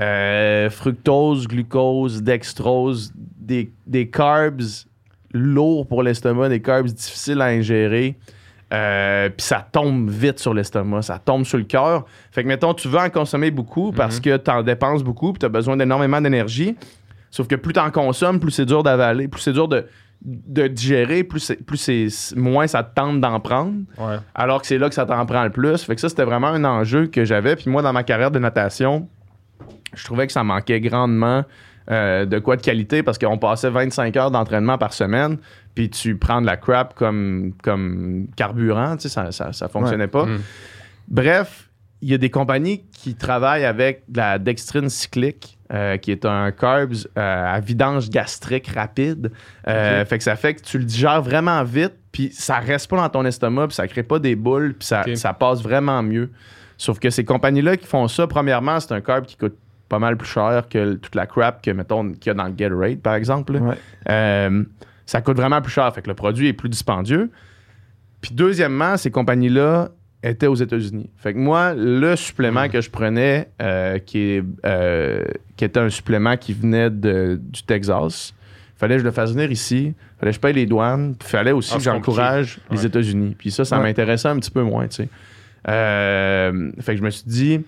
[0.00, 4.62] euh, fructose, glucose, dextrose, des, des carbs
[5.32, 8.16] lourds pour l'estomac, des carbs difficiles à ingérer.
[8.72, 12.04] Euh, puis ça tombe vite sur l'estomac, ça tombe sur le cœur.
[12.30, 14.22] Fait que, mettons, tu veux en consommer beaucoup parce Mhm.
[14.22, 16.76] que tu en dépenses beaucoup, puis tu as besoin d'énormément d'énergie.
[17.32, 19.86] Sauf que plus tu en consommes, plus c'est dur d'avaler, plus c'est dur de,
[20.22, 23.74] de digérer, plus, c'est- plus c'est, moins ça te tente d'en prendre.
[23.98, 24.16] Ouais.
[24.34, 25.82] Alors que c'est là que ça t'en prend le plus.
[25.82, 27.56] Fait que ça, c'était vraiment un enjeu que j'avais.
[27.56, 29.08] Puis moi, dans ma carrière de natation,
[29.94, 31.44] je trouvais que ça manquait grandement
[31.90, 35.38] euh, de quoi de qualité parce qu'on passait 25 heures d'entraînement par semaine,
[35.74, 40.06] puis tu prends de la crap comme, comme carburant, tu sais, ça, ça, ça fonctionnait
[40.06, 40.26] pas.
[40.26, 40.38] Mm.
[41.08, 41.69] Bref,
[42.02, 46.24] il y a des compagnies qui travaillent avec de la dextrine cyclique, euh, qui est
[46.24, 49.30] un carbs euh, à vidange gastrique rapide.
[49.68, 52.96] Euh, Fait que ça fait que tu le digères vraiment vite, puis ça reste pas
[52.96, 56.30] dans ton estomac, puis ça crée pas des boules, puis ça, passe vraiment mieux.
[56.78, 59.56] Sauf que ces compagnies-là qui font ça, premièrement, c'est un carb qui coûte
[59.88, 62.52] pas mal plus cher que toute la crap que, mettons, qu'il y a dans le
[62.52, 63.56] Gatorade, par exemple.
[63.56, 64.50] Ouais.
[65.04, 65.92] Ça coûte vraiment plus cher.
[65.92, 67.30] Fait que le produit est plus dispendieux.
[68.20, 69.88] Puis deuxièmement, ces compagnies-là
[70.22, 71.08] étaient aux États-Unis.
[71.16, 75.24] Fait que moi, le supplément que je prenais, euh, qui, est, euh,
[75.56, 78.34] qui était un supplément qui venait de- du Texas,
[78.76, 81.52] fallait que je le fasse venir ici, fallait que je paye les douanes, puis fallait
[81.52, 82.86] aussi Ah, que j'encourage les Ouais.
[82.86, 83.34] États-Unis.
[83.38, 83.84] Puis ça, ça Ouais.
[83.84, 85.08] m'intéressait un petit peu moins, tu sais.
[85.68, 87.60] Euh, fait que je me suis dit,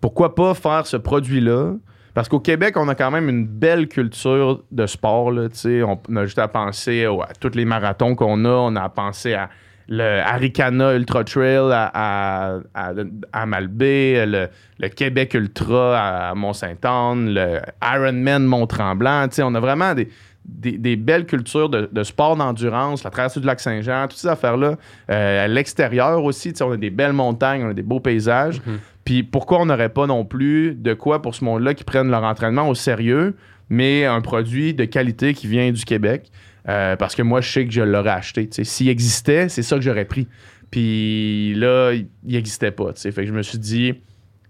[0.00, 1.74] pourquoi pas faire ce produit-là?
[2.14, 5.30] Parce qu'au Québec, on a quand même une belle culture de sport.
[5.30, 5.82] Là, tu sais.
[5.82, 8.48] on, on a juste à penser au- à tous les marathons qu'on a.
[8.48, 9.50] On a à penser à
[9.88, 12.92] le Aricana Ultra Trail à, à, à,
[13.32, 19.26] à Malbaie, le, le Québec Ultra à Mont-Saint-Anne, le Ironman Mont-Tremblant.
[19.40, 20.08] On a vraiment des,
[20.44, 24.28] des, des belles cultures de, de sport d'endurance, la traversée du lac Saint-Jean, toutes ces
[24.28, 24.76] affaires-là.
[25.10, 28.60] Euh, à l'extérieur aussi, on a des belles montagnes, on a des beaux paysages.
[29.04, 32.24] Puis pourquoi on n'aurait pas non plus de quoi pour ce monde-là qui prennent leur
[32.24, 33.36] entraînement au sérieux,
[33.70, 36.30] mais un produit de qualité qui vient du Québec?
[36.68, 38.48] Euh, parce que moi, je sais que je l'aurais acheté.
[38.62, 40.28] S'il existait, c'est ça que j'aurais pris.
[40.70, 42.92] Puis là, il n'existait pas.
[42.94, 43.94] Fait que je me suis dit,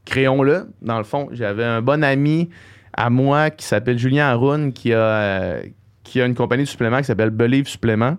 [0.05, 0.69] créons-le.
[0.83, 2.49] Dans le fond, j'avais un bon ami
[2.93, 5.63] à moi qui s'appelle Julien Haroun qui a, euh,
[6.03, 8.17] qui a une compagnie de suppléments qui s'appelle Believe Supplément.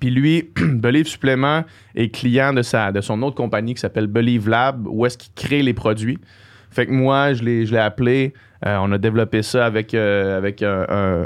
[0.00, 4.48] Puis lui, Believe Supplément est client de, sa, de son autre compagnie qui s'appelle Believe
[4.48, 6.18] Lab, où est-ce qu'il crée les produits.
[6.72, 8.32] Fait que moi, je l'ai, appelé.
[8.66, 10.40] euh, on a développé ça avec, euh,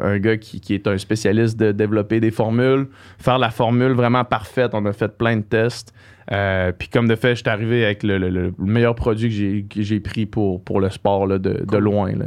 [0.03, 2.88] un gars qui, qui est un spécialiste de développer des formules,
[3.18, 4.72] faire la formule vraiment parfaite.
[4.74, 5.94] On a fait plein de tests.
[6.32, 9.34] Euh, puis comme de fait, je suis arrivé avec le, le- le meilleur produit que
[9.34, 12.10] j'ai, que j'ai pris pour, pour le sport là, de, de loin.
[12.12, 12.24] Là.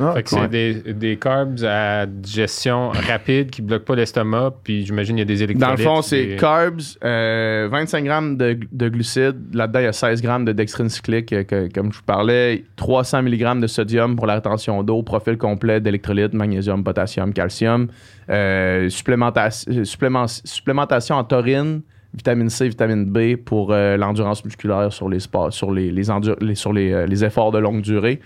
[0.00, 0.38] Ah, Fait que cool.
[0.42, 5.22] c'est des, des carbs à digestion rapide qui bloquent pas l'estomac, puis j'imagine il y
[5.22, 5.76] a des électrolytes.
[5.78, 9.54] Dans le fond, c'est des- carbs, euh, 25 grammes de, de glucides.
[9.54, 12.64] Là-dedans, il y a 16 grammes de dextrine cyclique, euh, que- comme je vous parlais.
[12.76, 15.02] 300 mg de sodium pour la rétention d'eau.
[15.02, 17.88] Profil complet d'électrolytes, magnésium, potassium, calcium.
[18.30, 21.82] Euh, supplémentation, euh, supplément- supplémentation en taurine,
[22.14, 26.36] vitamine C, vitamine B pour euh, l'endurance musculaire sur les sports, sur les, les, endur-
[26.40, 28.20] les- sur les, euh, les efforts de longue durée.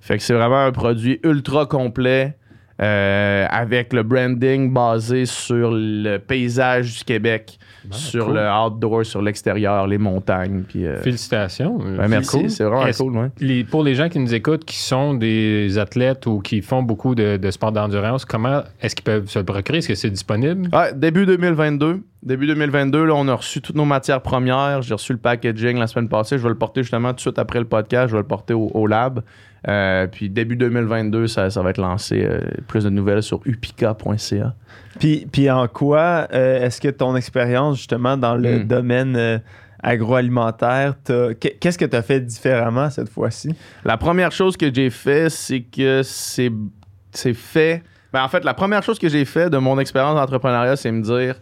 [0.00, 2.36] Fait que c'est vraiment un produit ultra complet
[2.80, 8.34] euh, avec le branding basé sur le paysage du Québec, Ben, sur cool.
[8.36, 10.62] le outdoor, sur l'extérieur, les montagnes.
[10.66, 11.76] Puis, Félicitations.
[11.78, 12.50] ben, merci, Cool.
[12.50, 13.16] c'est vraiment Est-ce- cool.
[13.18, 13.28] ouais.
[13.40, 17.14] Les- pour les gens qui nous écoutent, qui sont des athlètes ou qui font beaucoup
[17.14, 19.78] de, de sport d'endurance, comment est-ce qu'ils peuvent se le procurer?
[19.78, 20.68] Est-ce que c'est disponible?
[20.72, 22.00] Ah, début 2022.
[22.22, 24.82] Début 2022, là, on a reçu toutes nos matières premières.
[24.82, 26.36] J'ai reçu le packaging la semaine passée.
[26.36, 28.08] Je vais le porter justement tout de suite après le podcast.
[28.08, 29.22] Je vais le porter au, au lab.
[29.68, 32.22] Euh, puis début 2022, ça, ça va être lancé.
[32.24, 34.54] euh, plus de nouvelles sur upica.ca.
[34.98, 38.64] Puis, puis en quoi euh, est-ce que ton expérience justement dans le Mm.
[38.64, 39.40] domaine
[39.82, 40.94] agroalimentaire,
[41.40, 43.54] qu'est-ce que tu as fait différemment cette fois-ci?
[43.84, 46.52] La première chose que j'ai fait, c'est que c'est
[47.12, 47.82] c'est fait.
[48.12, 51.02] Ben, en fait, la première chose que j'ai fait de mon expérience d'entrepreneuriat, c'est me
[51.02, 51.36] dire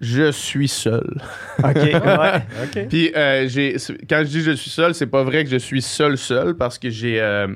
[0.00, 1.20] je suis seul.
[1.58, 2.86] OK, ouais.
[2.88, 3.76] Puis euh, j'ai
[4.08, 6.78] quand je dis je suis seul, c'est pas vrai que je suis seul seul parce
[6.78, 7.48] que j'ai euh,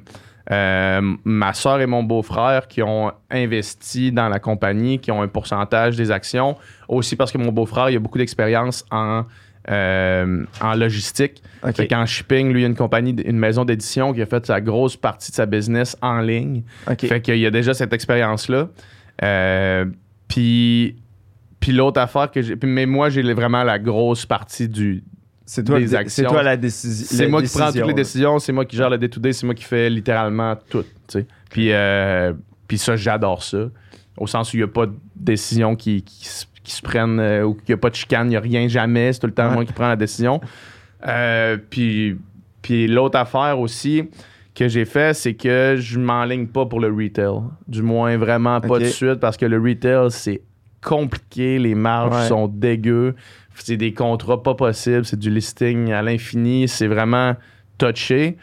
[0.51, 5.29] euh, ma soeur et mon beau-frère qui ont investi dans la compagnie, qui ont un
[5.29, 6.57] pourcentage des actions.
[6.89, 9.25] Aussi parce que mon beau-frère, il a beaucoup d'expérience en
[9.71, 11.41] euh, en logistique.
[11.63, 11.77] OK.
[11.77, 14.61] Fait qu'en shipping, lui, il a une compagnie, une maison d'édition qui a fait sa
[14.61, 16.63] grosse partie de sa business en ligne.
[16.91, 17.07] OK.
[17.07, 18.69] Fait qu'il y a déjà cette expérience-là.
[19.23, 19.85] Euh,
[20.27, 20.97] puis,
[21.63, 22.57] puis l'autre affaire que j'ai.
[22.65, 25.03] Mais moi, j'ai vraiment la grosse partie du.
[25.47, 26.25] C'est toi, des actions.
[26.25, 27.07] c'est toi la décision.
[27.17, 29.55] C'est moi qui prends toutes les décisions, c'est moi qui gère le day-to-day, c'est moi
[29.55, 30.83] qui fais littéralement tout.
[30.83, 31.27] tu sais.
[31.51, 32.33] Puis, euh,
[32.69, 33.69] puis ça, j'adore ça.
[34.17, 37.19] Au sens où il n'y a pas de décision qui, qui, se- qui se prennent
[37.21, 39.13] euh, ou qu'il n'y a pas de chicane, il n'y a rien jamais.
[39.13, 39.55] C'est tout le temps Ouais.
[39.55, 40.41] moi qui prends la décision.
[41.07, 42.17] Euh, puis
[42.63, 44.05] puis l'autre affaire aussi
[44.55, 47.41] que j'ai fait, c'est que je m'enligne pas pour le retail.
[47.67, 50.43] Du moins, vraiment pas de suite parce que le retail, c'est
[50.83, 51.59] compliqué.
[51.59, 52.29] Les marges Ouais.
[52.29, 53.15] sont dégueu.
[53.55, 57.37] C'est des contrats pas possibles, c'est du listing à l'infini, c'est vraiment
[57.79, 58.37] touché.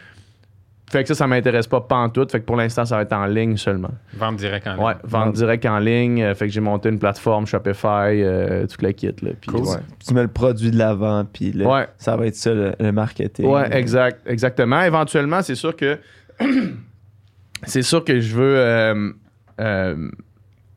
[0.92, 2.32] Fait que ça, ça m'intéresse pas pantoute.
[2.32, 3.92] Fait que pour l'instant, ça va être en ligne seulement.
[4.16, 4.84] Vendre direct en ligne.
[4.84, 6.24] Ouais, vendre direct en ligne.
[6.24, 7.88] Euh, fait que j'ai monté une plateforme Shopify,
[8.24, 9.08] euh, tout le kit.
[9.22, 9.62] Là, puis Cool.
[9.62, 9.78] ouais.
[10.04, 11.88] Tu mets le produit de l'avant, puis là, Ouais.
[11.98, 13.46] ça va être ça le, le marketing.
[13.46, 14.82] Ouais, exact, exactement.
[14.82, 16.00] Éventuellement, c'est sûr que
[17.64, 19.12] c'est sûr que je veux euh,
[19.60, 20.10] euh,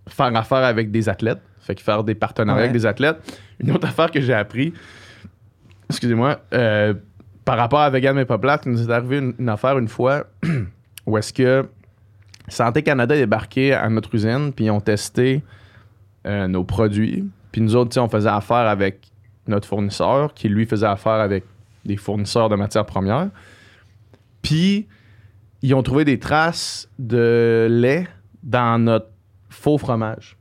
[0.09, 1.41] faire affaire avec des athlètes.
[1.63, 2.69] Fait que faire des partenariats Ouais.
[2.69, 3.17] avec des athlètes.
[3.61, 4.73] Une autre affaire que j'ai appris,
[5.89, 6.95] excusez-moi, euh,
[7.45, 10.27] par rapport à Vegan mais pas plate, nous est arrivé une, une affaire une fois
[11.07, 11.67] où est-ce que
[12.49, 15.43] Santé Canada est débarqué à notre usine, puis ils ont testé
[16.27, 17.25] euh, nos produits.
[17.53, 19.09] Puis nous autres, on faisait affaire avec
[19.47, 21.45] notre fournisseur, qui lui faisait affaire avec
[21.85, 23.29] des fournisseurs de matières premières.
[24.41, 24.87] Puis,
[25.63, 28.07] ils ont trouvé des traces de lait
[28.43, 29.07] dans notre
[29.51, 30.37] faux fromage.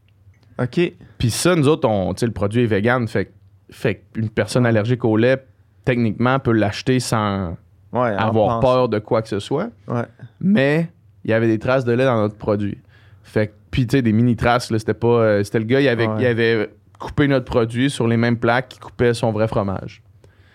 [0.60, 0.80] OK.
[1.18, 3.32] Puis ça, nous autres, on, tu sais, le produit est vegan, fait,
[3.70, 5.44] fait qu'une personne allergique au lait,
[5.86, 7.58] techniquement, peut l'acheter sans
[7.94, 9.70] Ouais, avoir peur de quoi que ce soit.
[9.88, 10.04] Ouais.
[10.40, 10.90] Mais
[11.26, 12.78] il y avait des traces de lait dans notre produit.
[13.24, 15.08] Fait que, puis tu sais, des mini traces, là, c'était pas.
[15.08, 16.16] euh, c'était le gars, il avait, Ouais.
[16.22, 20.02] il avait coupé notre produit sur les mêmes plaques qui coupaient son vrai fromage.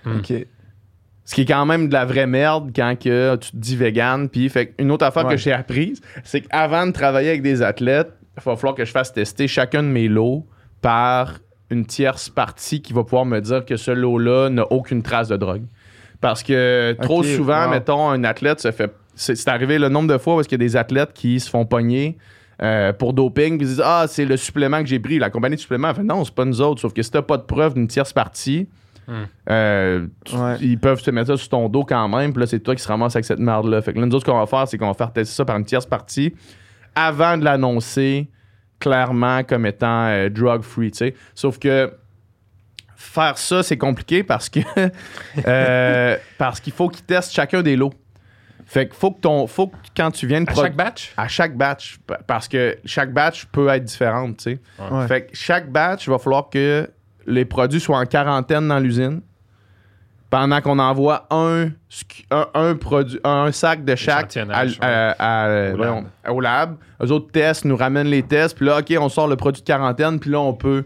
[0.07, 0.33] OK.
[1.25, 4.29] Ce qui est quand même de la vraie merde quand que tu te dis vegan.
[4.29, 5.33] Puis, fait une autre affaire Ouais.
[5.35, 8.91] que j'ai apprise, c'est qu'avant de travailler avec des athlètes, il va falloir que je
[8.93, 10.47] fasse tester chacun de mes lots
[10.83, 11.39] par
[11.71, 15.37] une tierce partie qui va pouvoir me dire que ce lot-là n'a aucune trace de
[15.37, 15.65] drogue.
[16.21, 17.71] Parce que trop souvent, wow.
[17.71, 18.93] mettons, un athlète se fait.
[19.15, 21.49] C'est c'est arrivé le nombre de fois où qu'il y a des athlètes qui se
[21.51, 22.19] font pogner
[22.63, 25.19] euh, pour doping, puis ils disent Ah, c'est le supplément que j'ai pris.
[25.19, 26.81] La compagnie de supplément, fait non, c'est pas nous autres.
[26.81, 28.69] Sauf que si t'as pas de preuve d'une tierce partie,
[29.51, 30.57] euh, tu- Ouais.
[30.61, 32.33] ils peuvent te mettre ça sur ton dos quand même.
[32.33, 33.81] Puis là, c'est toi qui se ramasse avec cette merde-là.
[33.83, 35.45] Fait que là, nous autres, ce qu'on va faire, c'est qu'on va faire tester ça
[35.45, 36.35] par une tierce partie
[36.97, 38.29] avant de l'annoncer
[38.81, 41.15] clairement comme étant euh, drug-free, tu sais.
[41.35, 41.93] Sauf que
[42.97, 44.61] faire ça, c'est compliqué parce que
[45.47, 47.93] euh, parce qu'il faut qu'ils testent chacun des lots.
[48.69, 51.13] Fait qu'il faut que ton faut que quand tu viens de À chaque batch?
[51.17, 54.61] à chaque batch pa- parce que chaque batch peut être différente, tu sais.
[54.91, 55.07] Ouais.
[55.07, 56.91] Fait que chaque batch, il va falloir que
[57.27, 59.21] les produits soient en quarantaine dans l'usine
[60.31, 61.69] pendant qu'on envoie un,
[62.31, 66.77] un, un produit, un sac de chaque à, à- à- Au voyons, au lab.
[67.03, 69.67] Eux autres testent, nous ramènent les tests, puis là, OK, on sort le produit de
[69.67, 70.85] quarantaine, puis là, on peut,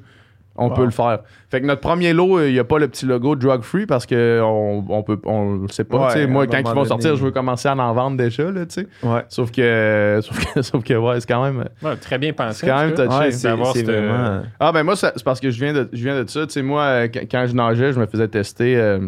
[0.56, 0.74] on Wow.
[0.74, 1.20] peut le faire.
[1.50, 4.04] Fait que notre premier lot, il n'y a pas le petit logo drug free parce
[4.04, 6.12] que on, on peut, on le sait pas.
[6.12, 8.82] Ouais, moi, quand ils vont sortir, je veux commencer à en vendre déjà, là, tu
[8.82, 8.88] sais.
[9.02, 9.24] Ouais.
[9.28, 11.64] Sauf que, sauf que, sauf que, ouais, c'est quand même.
[11.82, 12.58] Ouais, très bien pensé.
[12.60, 13.08] C'est quand même touché.
[13.08, 14.42] Ouais, c'est d'avoir c'est cette- vraiment...
[14.60, 16.62] Ah ben moi c'est parce que je viens de je viens de ça, tu sais
[16.62, 18.98] moi euh, quand, quand je nageais, je me faisais tester euh,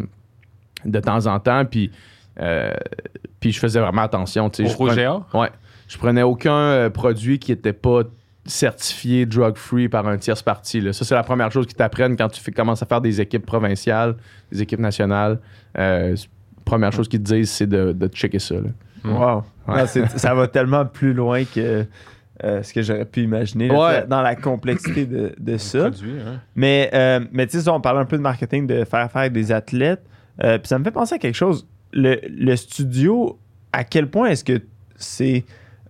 [0.85, 1.91] de temps en temps puis
[2.39, 2.73] euh,
[3.39, 4.69] puis je faisais vraiment attention, tu sais.
[4.69, 5.07] Au Je prenais-?
[5.33, 5.49] Ouais.
[5.87, 8.01] Je prenais aucun euh, produit qui était pas
[8.45, 10.91] certifié drug free par un tierce parti là.
[10.93, 13.45] Ça c'est la première chose qu'ils t'apprennent quand tu fais, commences à faire des équipes
[13.45, 14.15] provinciales,
[14.51, 15.39] des équipes nationales.
[15.77, 16.15] Euh,
[16.65, 18.61] première chose qu'ils te disent c'est de, de checker ça là.
[19.05, 19.43] Wow.
[19.67, 19.79] Ouais.
[19.81, 21.85] Non, c'est- ça va tellement plus loin que
[22.43, 24.07] euh, ce que j'aurais pu imaginer là, Ouais.
[24.07, 25.89] dans la complexité de, de ça.
[25.91, 26.39] Produit, hein.
[26.55, 29.33] Mais, euh, mais tu sais, on parlait un peu de marketing, de faire affaire avec
[29.33, 30.03] des athlètes.
[30.43, 31.67] Euh, Puis ça me fait penser à quelque chose.
[31.91, 33.37] Le, le studio,
[33.71, 34.61] à quel point est-ce que
[34.95, 35.43] c'est,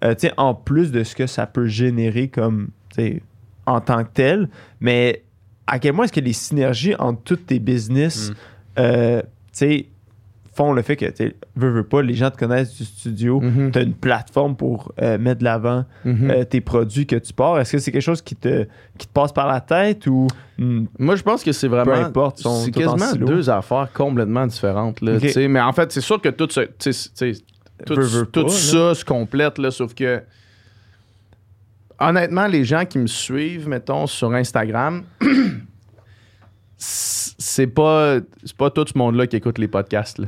[0.04, 3.22] euh, tu sais, en plus de ce que ça peut générer comme, tu sais,
[3.66, 4.50] en tant que tel,
[4.82, 5.24] mais
[5.68, 8.34] à quel point est-ce que les synergies entre tous tes business, Mm.
[8.80, 9.86] euh, tu sais,
[10.56, 13.72] font le fait que, tu veux, veux pas, les gens te connaissent du studio, Mhm.
[13.72, 16.30] tu as une plateforme pour euh, mettre de l'avant Mhm.
[16.32, 17.60] euh, tes produits que tu pars.
[17.60, 18.66] Est-ce que c'est quelque chose qui te,
[18.97, 20.28] qui te passe par la tête ou
[20.60, 22.12] hmm, Moi, je pense que c'est vraiment.
[22.36, 25.01] C'est quasiment deux affaires complètement différentes.
[25.01, 25.18] Là.
[25.47, 27.41] Mais en fait, c'est sûr que tout, ce- tu sais, tu sais,
[27.86, 30.22] tout, Veux, veux tout pas, ça se complète, là, sauf que.
[31.99, 35.04] Honnêtement, les gens qui me suivent, mettons, sur Instagram,
[37.38, 40.20] c'est pas, c'est pas tout ce monde-là qui écoute les podcasts.
[40.20, 40.28] là.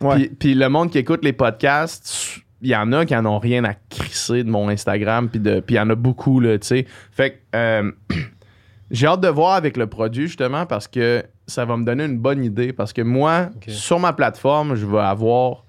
[0.00, 0.16] Ouais.
[0.16, 3.38] Puis, puis le monde qui écoute les podcasts, il y en a qui en ont
[3.38, 6.58] rien à crisser de mon Instagram, puis de- puis il y en a beaucoup, là,
[6.58, 6.86] tu sais.
[7.10, 7.90] Fait que euh,
[8.90, 12.18] j'ai hâte de voir avec le produit, justement, parce que ça va me donner une
[12.18, 12.72] bonne idée.
[12.72, 15.64] Parce que moi, sur ma plateforme, je vais avoir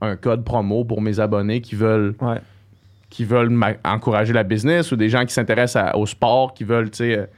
[0.00, 2.38] un code promo pour mes abonnés qui veulent, ouais.
[3.10, 3.52] qui veulent
[3.84, 7.28] encourager la business ou des gens qui s'intéressent au sport, qui veulent, tu sais.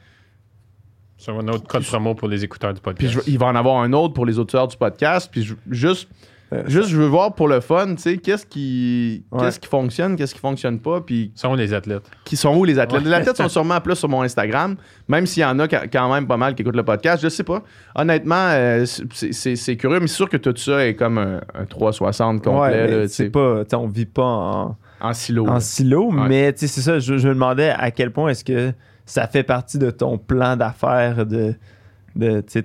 [1.20, 3.12] Sur un autre code promo pour les écouteurs du Puis podcast.
[3.26, 5.28] je- il va en avoir un autre pour les auteurs du podcast.
[5.30, 6.08] Puis je- juste,
[6.52, 9.38] Euh, juste, je veux voir pour le fun, tu sais, qu'est-ce qui, Ouais.
[9.40, 12.02] qu'est-ce qui fonctionne, qu'est-ce qui fonctionne pas, puis Sont les athlètes?
[12.24, 13.02] qui sont où les athlètes?
[13.02, 13.08] Ouais.
[13.08, 14.74] Les athlètes sont sûrement plus sur mon Instagram,
[15.08, 17.22] même s'il y en a quand même pas mal qui écoutent le podcast.
[17.22, 17.62] Je sais pas.
[17.94, 21.40] Honnêtement, euh, c'est- c'est c'est curieux, mais c'est sûr que tout ça est comme un,
[21.54, 25.46] un 360 complet, Ouais, c'est pas, tu sais, on vit pas en, en silo.
[25.46, 25.60] en là.
[25.60, 26.28] silo, Ouais.
[26.28, 28.72] mais tu sais, c'est ça, je, je me demandais à quel point est-ce que
[29.10, 31.54] ça fait partie de ton plan d'affaires de,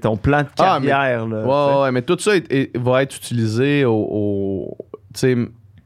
[0.01, 1.27] ton plan de Ah, mais- carrière.
[1.27, 1.43] là,
[1.75, 3.93] Ouais, ouais, mais tout ça est- est- va être utilisé au.
[3.93, 4.77] au-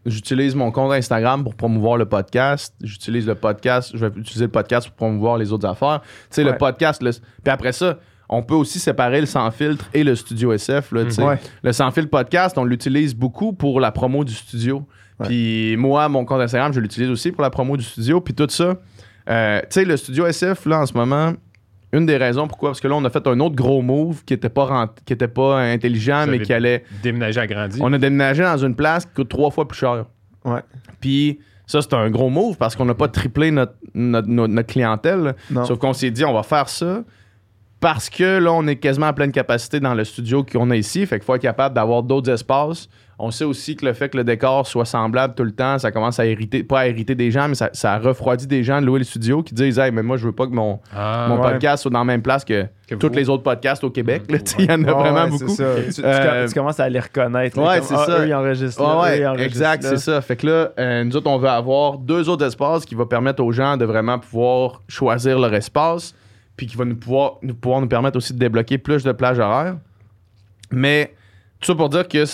[0.06, 2.74] j'utilise mon compte Instagram pour promouvoir le podcast.
[2.82, 3.92] J'utilise le podcast.
[3.94, 6.02] Je vais utiliser le podcast pour promouvoir les autres affaires.
[6.02, 7.02] Tu sais, le podcast.
[7.04, 8.00] le- puis après ça,
[8.30, 10.92] on peut aussi séparer le sans filtre et le studio SF.
[10.92, 11.04] Là.
[11.26, 11.38] Ouais.
[11.64, 14.86] Le sans filtre podcast, on l'utilise beaucoup pour la promo du studio.
[15.24, 18.22] Puis moi, mon compte Instagram, je l'utilise aussi pour la promo du studio.
[18.22, 18.76] Puis tout ça.
[19.30, 21.34] Euh, tu sais, le studio SF, là, en ce moment,
[21.92, 24.34] une des raisons pourquoi, parce que là, on a fait un autre gros move qui
[24.34, 26.84] était pas, rent- qui était pas intelligent, Vous mais qui allait.
[27.02, 27.80] Déménager agrandi.
[27.82, 30.06] On a déménagé dans une place qui coûte trois fois plus cher.
[30.46, 30.62] Ouais.
[31.02, 34.68] Puis ça, c'est un gros move parce qu'on n'a pas triplé notre, notre, notre- notre
[34.72, 35.36] clientèle.
[35.52, 35.66] Non.
[35.66, 37.04] Sauf qu'on s'est dit, on va faire ça
[37.80, 41.06] parce que là, on est quasiment à pleine capacité dans le studio qu'on a ici.
[41.06, 42.90] Fait qu'il faut être capable d'avoir d'autres espaces.
[43.22, 45.92] On sait aussi que le fait que le décor soit semblable tout le temps, ça
[45.92, 48.86] commence à irriter, pas à irriter des gens, mais ça, ça refroidit des gens de
[48.86, 51.36] louer le studio qui disent, hey, mais moi, je veux pas que mon, Ah, mon
[51.36, 51.52] ouais.
[51.52, 54.24] podcast soit dans la même place que, Que tous les autres podcasts au Québec.
[54.30, 54.40] Ouais.
[54.60, 55.50] Il y en a Ouais, vraiment ouais, beaucoup.
[55.50, 55.66] ça.
[55.86, 57.58] Tu, tu Euh, tu commences à les reconnaître.
[57.62, 58.20] ouais, c'est ah, ça.
[58.22, 60.22] Eux, ils enregistrent là, Ouais, eux, ils ouais, enregistrent exact, c'est ça.
[60.22, 63.44] Fait que là, euh, nous autres, on veut avoir deux autres espaces qui vont permettre
[63.44, 66.16] aux gens de vraiment pouvoir choisir leur espace,
[66.60, 69.40] puis qui va nous pouvoir nous, pouvoir nous permettre aussi de débloquer plus de plages
[69.40, 69.78] horaires.
[70.72, 71.16] Mais
[71.62, 72.26] tout ça pour dire que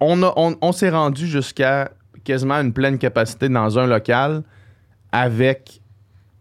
[0.00, 1.92] on, a- on, on s'est rendu jusqu'à
[2.24, 4.42] quasiment une pleine capacité dans un local
[5.12, 5.80] avec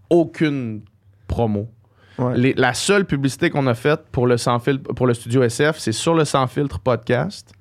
[0.09, 0.81] aucune
[1.27, 1.69] promo.
[2.17, 2.35] Ouais.
[2.35, 5.77] Les- la seule publicité qu'on a faite pour le sans filtre, pour le studio SF,
[5.77, 7.53] c'est sur le sans filtre podcast,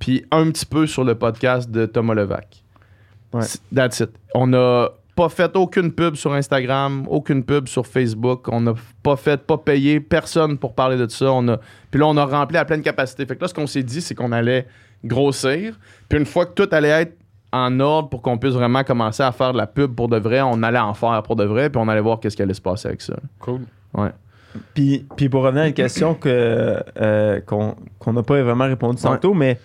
[0.00, 2.64] puis un petit peu sur le podcast de Thomas Levac.
[3.32, 3.44] Ouais.
[3.72, 4.10] That's it.
[4.34, 8.48] On n'a pas fait aucune pub sur Instagram, aucune pub sur Facebook.
[8.50, 11.30] On n'a pas fait, pas payé personne pour parler de ça.
[11.32, 11.58] On a,
[11.90, 13.24] puis là, on a rempli à pleine capacité.
[13.26, 14.66] Fait que là, ce qu'on s'est dit, c'est qu'on allait
[15.04, 15.78] grossir.
[16.08, 17.16] Puis une fois que tout allait être
[17.52, 20.40] en ordre pour qu'on puisse vraiment commencer à faire de la pub pour de vrai,
[20.40, 22.60] on allait en faire pour de vrai, puis on allait voir qu'est-ce qui allait se
[22.60, 23.14] passer avec ça.
[23.38, 23.60] Cool.
[23.94, 24.10] Ouais.
[24.72, 28.96] Puis, puis pour revenir à une question que, euh, qu'on qu'on n'a pas vraiment répondu
[29.02, 29.10] Ouais.
[29.10, 29.58] tantôt, mais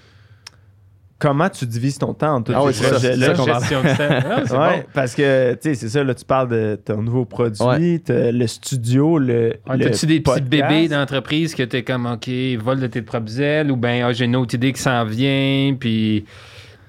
[1.19, 3.33] comment tu divises ton temps entre tous Ah ces c'est ça, projets-là?
[3.51, 4.83] Ah, c'est Ouais, bon.
[4.93, 8.01] parce que, tu sais, c'est ça, là, tu parles de ton nouveau produit, Ouais.
[8.31, 9.53] le studio, le.
[9.67, 13.75] T'as-tu des petits bébés d'entreprise que t'es comme, OK, vol de tes propres ailes, ou
[13.75, 16.25] bien ah, j'ai une autre idée qui s'en vient, puis.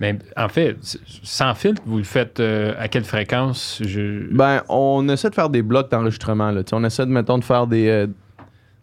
[0.01, 0.76] Mais en fait,
[1.22, 3.83] sans filtre, vous le faites euh, à quelle fréquence?
[3.85, 4.33] Je...
[4.35, 6.51] Ben, on essaie de faire des blocs d'enregistrement.
[6.53, 6.62] Là.
[6.64, 8.07] Tu sais, On essaie, de, mettons, de faire des, euh,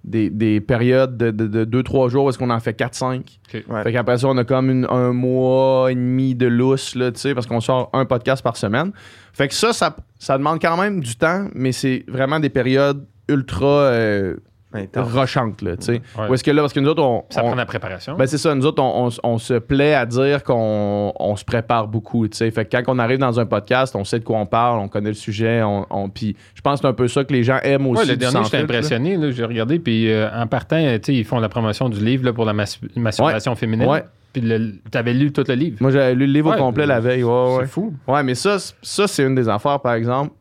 [0.08, 3.18] des, des périodes de 2-3 jours où est-ce qu'on en fait 4-5.
[3.20, 3.64] Ok.
[3.70, 3.84] Ouais.
[3.84, 7.20] Fait qu'après ça, on a comme une- un mois et demi de lousse, là, tu
[7.20, 8.92] sais, parce qu'on sort un podcast par semaine.
[9.34, 13.06] Fait que ça, ça, ça demande quand même du temps, mais c'est vraiment des périodes
[13.30, 14.36] ultra euh,
[14.84, 15.12] Intense.
[15.14, 16.02] rochantes, là, tu sais.
[16.18, 16.28] Ouais.
[16.30, 17.24] Où est-ce que là, parce que nous autres, on...
[17.30, 18.16] Ça on- prend la préparation.
[18.16, 21.44] ben c'est ça, nous autres, on, on- on se plaît à dire qu'on on se
[21.46, 22.52] prépare beaucoup, tu sais.
[22.52, 24.88] Fait que quand on arrive dans un podcast, on sait de quoi on parle, on
[24.88, 27.44] connaît le sujet, on, on- puis je pense que c'est un peu ça que les
[27.44, 28.02] gens aiment aussi.
[28.04, 28.64] Ouais, le dernier, j'étais là.
[28.64, 29.18] impressionné.
[29.18, 32.26] Là, j'ai regardé, puis euh, en partant, tu sais, ils font la promotion du livre
[32.26, 33.88] là, pour la mas- masturbation féminine.
[33.88, 34.04] Ouais.
[34.34, 34.44] Puis
[34.92, 35.78] t'avais lu tout le livre.
[35.80, 37.58] Moi, j'avais lu le livre Ouais, au complet la veille, ouais, ouais.
[37.62, 37.94] C'est fou.
[38.08, 40.32] Ouais, mais ça, ça c'est une des affaires, par exemple.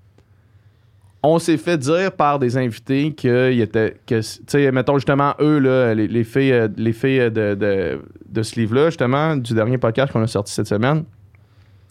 [1.29, 3.97] On s'est fait dire par des invités qu'il était.
[4.07, 8.01] Que, tu sais, mettons justement, eux, là, les, les filles, euh, les filles de, de,
[8.29, 11.05] de ce livre-là, justement, du dernier podcast qu'on a sorti cette semaine,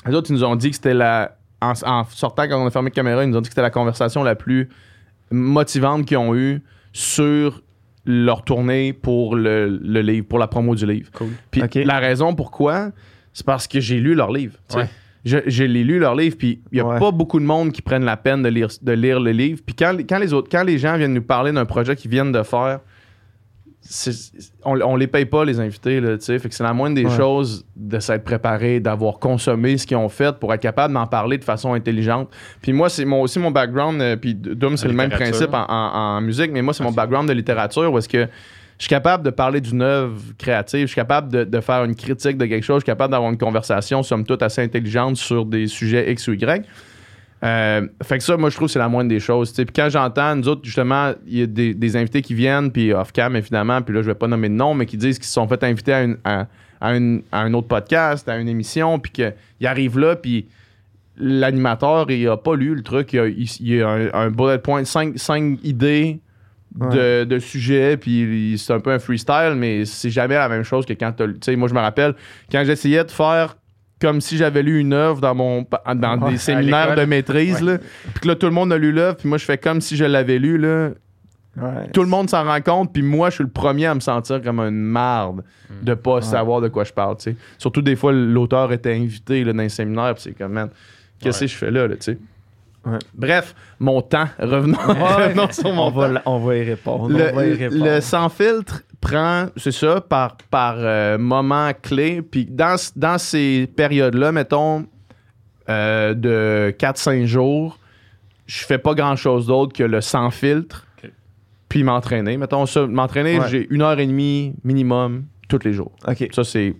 [0.07, 1.37] les autres, ils nous ont dit que c'était la.
[1.61, 3.61] En, en sortant, quand on a fermé la caméra, ils nous ont dit que c'était
[3.61, 4.69] la conversation la plus
[5.31, 6.61] motivante qu'ils ont eue
[6.93, 7.61] sur
[8.05, 11.09] leur tournée pour le, le livre, pour la promo du livre.
[11.11, 11.29] Cool.
[11.51, 12.91] Puis la raison pourquoi,
[13.33, 14.55] c'est parce que j'ai lu leur livre.
[14.75, 14.87] Ouais.
[15.25, 16.99] Je, je l'ai lu leur livre, puis il n'y a Ouais.
[16.99, 19.59] pas beaucoup de monde qui prennent la peine de lire, de lire le livre.
[19.65, 22.31] Puis quand, quand, les autres, quand les gens viennent nous parler d'un projet qu'ils viennent
[22.31, 22.79] de faire,
[24.63, 25.99] on, on les paye pas, les invités.
[26.01, 26.39] Là, tu sais.
[26.39, 27.15] fait que c'est la moindre des Ouais.
[27.15, 31.37] choses de s'être préparé, d'avoir consommé ce qu'ils ont fait pour être capable d'en parler
[31.37, 32.29] de façon intelligente.
[32.61, 35.65] Puis moi, c'est mon, aussi mon background, euh, puis Doom, c'est le même principe en,
[35.69, 38.27] en- en musique, mais moi, c'est Ah, mon c'est- background de littérature où est-ce que
[38.77, 42.37] je suis capable de parler d'une œuvre créative, je suis capable de, faire une critique
[42.37, 45.67] de quelque chose, je suis capable d'avoir une conversation, somme toute, assez intelligente sur des
[45.67, 46.65] sujets X ou Y.
[47.43, 49.53] Euh, fait que ça, moi, je trouve que c'est la moindre des choses.
[49.53, 53.35] Puis quand j'entends, nous autres, justement, il y a des, invités qui viennent, puis off-cam,
[53.35, 55.47] évidemment, puis là, je vais pas nommer de nom, mais qui disent qu'ils se sont
[55.47, 56.47] fait inviter à,
[56.81, 60.47] un autre podcast, à une émission, puis qu'ils arrivent là, puis
[61.17, 65.15] l'animateur, il a pas lu le truc, il il a un, un bullet point, cinq
[65.63, 66.19] idées
[66.75, 70.85] de, de sujets, puis c'est un peu un freestyle, mais c'est jamais la même chose
[70.85, 71.13] que quand.
[71.13, 72.15] Tu sais, moi, je me rappelle,
[72.51, 73.55] quand j'essayais de faire
[74.01, 75.65] comme si j'avais lu une œuvre dans mon
[75.95, 78.91] dans Ouais, des séminaires de maîtrise, là, puis que là, tout le monde a lu
[78.91, 80.89] l'œuvre, puis moi, je fais comme si je l'avais lu, là.
[81.57, 81.87] Ouais.
[81.93, 84.41] Tout le monde s'en rend compte, puis moi, je suis le premier à me sentir
[84.41, 85.43] comme une marde
[85.81, 87.35] de pas savoir de quoi je parle, tu sais.
[87.57, 90.69] Surtout, des fois, l'auteur était invité là, dans un séminaire, puis c'est comme, man,
[91.19, 92.17] qu'est-ce que je fais là, là, tu sais?
[92.85, 92.99] Ouais.
[93.13, 96.21] Bref, mon temps, revenons, revenons sur mon on, va, temps.
[96.25, 97.09] on va y répondre.
[97.09, 97.85] Le, on va y répondre.
[97.85, 102.21] le sans filtre prend, c'est ça, par, par euh, moment clé.
[102.21, 102.77] Puis dans,
[103.17, 104.85] ces périodes-là, mettons,
[105.69, 107.79] euh, de 4-5 jours,
[108.45, 110.85] je fais pas grand-chose d'autre que le sans filtre.
[111.03, 111.09] Ok.
[111.69, 112.37] Puis m'entraîner.
[112.37, 113.47] Mettons ça, m'entraîner, Ouais.
[113.49, 115.91] j'ai une heure et demie minimum tous les jours.
[116.31, 116.75] Ça, c'est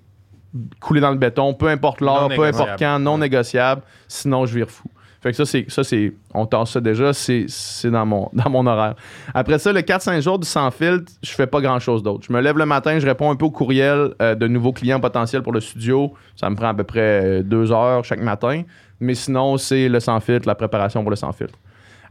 [0.80, 3.22] couler dans le béton, peu importe l'heure, peu importe quand, non Ouais.
[3.22, 4.90] négociable, sinon je vire fou.
[5.26, 8.48] Fait que ça, c'est, ça, c'est, on tasse ça déjà, c'est, c'est dans, mon, dans
[8.48, 8.94] mon horaire.
[9.34, 12.28] Après ça, le 4-5 jours du sans filtre, je fais pas grand chose d'autre.
[12.28, 15.00] Je me lève le matin, je réponds un peu au courriel euh, de nouveaux clients
[15.00, 16.14] potentiels pour le studio.
[16.36, 18.62] Ça me prend à peu près euh, deux heures chaque matin.
[19.00, 21.58] Mais sinon, c'est le sans filtre, la préparation pour le sans filtre.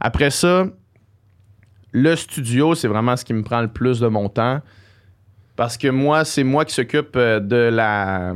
[0.01, 0.65] Après ça,
[1.93, 4.59] le studio, c'est vraiment ce qui me prend le plus de mon temps.
[5.55, 8.33] Parce que moi, c'est moi qui s'occupe euh, de la,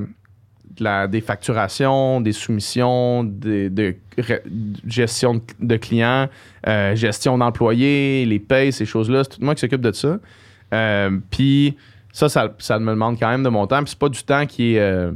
[0.79, 3.95] la- des facturations, des soumissions, des- de,
[4.87, 6.27] gestion de, de clients,
[6.67, 9.23] euh, gestion d'employés, les payes, ces choses-là.
[9.23, 10.17] C'est tout moi qui s'occupe de ça.
[10.73, 11.77] Euh, Puis
[12.11, 13.79] ça, ça, ça me demande quand même de mon temps.
[13.83, 15.11] Puis c'est pas du temps qui est euh,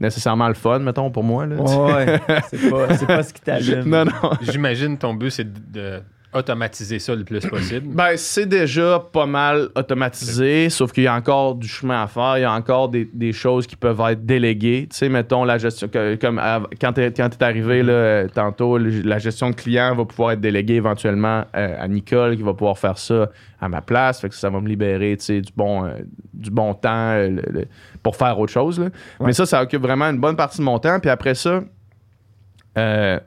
[0.00, 1.46] nécessairement le fun, mettons, pour moi.
[1.46, 3.84] Là, Ouais, c'est pas, c'est pas ce qui t'allume.
[3.88, 4.12] non, non.
[4.42, 6.02] J'imagine ton but, c'est de, de
[6.34, 7.86] automatiser ça le plus possible?
[7.94, 12.38] Ben, c'est déjà pas mal automatisé, sauf qu'il y a encore du chemin à faire.
[12.38, 14.86] Il y a encore des, des choses qui peuvent être déléguées.
[14.90, 16.40] Tu sais, mettons la gestion, que- comme
[16.80, 21.44] quand tu es arrivé là, tantôt, la gestion de clients va pouvoir être déléguée éventuellement
[21.54, 23.30] euh, à Nicole qui va pouvoir faire ça
[23.60, 24.20] à ma place.
[24.20, 25.90] Fait que ça va me libérer tu sais, du, bon, euh,
[26.34, 27.66] du bon temps euh, le- le-
[28.02, 28.80] pour faire autre chose.
[28.80, 28.88] là.
[29.20, 30.98] Mais ça, ça occupe vraiment une bonne partie de mon temps.
[30.98, 31.62] Puis après ça,
[32.78, 33.20] euh,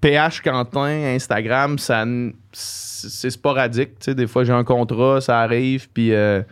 [0.00, 2.04] PH Quentin, Instagram, ça,
[2.52, 3.98] c'est sporadique.
[3.98, 6.42] tu sais, Des fois, j'ai un contrat, ça arrive, puis, euh,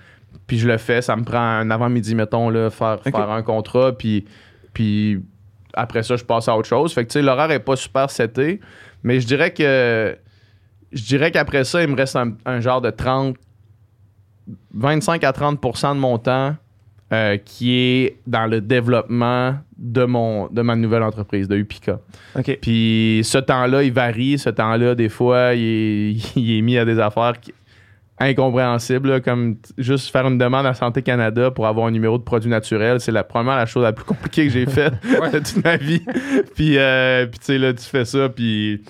[0.46, 1.00] puis je le fais.
[1.02, 4.26] Ça me prend un avant-midi, mettons, là, faire, faire un contrat, puis,
[4.74, 5.22] puis
[5.72, 6.92] après ça, je passe à autre chose.
[6.92, 8.60] Fait que tu sais, l'horaire est pas super seté,
[9.02, 10.16] mais je dirais que
[10.92, 13.36] je dirais qu'après ça, il me reste un, un genre de 30,
[14.74, 16.56] 25 à 30% de mon temps
[17.12, 22.00] euh, qui est dans le développement de, mon, de ma nouvelle entreprise, de Upica.
[22.60, 24.38] Puis ce temps-là, il varie.
[24.38, 27.54] Ce temps-là, des fois, il est, il est mis à des affaires qui-
[28.20, 32.22] incompréhensibles, là, comme juste faire une demande à Santé Canada pour avoir un numéro de
[32.24, 33.00] produit naturel.
[33.00, 36.02] C'est la, probablement la chose la plus compliquée que j'ai faite de toute ma vie.
[36.54, 38.82] puis, euh, puis tu sais, là, tu fais ça, puis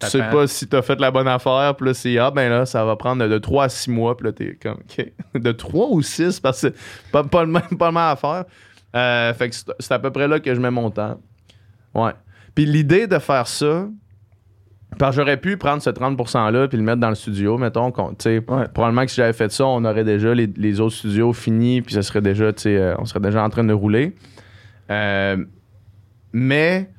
[0.00, 1.74] tu sais pas si t'as fait la bonne affaire.
[1.76, 4.16] Puis là, c'est, ah ben là, ça va prendre de 3 à 6 mois.
[4.16, 5.12] Puis là, t'es comme, OK.
[5.40, 8.44] De 3 ou 6, parce que c'est pas, pas, le même, pas le même affaire.
[8.94, 11.18] Euh, fait que c'est à peu près là que je mets mon temps.
[11.94, 12.12] Ouais.
[12.54, 13.86] Puis l'idée de faire ça,
[14.98, 17.90] parce que j'aurais pu prendre ce 30%-là puis le mettre dans le studio, mettons.
[17.90, 18.68] qu'on- tu sais, Ouais.
[18.72, 21.94] Probablement que si j'avais fait ça, on aurait déjà les, les autres studios finis, puis
[21.94, 24.14] ça serait déjà, tu sais, euh, on serait déjà en train de rouler.
[24.90, 25.36] Euh,
[26.32, 26.90] mais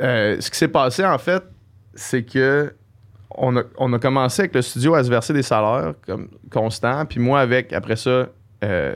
[0.00, 1.42] euh, ce qui s'est passé, en fait,
[1.94, 2.72] c'est que
[3.38, 7.04] on a, on a commencé avec le studio à se verser des salaires comme constants,
[7.04, 8.28] puis moi avec, après ça,
[8.64, 8.94] euh,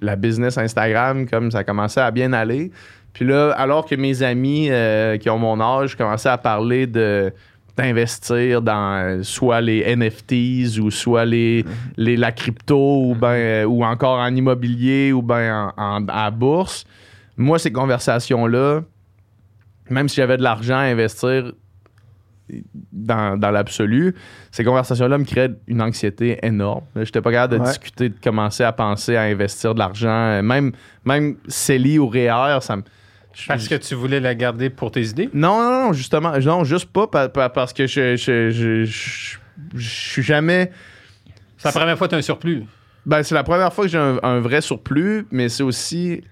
[0.00, 2.70] la business Instagram, comme ça commençait à bien aller.
[3.12, 7.32] Puis là, alors que mes amis euh, qui ont mon âge commençaient à parler de
[7.76, 11.64] d'investir dans soit les NFTs ou soit les,
[11.96, 16.24] les- la crypto ou ben euh, ou encore en immobilier ou ben en, en- à
[16.24, 16.84] la bourse.
[17.36, 18.82] Moi, ces conversations-là,
[19.90, 21.52] même si j'avais de l'argent à investir
[22.92, 24.14] dans, dans l'absolu,
[24.50, 26.84] ces conversations-là me créaient une anxiété énorme.
[26.96, 27.68] Je n'étais pas capable de Ouais.
[27.68, 30.42] discuter, de commencer à penser à investir de l'argent.
[30.42, 30.72] Même,
[31.04, 32.82] même CELI ou REER, ça me.
[33.34, 35.28] je- Parce que tu voulais la garder pour tes idées?
[35.34, 36.38] non, non, non, justement.
[36.38, 39.36] Non, juste pas pa- pa- parce que je, je, je, je-
[39.74, 40.72] je suis jamais.
[41.58, 42.64] C'est la première fois que tu as un surplus.
[43.04, 46.22] Ben, c'est la première fois que j'ai un, un vrai surplus, mais c'est aussi.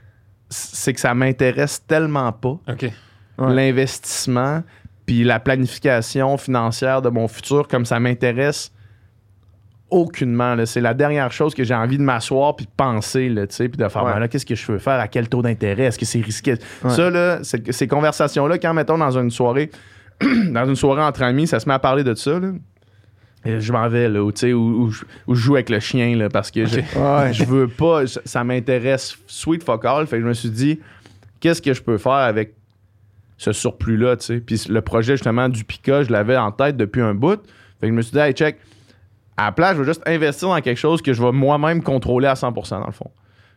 [0.49, 2.91] C'est que ça m'intéresse tellement pas, OK.
[3.39, 3.55] Ouais.
[3.55, 4.63] l'investissement,
[5.05, 8.73] puis la planification financière de mon futur, comme ça m'intéresse
[9.89, 10.57] aucunement.
[10.67, 13.89] C'est la dernière chose que j'ai envie de m'asseoir puis de penser, là, puis de
[13.89, 14.13] faire, Ouais.
[14.15, 16.57] ben là, qu'est-ce que je veux faire, à quel taux d'intérêt, est-ce que c'est risqué?
[16.83, 16.91] Ouais.
[16.91, 19.71] Ça, là, ces conversations-là, quand, mettons, dans une soirée,
[20.51, 22.49] dans une soirée entre amis, ça se met à parler de ça, là.
[23.45, 26.17] Et je m'en vais, là, ou, où, où je- où je joue avec le chien,
[26.17, 27.33] là, parce que je, Ouais.
[27.33, 30.05] je veux pas, ça, ça m'intéresse sweet fuck all.
[30.09, 30.81] Fait que je me suis dit,
[31.39, 32.55] qu'est-ce que je peux faire avec
[33.39, 34.41] ce surplus-là, tu sais.
[34.41, 37.41] Puis le projet, justement, du Pika, je l'avais en tête depuis un bout.
[37.81, 38.57] Fait que je me suis dit, hey, check,
[39.37, 42.27] à la place, je vais juste investir dans quelque chose que je vais moi-même contrôler
[42.27, 43.11] à 100%, dans le fond.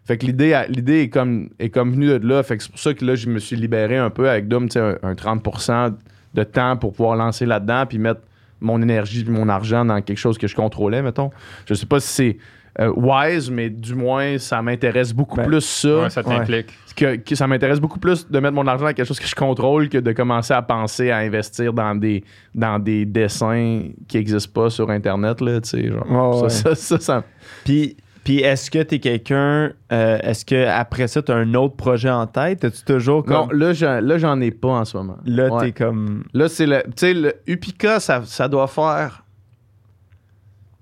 [0.06, 2.43] Fait que l'idée, l'idée est comme, est comme venue de là.
[2.43, 4.68] Fait que c'est pour ça que là, je me suis libéré un peu avec Dom,
[4.68, 5.93] tu sais, un, un 30%
[6.34, 8.22] de temps pour pouvoir lancer là-dedans puis mettre
[8.61, 11.31] mon énergie puis mon argent dans quelque chose que je contrôlais, mettons.
[11.68, 12.38] Je sais pas si c'est
[12.80, 16.03] euh, wise, mais du moins, ça m'intéresse beaucoup Ben, plus ça.
[16.03, 16.68] Ouais, ça t'implique.
[16.95, 19.35] que, que ça m'intéresse beaucoup plus de mettre mon argent dans quelque chose que je
[19.35, 22.23] contrôle que de commencer à penser à investir dans des,
[22.56, 25.41] dans des dessins qui n'existent pas sur Internet.
[25.41, 26.35] Là, tu sais, genre.
[26.38, 26.49] Ouais, ouais.
[26.49, 27.23] Ça, ça, ça, ça-
[27.65, 29.72] Puis, puis est-ce que t'es quelqu'un.
[29.91, 32.64] euh, est-ce que après ça, t'as un autre projet en tête?
[32.64, 33.57] As-tu toujours Non, comme.
[33.57, 35.18] là, j'en, là, j'en ai pas en ce moment.
[35.26, 35.65] là, Ouais.
[35.65, 36.23] t'es comme.
[36.34, 36.84] Là, c'est le.
[36.84, 39.23] Tu sais, le Upica, ça, ça doit faire.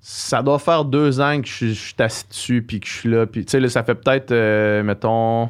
[0.10, 2.94] Ça doit faire deux ans que je, suis- je suis assis dessus puis que je
[2.94, 3.26] suis là.
[3.26, 5.50] Puis, tu sais, là, ça fait peut-être, euh, mettons,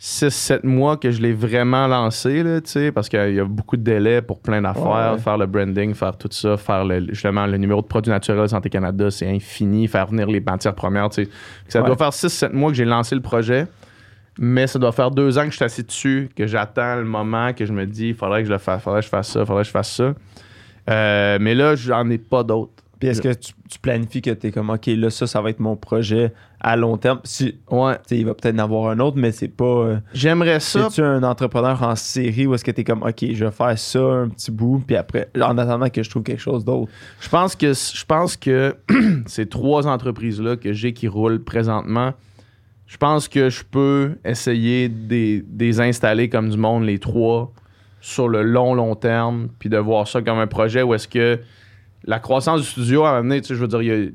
[0.00, 3.76] 6-7 mois que je l'ai vraiment lancé, là, tu sais, parce qu'il y a beaucoup
[3.76, 5.12] de délais pour plein d'affaires.
[5.14, 5.18] Ouais.
[5.20, 8.46] Faire le branding, faire tout ça, faire le, justement le numéro de produit naturel de
[8.48, 9.86] Santé Canada, c'est infini.
[9.86, 11.30] Faire venir les matières premières, tu sais.
[11.68, 11.86] Ça Ouais.
[11.86, 13.66] doit faire 6-7 mois que j'ai lancé le projet.
[14.40, 17.52] Mais ça doit faire deux ans que je suis assis dessus, que j'attends le moment,
[17.52, 19.46] que je me dis, il faudrait que je le fasse, faudrait que je fasse ça,
[19.46, 20.14] faudrait que je fasse ça.
[20.90, 22.72] Euh, mais là, j'en ai pas d'autres.
[22.98, 25.60] Puis est-ce que tu, tu planifies que t'es comme, OK, là, ça, ça va être
[25.60, 27.20] mon projet à long terme?
[27.22, 27.94] Si, Ouais.
[28.08, 29.64] tu il va peut-être en avoir un autre, mais c'est pas.
[29.64, 30.86] euh, J'aimerais ça.
[30.86, 34.00] Es-tu un entrepreneur en série ou est-ce que t'es comme, OK, je vais faire ça
[34.00, 36.90] un petit bout, puis après, en attendant que je trouve quelque chose d'autre?
[37.20, 38.74] Je pense que je pense que
[39.26, 42.14] ces trois entreprises-là que j'ai qui roulent présentement,
[42.88, 46.98] je pense que je peux essayer de les- de les installer comme du monde, les
[46.98, 47.52] trois,
[48.00, 51.38] sur le long, long terme, puis de voir ça comme un projet où est-ce que
[52.08, 53.92] la croissance du studio, à un moment donné, tu sais, je veux dire, il y
[53.92, 54.12] a- il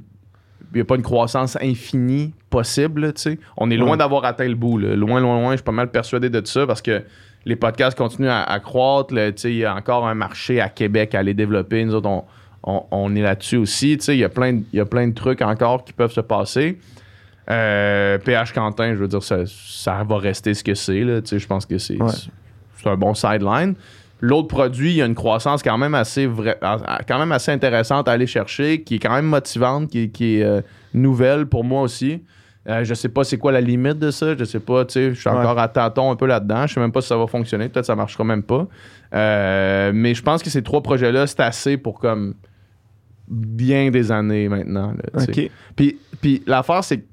[0.75, 3.39] n'y a, pas une croissance infinie possible, là, tu sais.
[3.57, 3.97] On est loin Ouais.
[3.97, 4.95] d'avoir atteint le bout, là.
[4.95, 5.51] Loin, loin, loin.
[5.51, 7.03] Je suis pas mal persuadé de ça parce que
[7.45, 9.13] les podcasts continuent à, à croître.
[9.13, 11.85] là, tu sais, Il y a encore un marché à Québec à aller développer.
[11.85, 12.23] Nous autres, on,
[12.63, 13.97] on- on est là-dessus aussi.
[13.97, 15.93] tu sais, Il y, a plein de- il y a plein de trucs encore qui
[15.93, 16.79] peuvent se passer.
[17.51, 21.01] Euh, PH Quentin, je veux dire, ça, ça va rester ce que c'est.
[21.01, 22.09] là, tu sais, Je pense que c'est Ouais.
[22.77, 23.75] c'est un bon sideline.
[24.25, 26.29] L'autre produit, il y a une croissance quand même assez
[27.09, 30.43] quand même assez intéressante à aller chercher, qui est quand même motivante, qui, qui est
[30.43, 30.61] euh,
[30.93, 32.23] nouvelle pour moi aussi.
[32.69, 34.33] Euh, je sais pas c'est quoi la limite de ça.
[34.37, 35.35] Je sais pas, tu sais, je suis Ouais.
[35.35, 36.65] encore à tâtons un peu là-dedans.
[36.67, 37.65] Je sais même pas si ça va fonctionner.
[37.67, 38.65] Peut-être que ça marchera même pas.
[39.13, 42.35] Euh, mais je pense que ces trois projets-là, c'est assez pour comme
[43.27, 44.93] bien des années maintenant.
[44.93, 45.45] là, tu sais.
[45.47, 45.51] OK.
[45.75, 47.05] Puis, puis l'affaire, c'est que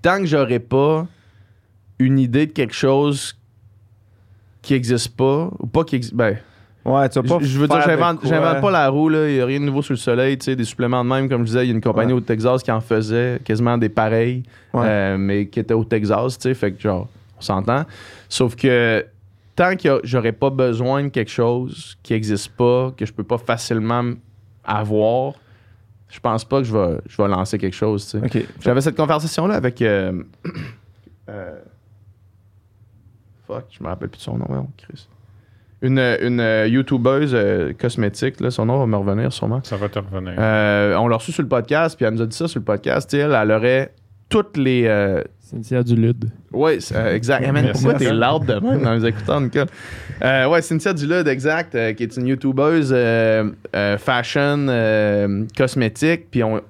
[0.00, 1.06] tant que j'aurai pas
[1.98, 3.34] une idée de quelque chose
[4.64, 6.14] qui existe pas, ou pas qui existe.
[6.14, 6.36] Ben,
[6.84, 7.38] Ouais, tu pas.
[7.40, 8.20] je, veux dire, j'invente,
[8.60, 9.26] pas la roue, là.
[9.26, 11.30] Il n'y a rien de nouveau sur le soleil, tu sais, des suppléments de même,
[11.30, 12.18] comme je disais, il y a une compagnie Ouais.
[12.18, 14.42] au Texas qui en faisait quasiment des pareils,
[14.74, 14.84] Ouais.
[14.86, 17.08] euh, mais qui était au Texas, tu sais, fait que genre,
[17.38, 17.84] on s'entend.
[18.28, 19.02] Sauf que
[19.56, 23.38] tant que j'aurais pas besoin de quelque chose qui existe pas, que je peux pas
[23.38, 24.02] facilement
[24.62, 25.32] avoir,
[26.10, 28.46] je pense pas que je vais, je vais lancer quelque chose, tu sais.
[28.60, 29.80] J'avais cette conversation-là avec.
[29.80, 30.22] euh,
[31.30, 31.58] euh,
[33.46, 35.08] fuck, je me rappelle plus de son nom, Chris.
[35.82, 39.60] Une, une euh, YouTubeuse euh, cosmétique, là, son nom va me revenir sûrement.
[39.64, 40.34] Ça va te revenir.
[40.38, 42.64] Euh, on l'a reçu sur le podcast, puis elle nous a dit ça sur le
[42.64, 43.10] podcast.
[43.10, 43.92] tu sais, Elle, elle aurait
[44.30, 44.86] toutes les.
[44.86, 46.30] euh, Cynthia Dulude.
[46.52, 47.42] oui, c'est, euh, exact.
[47.52, 47.82] Man, Merci.
[47.82, 49.66] pourquoi t'es loud de même dans les écouteurs, Nicole?
[50.22, 56.30] Euh, ouais, Cynthia Dulude, exact, euh, qui est une YouTubeuse euh, euh, fashion, euh, cosmétique.
[56.30, 56.62] Puis on,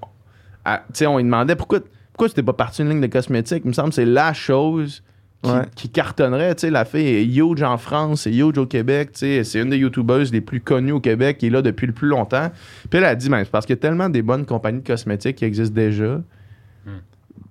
[0.65, 1.79] à- tu sais, on lui demandait pourquoi,
[2.13, 3.63] pourquoi tu t'es pas parti une ligne de cosmétique?
[3.65, 5.05] Il me semble que c'est la chose
[5.45, 5.63] qui, Ouais.
[5.77, 6.55] qui cartonnerait.
[6.57, 9.11] Tu sais, la fille est huge en France, c'est huge au Québec.
[9.13, 11.87] tu sais, C'est une des YouTubeuses les plus connues au Québec, qui est là depuis
[11.87, 12.51] le plus longtemps.
[12.91, 14.87] Puis elle a dit, ben, c'est parce qu'il y a tellement des bonnes compagnies de
[14.87, 16.21] cosmétiques qui existent déjà.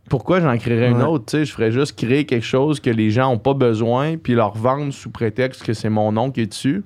[0.10, 1.26] Pourquoi j'en créerais une autre?
[1.26, 1.45] tu sais?
[1.45, 4.91] Je ferais juste créer quelque chose que les gens n'ont pas besoin, puis leur vendre
[4.94, 6.84] sous prétexte que c'est mon nom qui est dessus.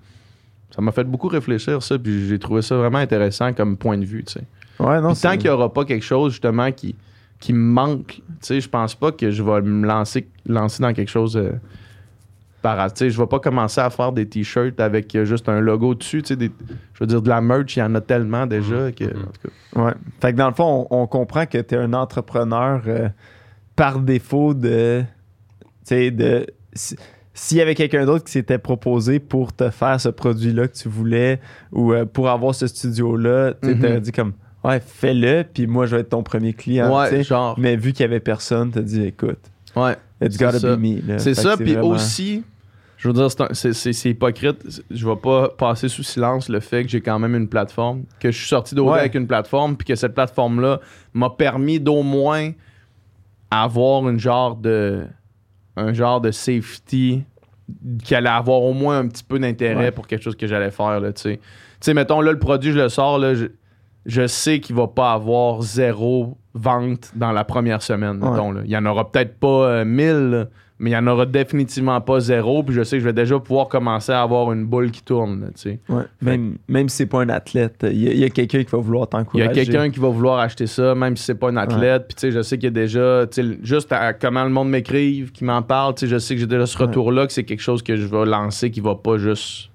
[0.74, 4.06] Ça m'a fait beaucoup réfléchir, ça, puis j'ai trouvé ça vraiment intéressant comme point de
[4.06, 4.24] vue.
[4.24, 4.44] tu sais.
[4.80, 6.96] Ouais, non, Puis tant qu'il n'y aura pas quelque chose, justement, qui,
[7.40, 10.94] qui me manque, tu sais, je pense pas que je vais me lancer, lancer dans
[10.94, 11.52] quelque chose euh,
[12.62, 12.92] par...
[12.94, 15.94] Tu sais, je vais pas commencer à faire des t-shirts avec euh, juste un logo
[15.96, 16.52] dessus, tu sais,
[16.94, 19.06] je veux dire, de la merch, il y en a tellement déjà que...
[19.06, 19.82] en tout cas.
[19.82, 19.94] Ouais.
[20.20, 23.10] Fait que dans le fond, on, on comprend que tu es un entrepreneur euh,
[23.76, 25.04] par défaut de.
[25.62, 26.48] Tu sais, de.
[26.74, 26.96] si-
[27.36, 30.90] S'il y avait quelqu'un d'autre qui s'était proposé pour te faire ce produit-là que tu
[30.90, 31.40] voulais
[31.72, 34.34] ou pour avoir ce studio-là, tu t'aurais dit comme
[34.68, 36.95] Ouais, fais-le, puis moi je vais être ton premier client.
[36.95, 37.57] ouais, genre...
[37.57, 39.39] Mais vu qu'il n'y avait personne, t'as dit écoute,
[39.76, 39.95] Ouais.
[40.22, 40.76] it's gotta ça.
[40.76, 41.18] be me.
[41.19, 42.44] C'est ça, puis vraiment- aussi,
[42.98, 44.81] je veux dire, c'est hypocrite.
[44.89, 48.31] Je vais pas passer sous silence le fait que j'ai quand même une plateforme, que
[48.31, 48.99] je suis sorti d'OD Ouais.
[48.99, 50.80] avec une plateforme, puis que cette plateforme-là
[51.14, 52.52] m'a permis d'au moins
[53.52, 55.06] avoir une genre de
[55.76, 57.23] un genre de safety
[58.03, 59.91] qui allait avoir au moins un petit peu d'intérêt Ouais.
[59.91, 61.38] pour quelque chose que j'allais faire, là, tu sais.
[61.38, 61.41] Tu
[61.81, 63.45] sais, mettons, là, le produit, je le sors, là, je,
[64.08, 68.32] je sais qu'il va pas avoir zéro vente dans la première semaine, Ouais.
[68.32, 68.62] mettons, là.
[68.66, 70.46] Il y en aura peut-être pas euh, 1000, là,
[70.80, 72.64] mais il n'y en aura définitivement pas zéro.
[72.64, 75.42] Puis je sais que je vais déjà pouvoir commencer à avoir une boule qui tourne.
[75.42, 75.80] là, tu sais.
[75.90, 76.04] Ouais.
[76.22, 79.08] Même, même si c'est pas un athlète, il y a, quelqu'un qui va vouloir Il
[79.08, 79.50] y t'encourager.
[79.50, 82.06] a quelqu'un qui va vouloir acheter ça, même si c'est pas un athlète.
[82.08, 84.50] Puis tu sais, je sais qu'il y a déjà, tu sais, juste à comment le
[84.52, 86.86] monde m'écrive, qui m'en parle, tu sais, je sais que j'ai déjà ce Ouais.
[86.86, 89.70] retour-là, que c'est quelque chose que je vais lancer qui va pas juste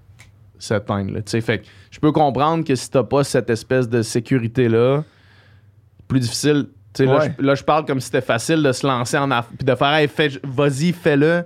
[0.65, 1.13] s'éteindre.
[1.13, 4.03] là, Tu sais, fait que je peux comprendre que si t'as pas cette espèce de
[4.03, 5.05] sécurité-là,
[6.09, 6.69] plus difficile.
[6.95, 7.35] Tu sais, là, Ouais.
[7.39, 9.75] je, là, je parle comme si c'était facile de se lancer en affaires, puis de
[9.75, 11.45] faire, hey, fais- vas-y, fais-le.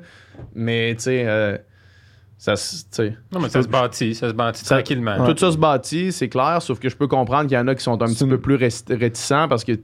[0.55, 1.57] Mais tu sais, euh,
[2.37, 2.55] ça.
[3.33, 5.25] Non, mais ça se bâtit, ça se bâtit Ça- tranquillement.
[5.25, 7.75] Tout ça se bâtit, c'est clair, sauf que je peux comprendre qu'il y en a
[7.75, 9.81] qui sont un petit une- peu plus ré- réticents parce qu'ils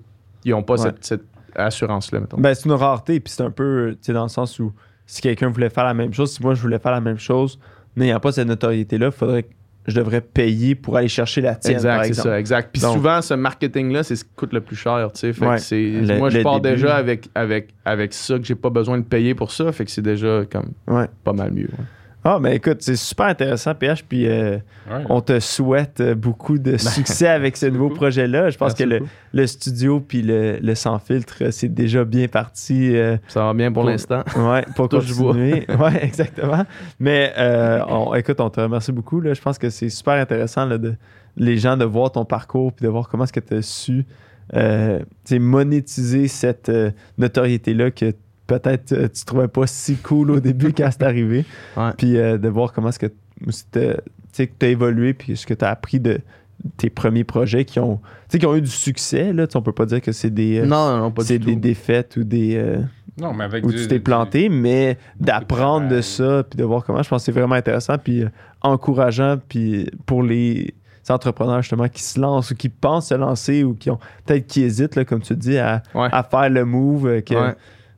[0.47, 0.79] n'ont pas Ouais.
[0.91, 1.23] cette, cette
[1.55, 2.39] assurance-là, mettons.
[2.39, 4.73] Ben, c'est une rareté, puis c'est un peu, tu sais, dans le sens où
[5.07, 7.59] si quelqu'un voulait faire la même chose, si moi je voulais faire la même chose,
[7.97, 9.49] n'ayant pas cette notoriété-là, faudrait que
[9.87, 12.71] je devrais payer pour aller chercher la tienne, exact, c'est ça, exact.
[12.73, 15.33] Puis Donc- souvent, ce marketing-là, c'est ce qui coûte le plus cher, tu sais.
[15.33, 15.57] Fait Ouais.
[15.57, 15.91] que c'est...
[15.91, 16.77] Le- moi, je pars début.
[16.77, 19.91] déjà avec, avec, avec ça que j'ai pas besoin de payer pour ça, fait que
[19.91, 21.07] c'est déjà comme Ouais.
[21.25, 21.65] pas mal mieux.
[21.65, 21.85] ouais.
[22.25, 24.59] Ah, mais écoute, c'est super intéressant, PH, puis euh,
[24.91, 25.03] Ouais.
[25.09, 28.51] on te souhaite euh, beaucoup de succès avec ce nouveau projet-là.
[28.51, 32.29] Je pense Merci que le, studio puis le, le sans filtre, euh, c'est déjà bien
[32.29, 32.97] parti.
[32.97, 34.23] euh, Ça va bien pour Pour- l'instant.
[34.37, 35.33] Ouais, pour Touche du bois.
[35.33, 35.67] continuer.
[35.81, 36.65] ouais, exactement.
[37.01, 39.21] Mais euh, on- écoute, on te remercie beaucoup.
[39.21, 39.35] Là.
[39.35, 40.95] Je pense que c'est super intéressant là, de
[41.37, 44.05] les gens de voir ton parcours puis de voir comment est-ce que tu as su
[44.55, 48.13] euh, tu monétiser cette euh, notoriété-là que
[48.59, 51.45] peut-être euh, tu trouvais pas si cool au début quand c'est arrivé.
[51.77, 51.91] Ouais.
[51.97, 53.07] Puis euh, de voir comment est-ce que
[53.63, 56.21] tu as évolué puis ce que tu as appris de
[56.77, 59.33] tes premiers projets qui ont, tu sais, qui ont eu du succès.
[59.33, 59.47] Là.
[59.55, 61.61] On peut pas dire que c'est des, euh, Non, non, pas c'est des tout.
[61.61, 62.55] défaites ou des...
[62.57, 62.79] euh,
[63.21, 66.63] Non, mais avec où du- tu t'es du- planté, mais d'apprendre de ça, puis de
[66.65, 68.29] voir comment, je pense que c'est vraiment intéressant, puis euh,
[68.61, 70.73] encourageant, puis pour les
[71.09, 74.63] entrepreneurs justement qui se lancent ou qui pensent se lancer ou qui ont peut-être qui
[74.63, 76.09] hésitent, là, comme tu dis, à, Ouais.
[76.13, 77.55] à faire le move que- Ouais.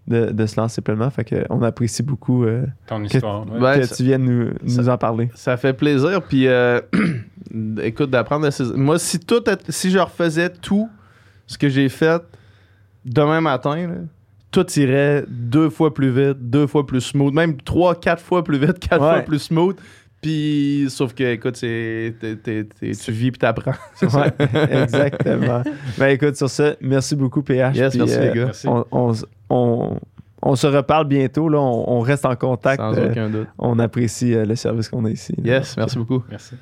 [0.06, 1.10] De, de se lancer pleinement.
[1.10, 3.46] Fait que on apprécie beaucoup euh, ton que- histoire.
[3.50, 3.58] ouais.
[3.60, 5.30] Ouais, que ça- tu viennes nous, ça- nous en parler.
[5.34, 6.20] Ça fait plaisir.
[6.22, 6.80] Puis, euh,
[7.82, 8.64] écoute, d'apprendre de ces...
[8.74, 10.88] Moi, si, tout, est- si je refaisais tout
[11.46, 12.22] ce que j'ai fait
[13.04, 13.94] demain matin, là,
[14.50, 18.58] tout irait deux fois plus vite, deux fois plus smooth, même trois, quatre fois plus
[18.58, 19.10] vite, quatre Ouais.
[19.14, 19.76] fois plus smooth.
[20.24, 23.72] Puis, sauf que, écoute, c'est, t'es- t'es- t'es- tu vis puis t'apprends.
[24.02, 24.32] Ouais,
[24.82, 25.62] exactement.
[25.98, 27.76] ben écoute, sur ça, merci beaucoup, PH.
[27.76, 28.44] Yes, merci, euh, les gars.
[28.46, 28.66] Merci.
[28.68, 29.12] On, on,
[29.50, 29.98] on-
[30.46, 32.78] on se reparle bientôt, là, on, on reste en contact.
[32.80, 33.48] Sans euh, aucun doute.
[33.58, 35.34] on apprécie euh, le service qu'on a ici.
[35.42, 35.56] là.
[35.58, 36.22] Yes, merci beaucoup.
[36.30, 36.54] Merci.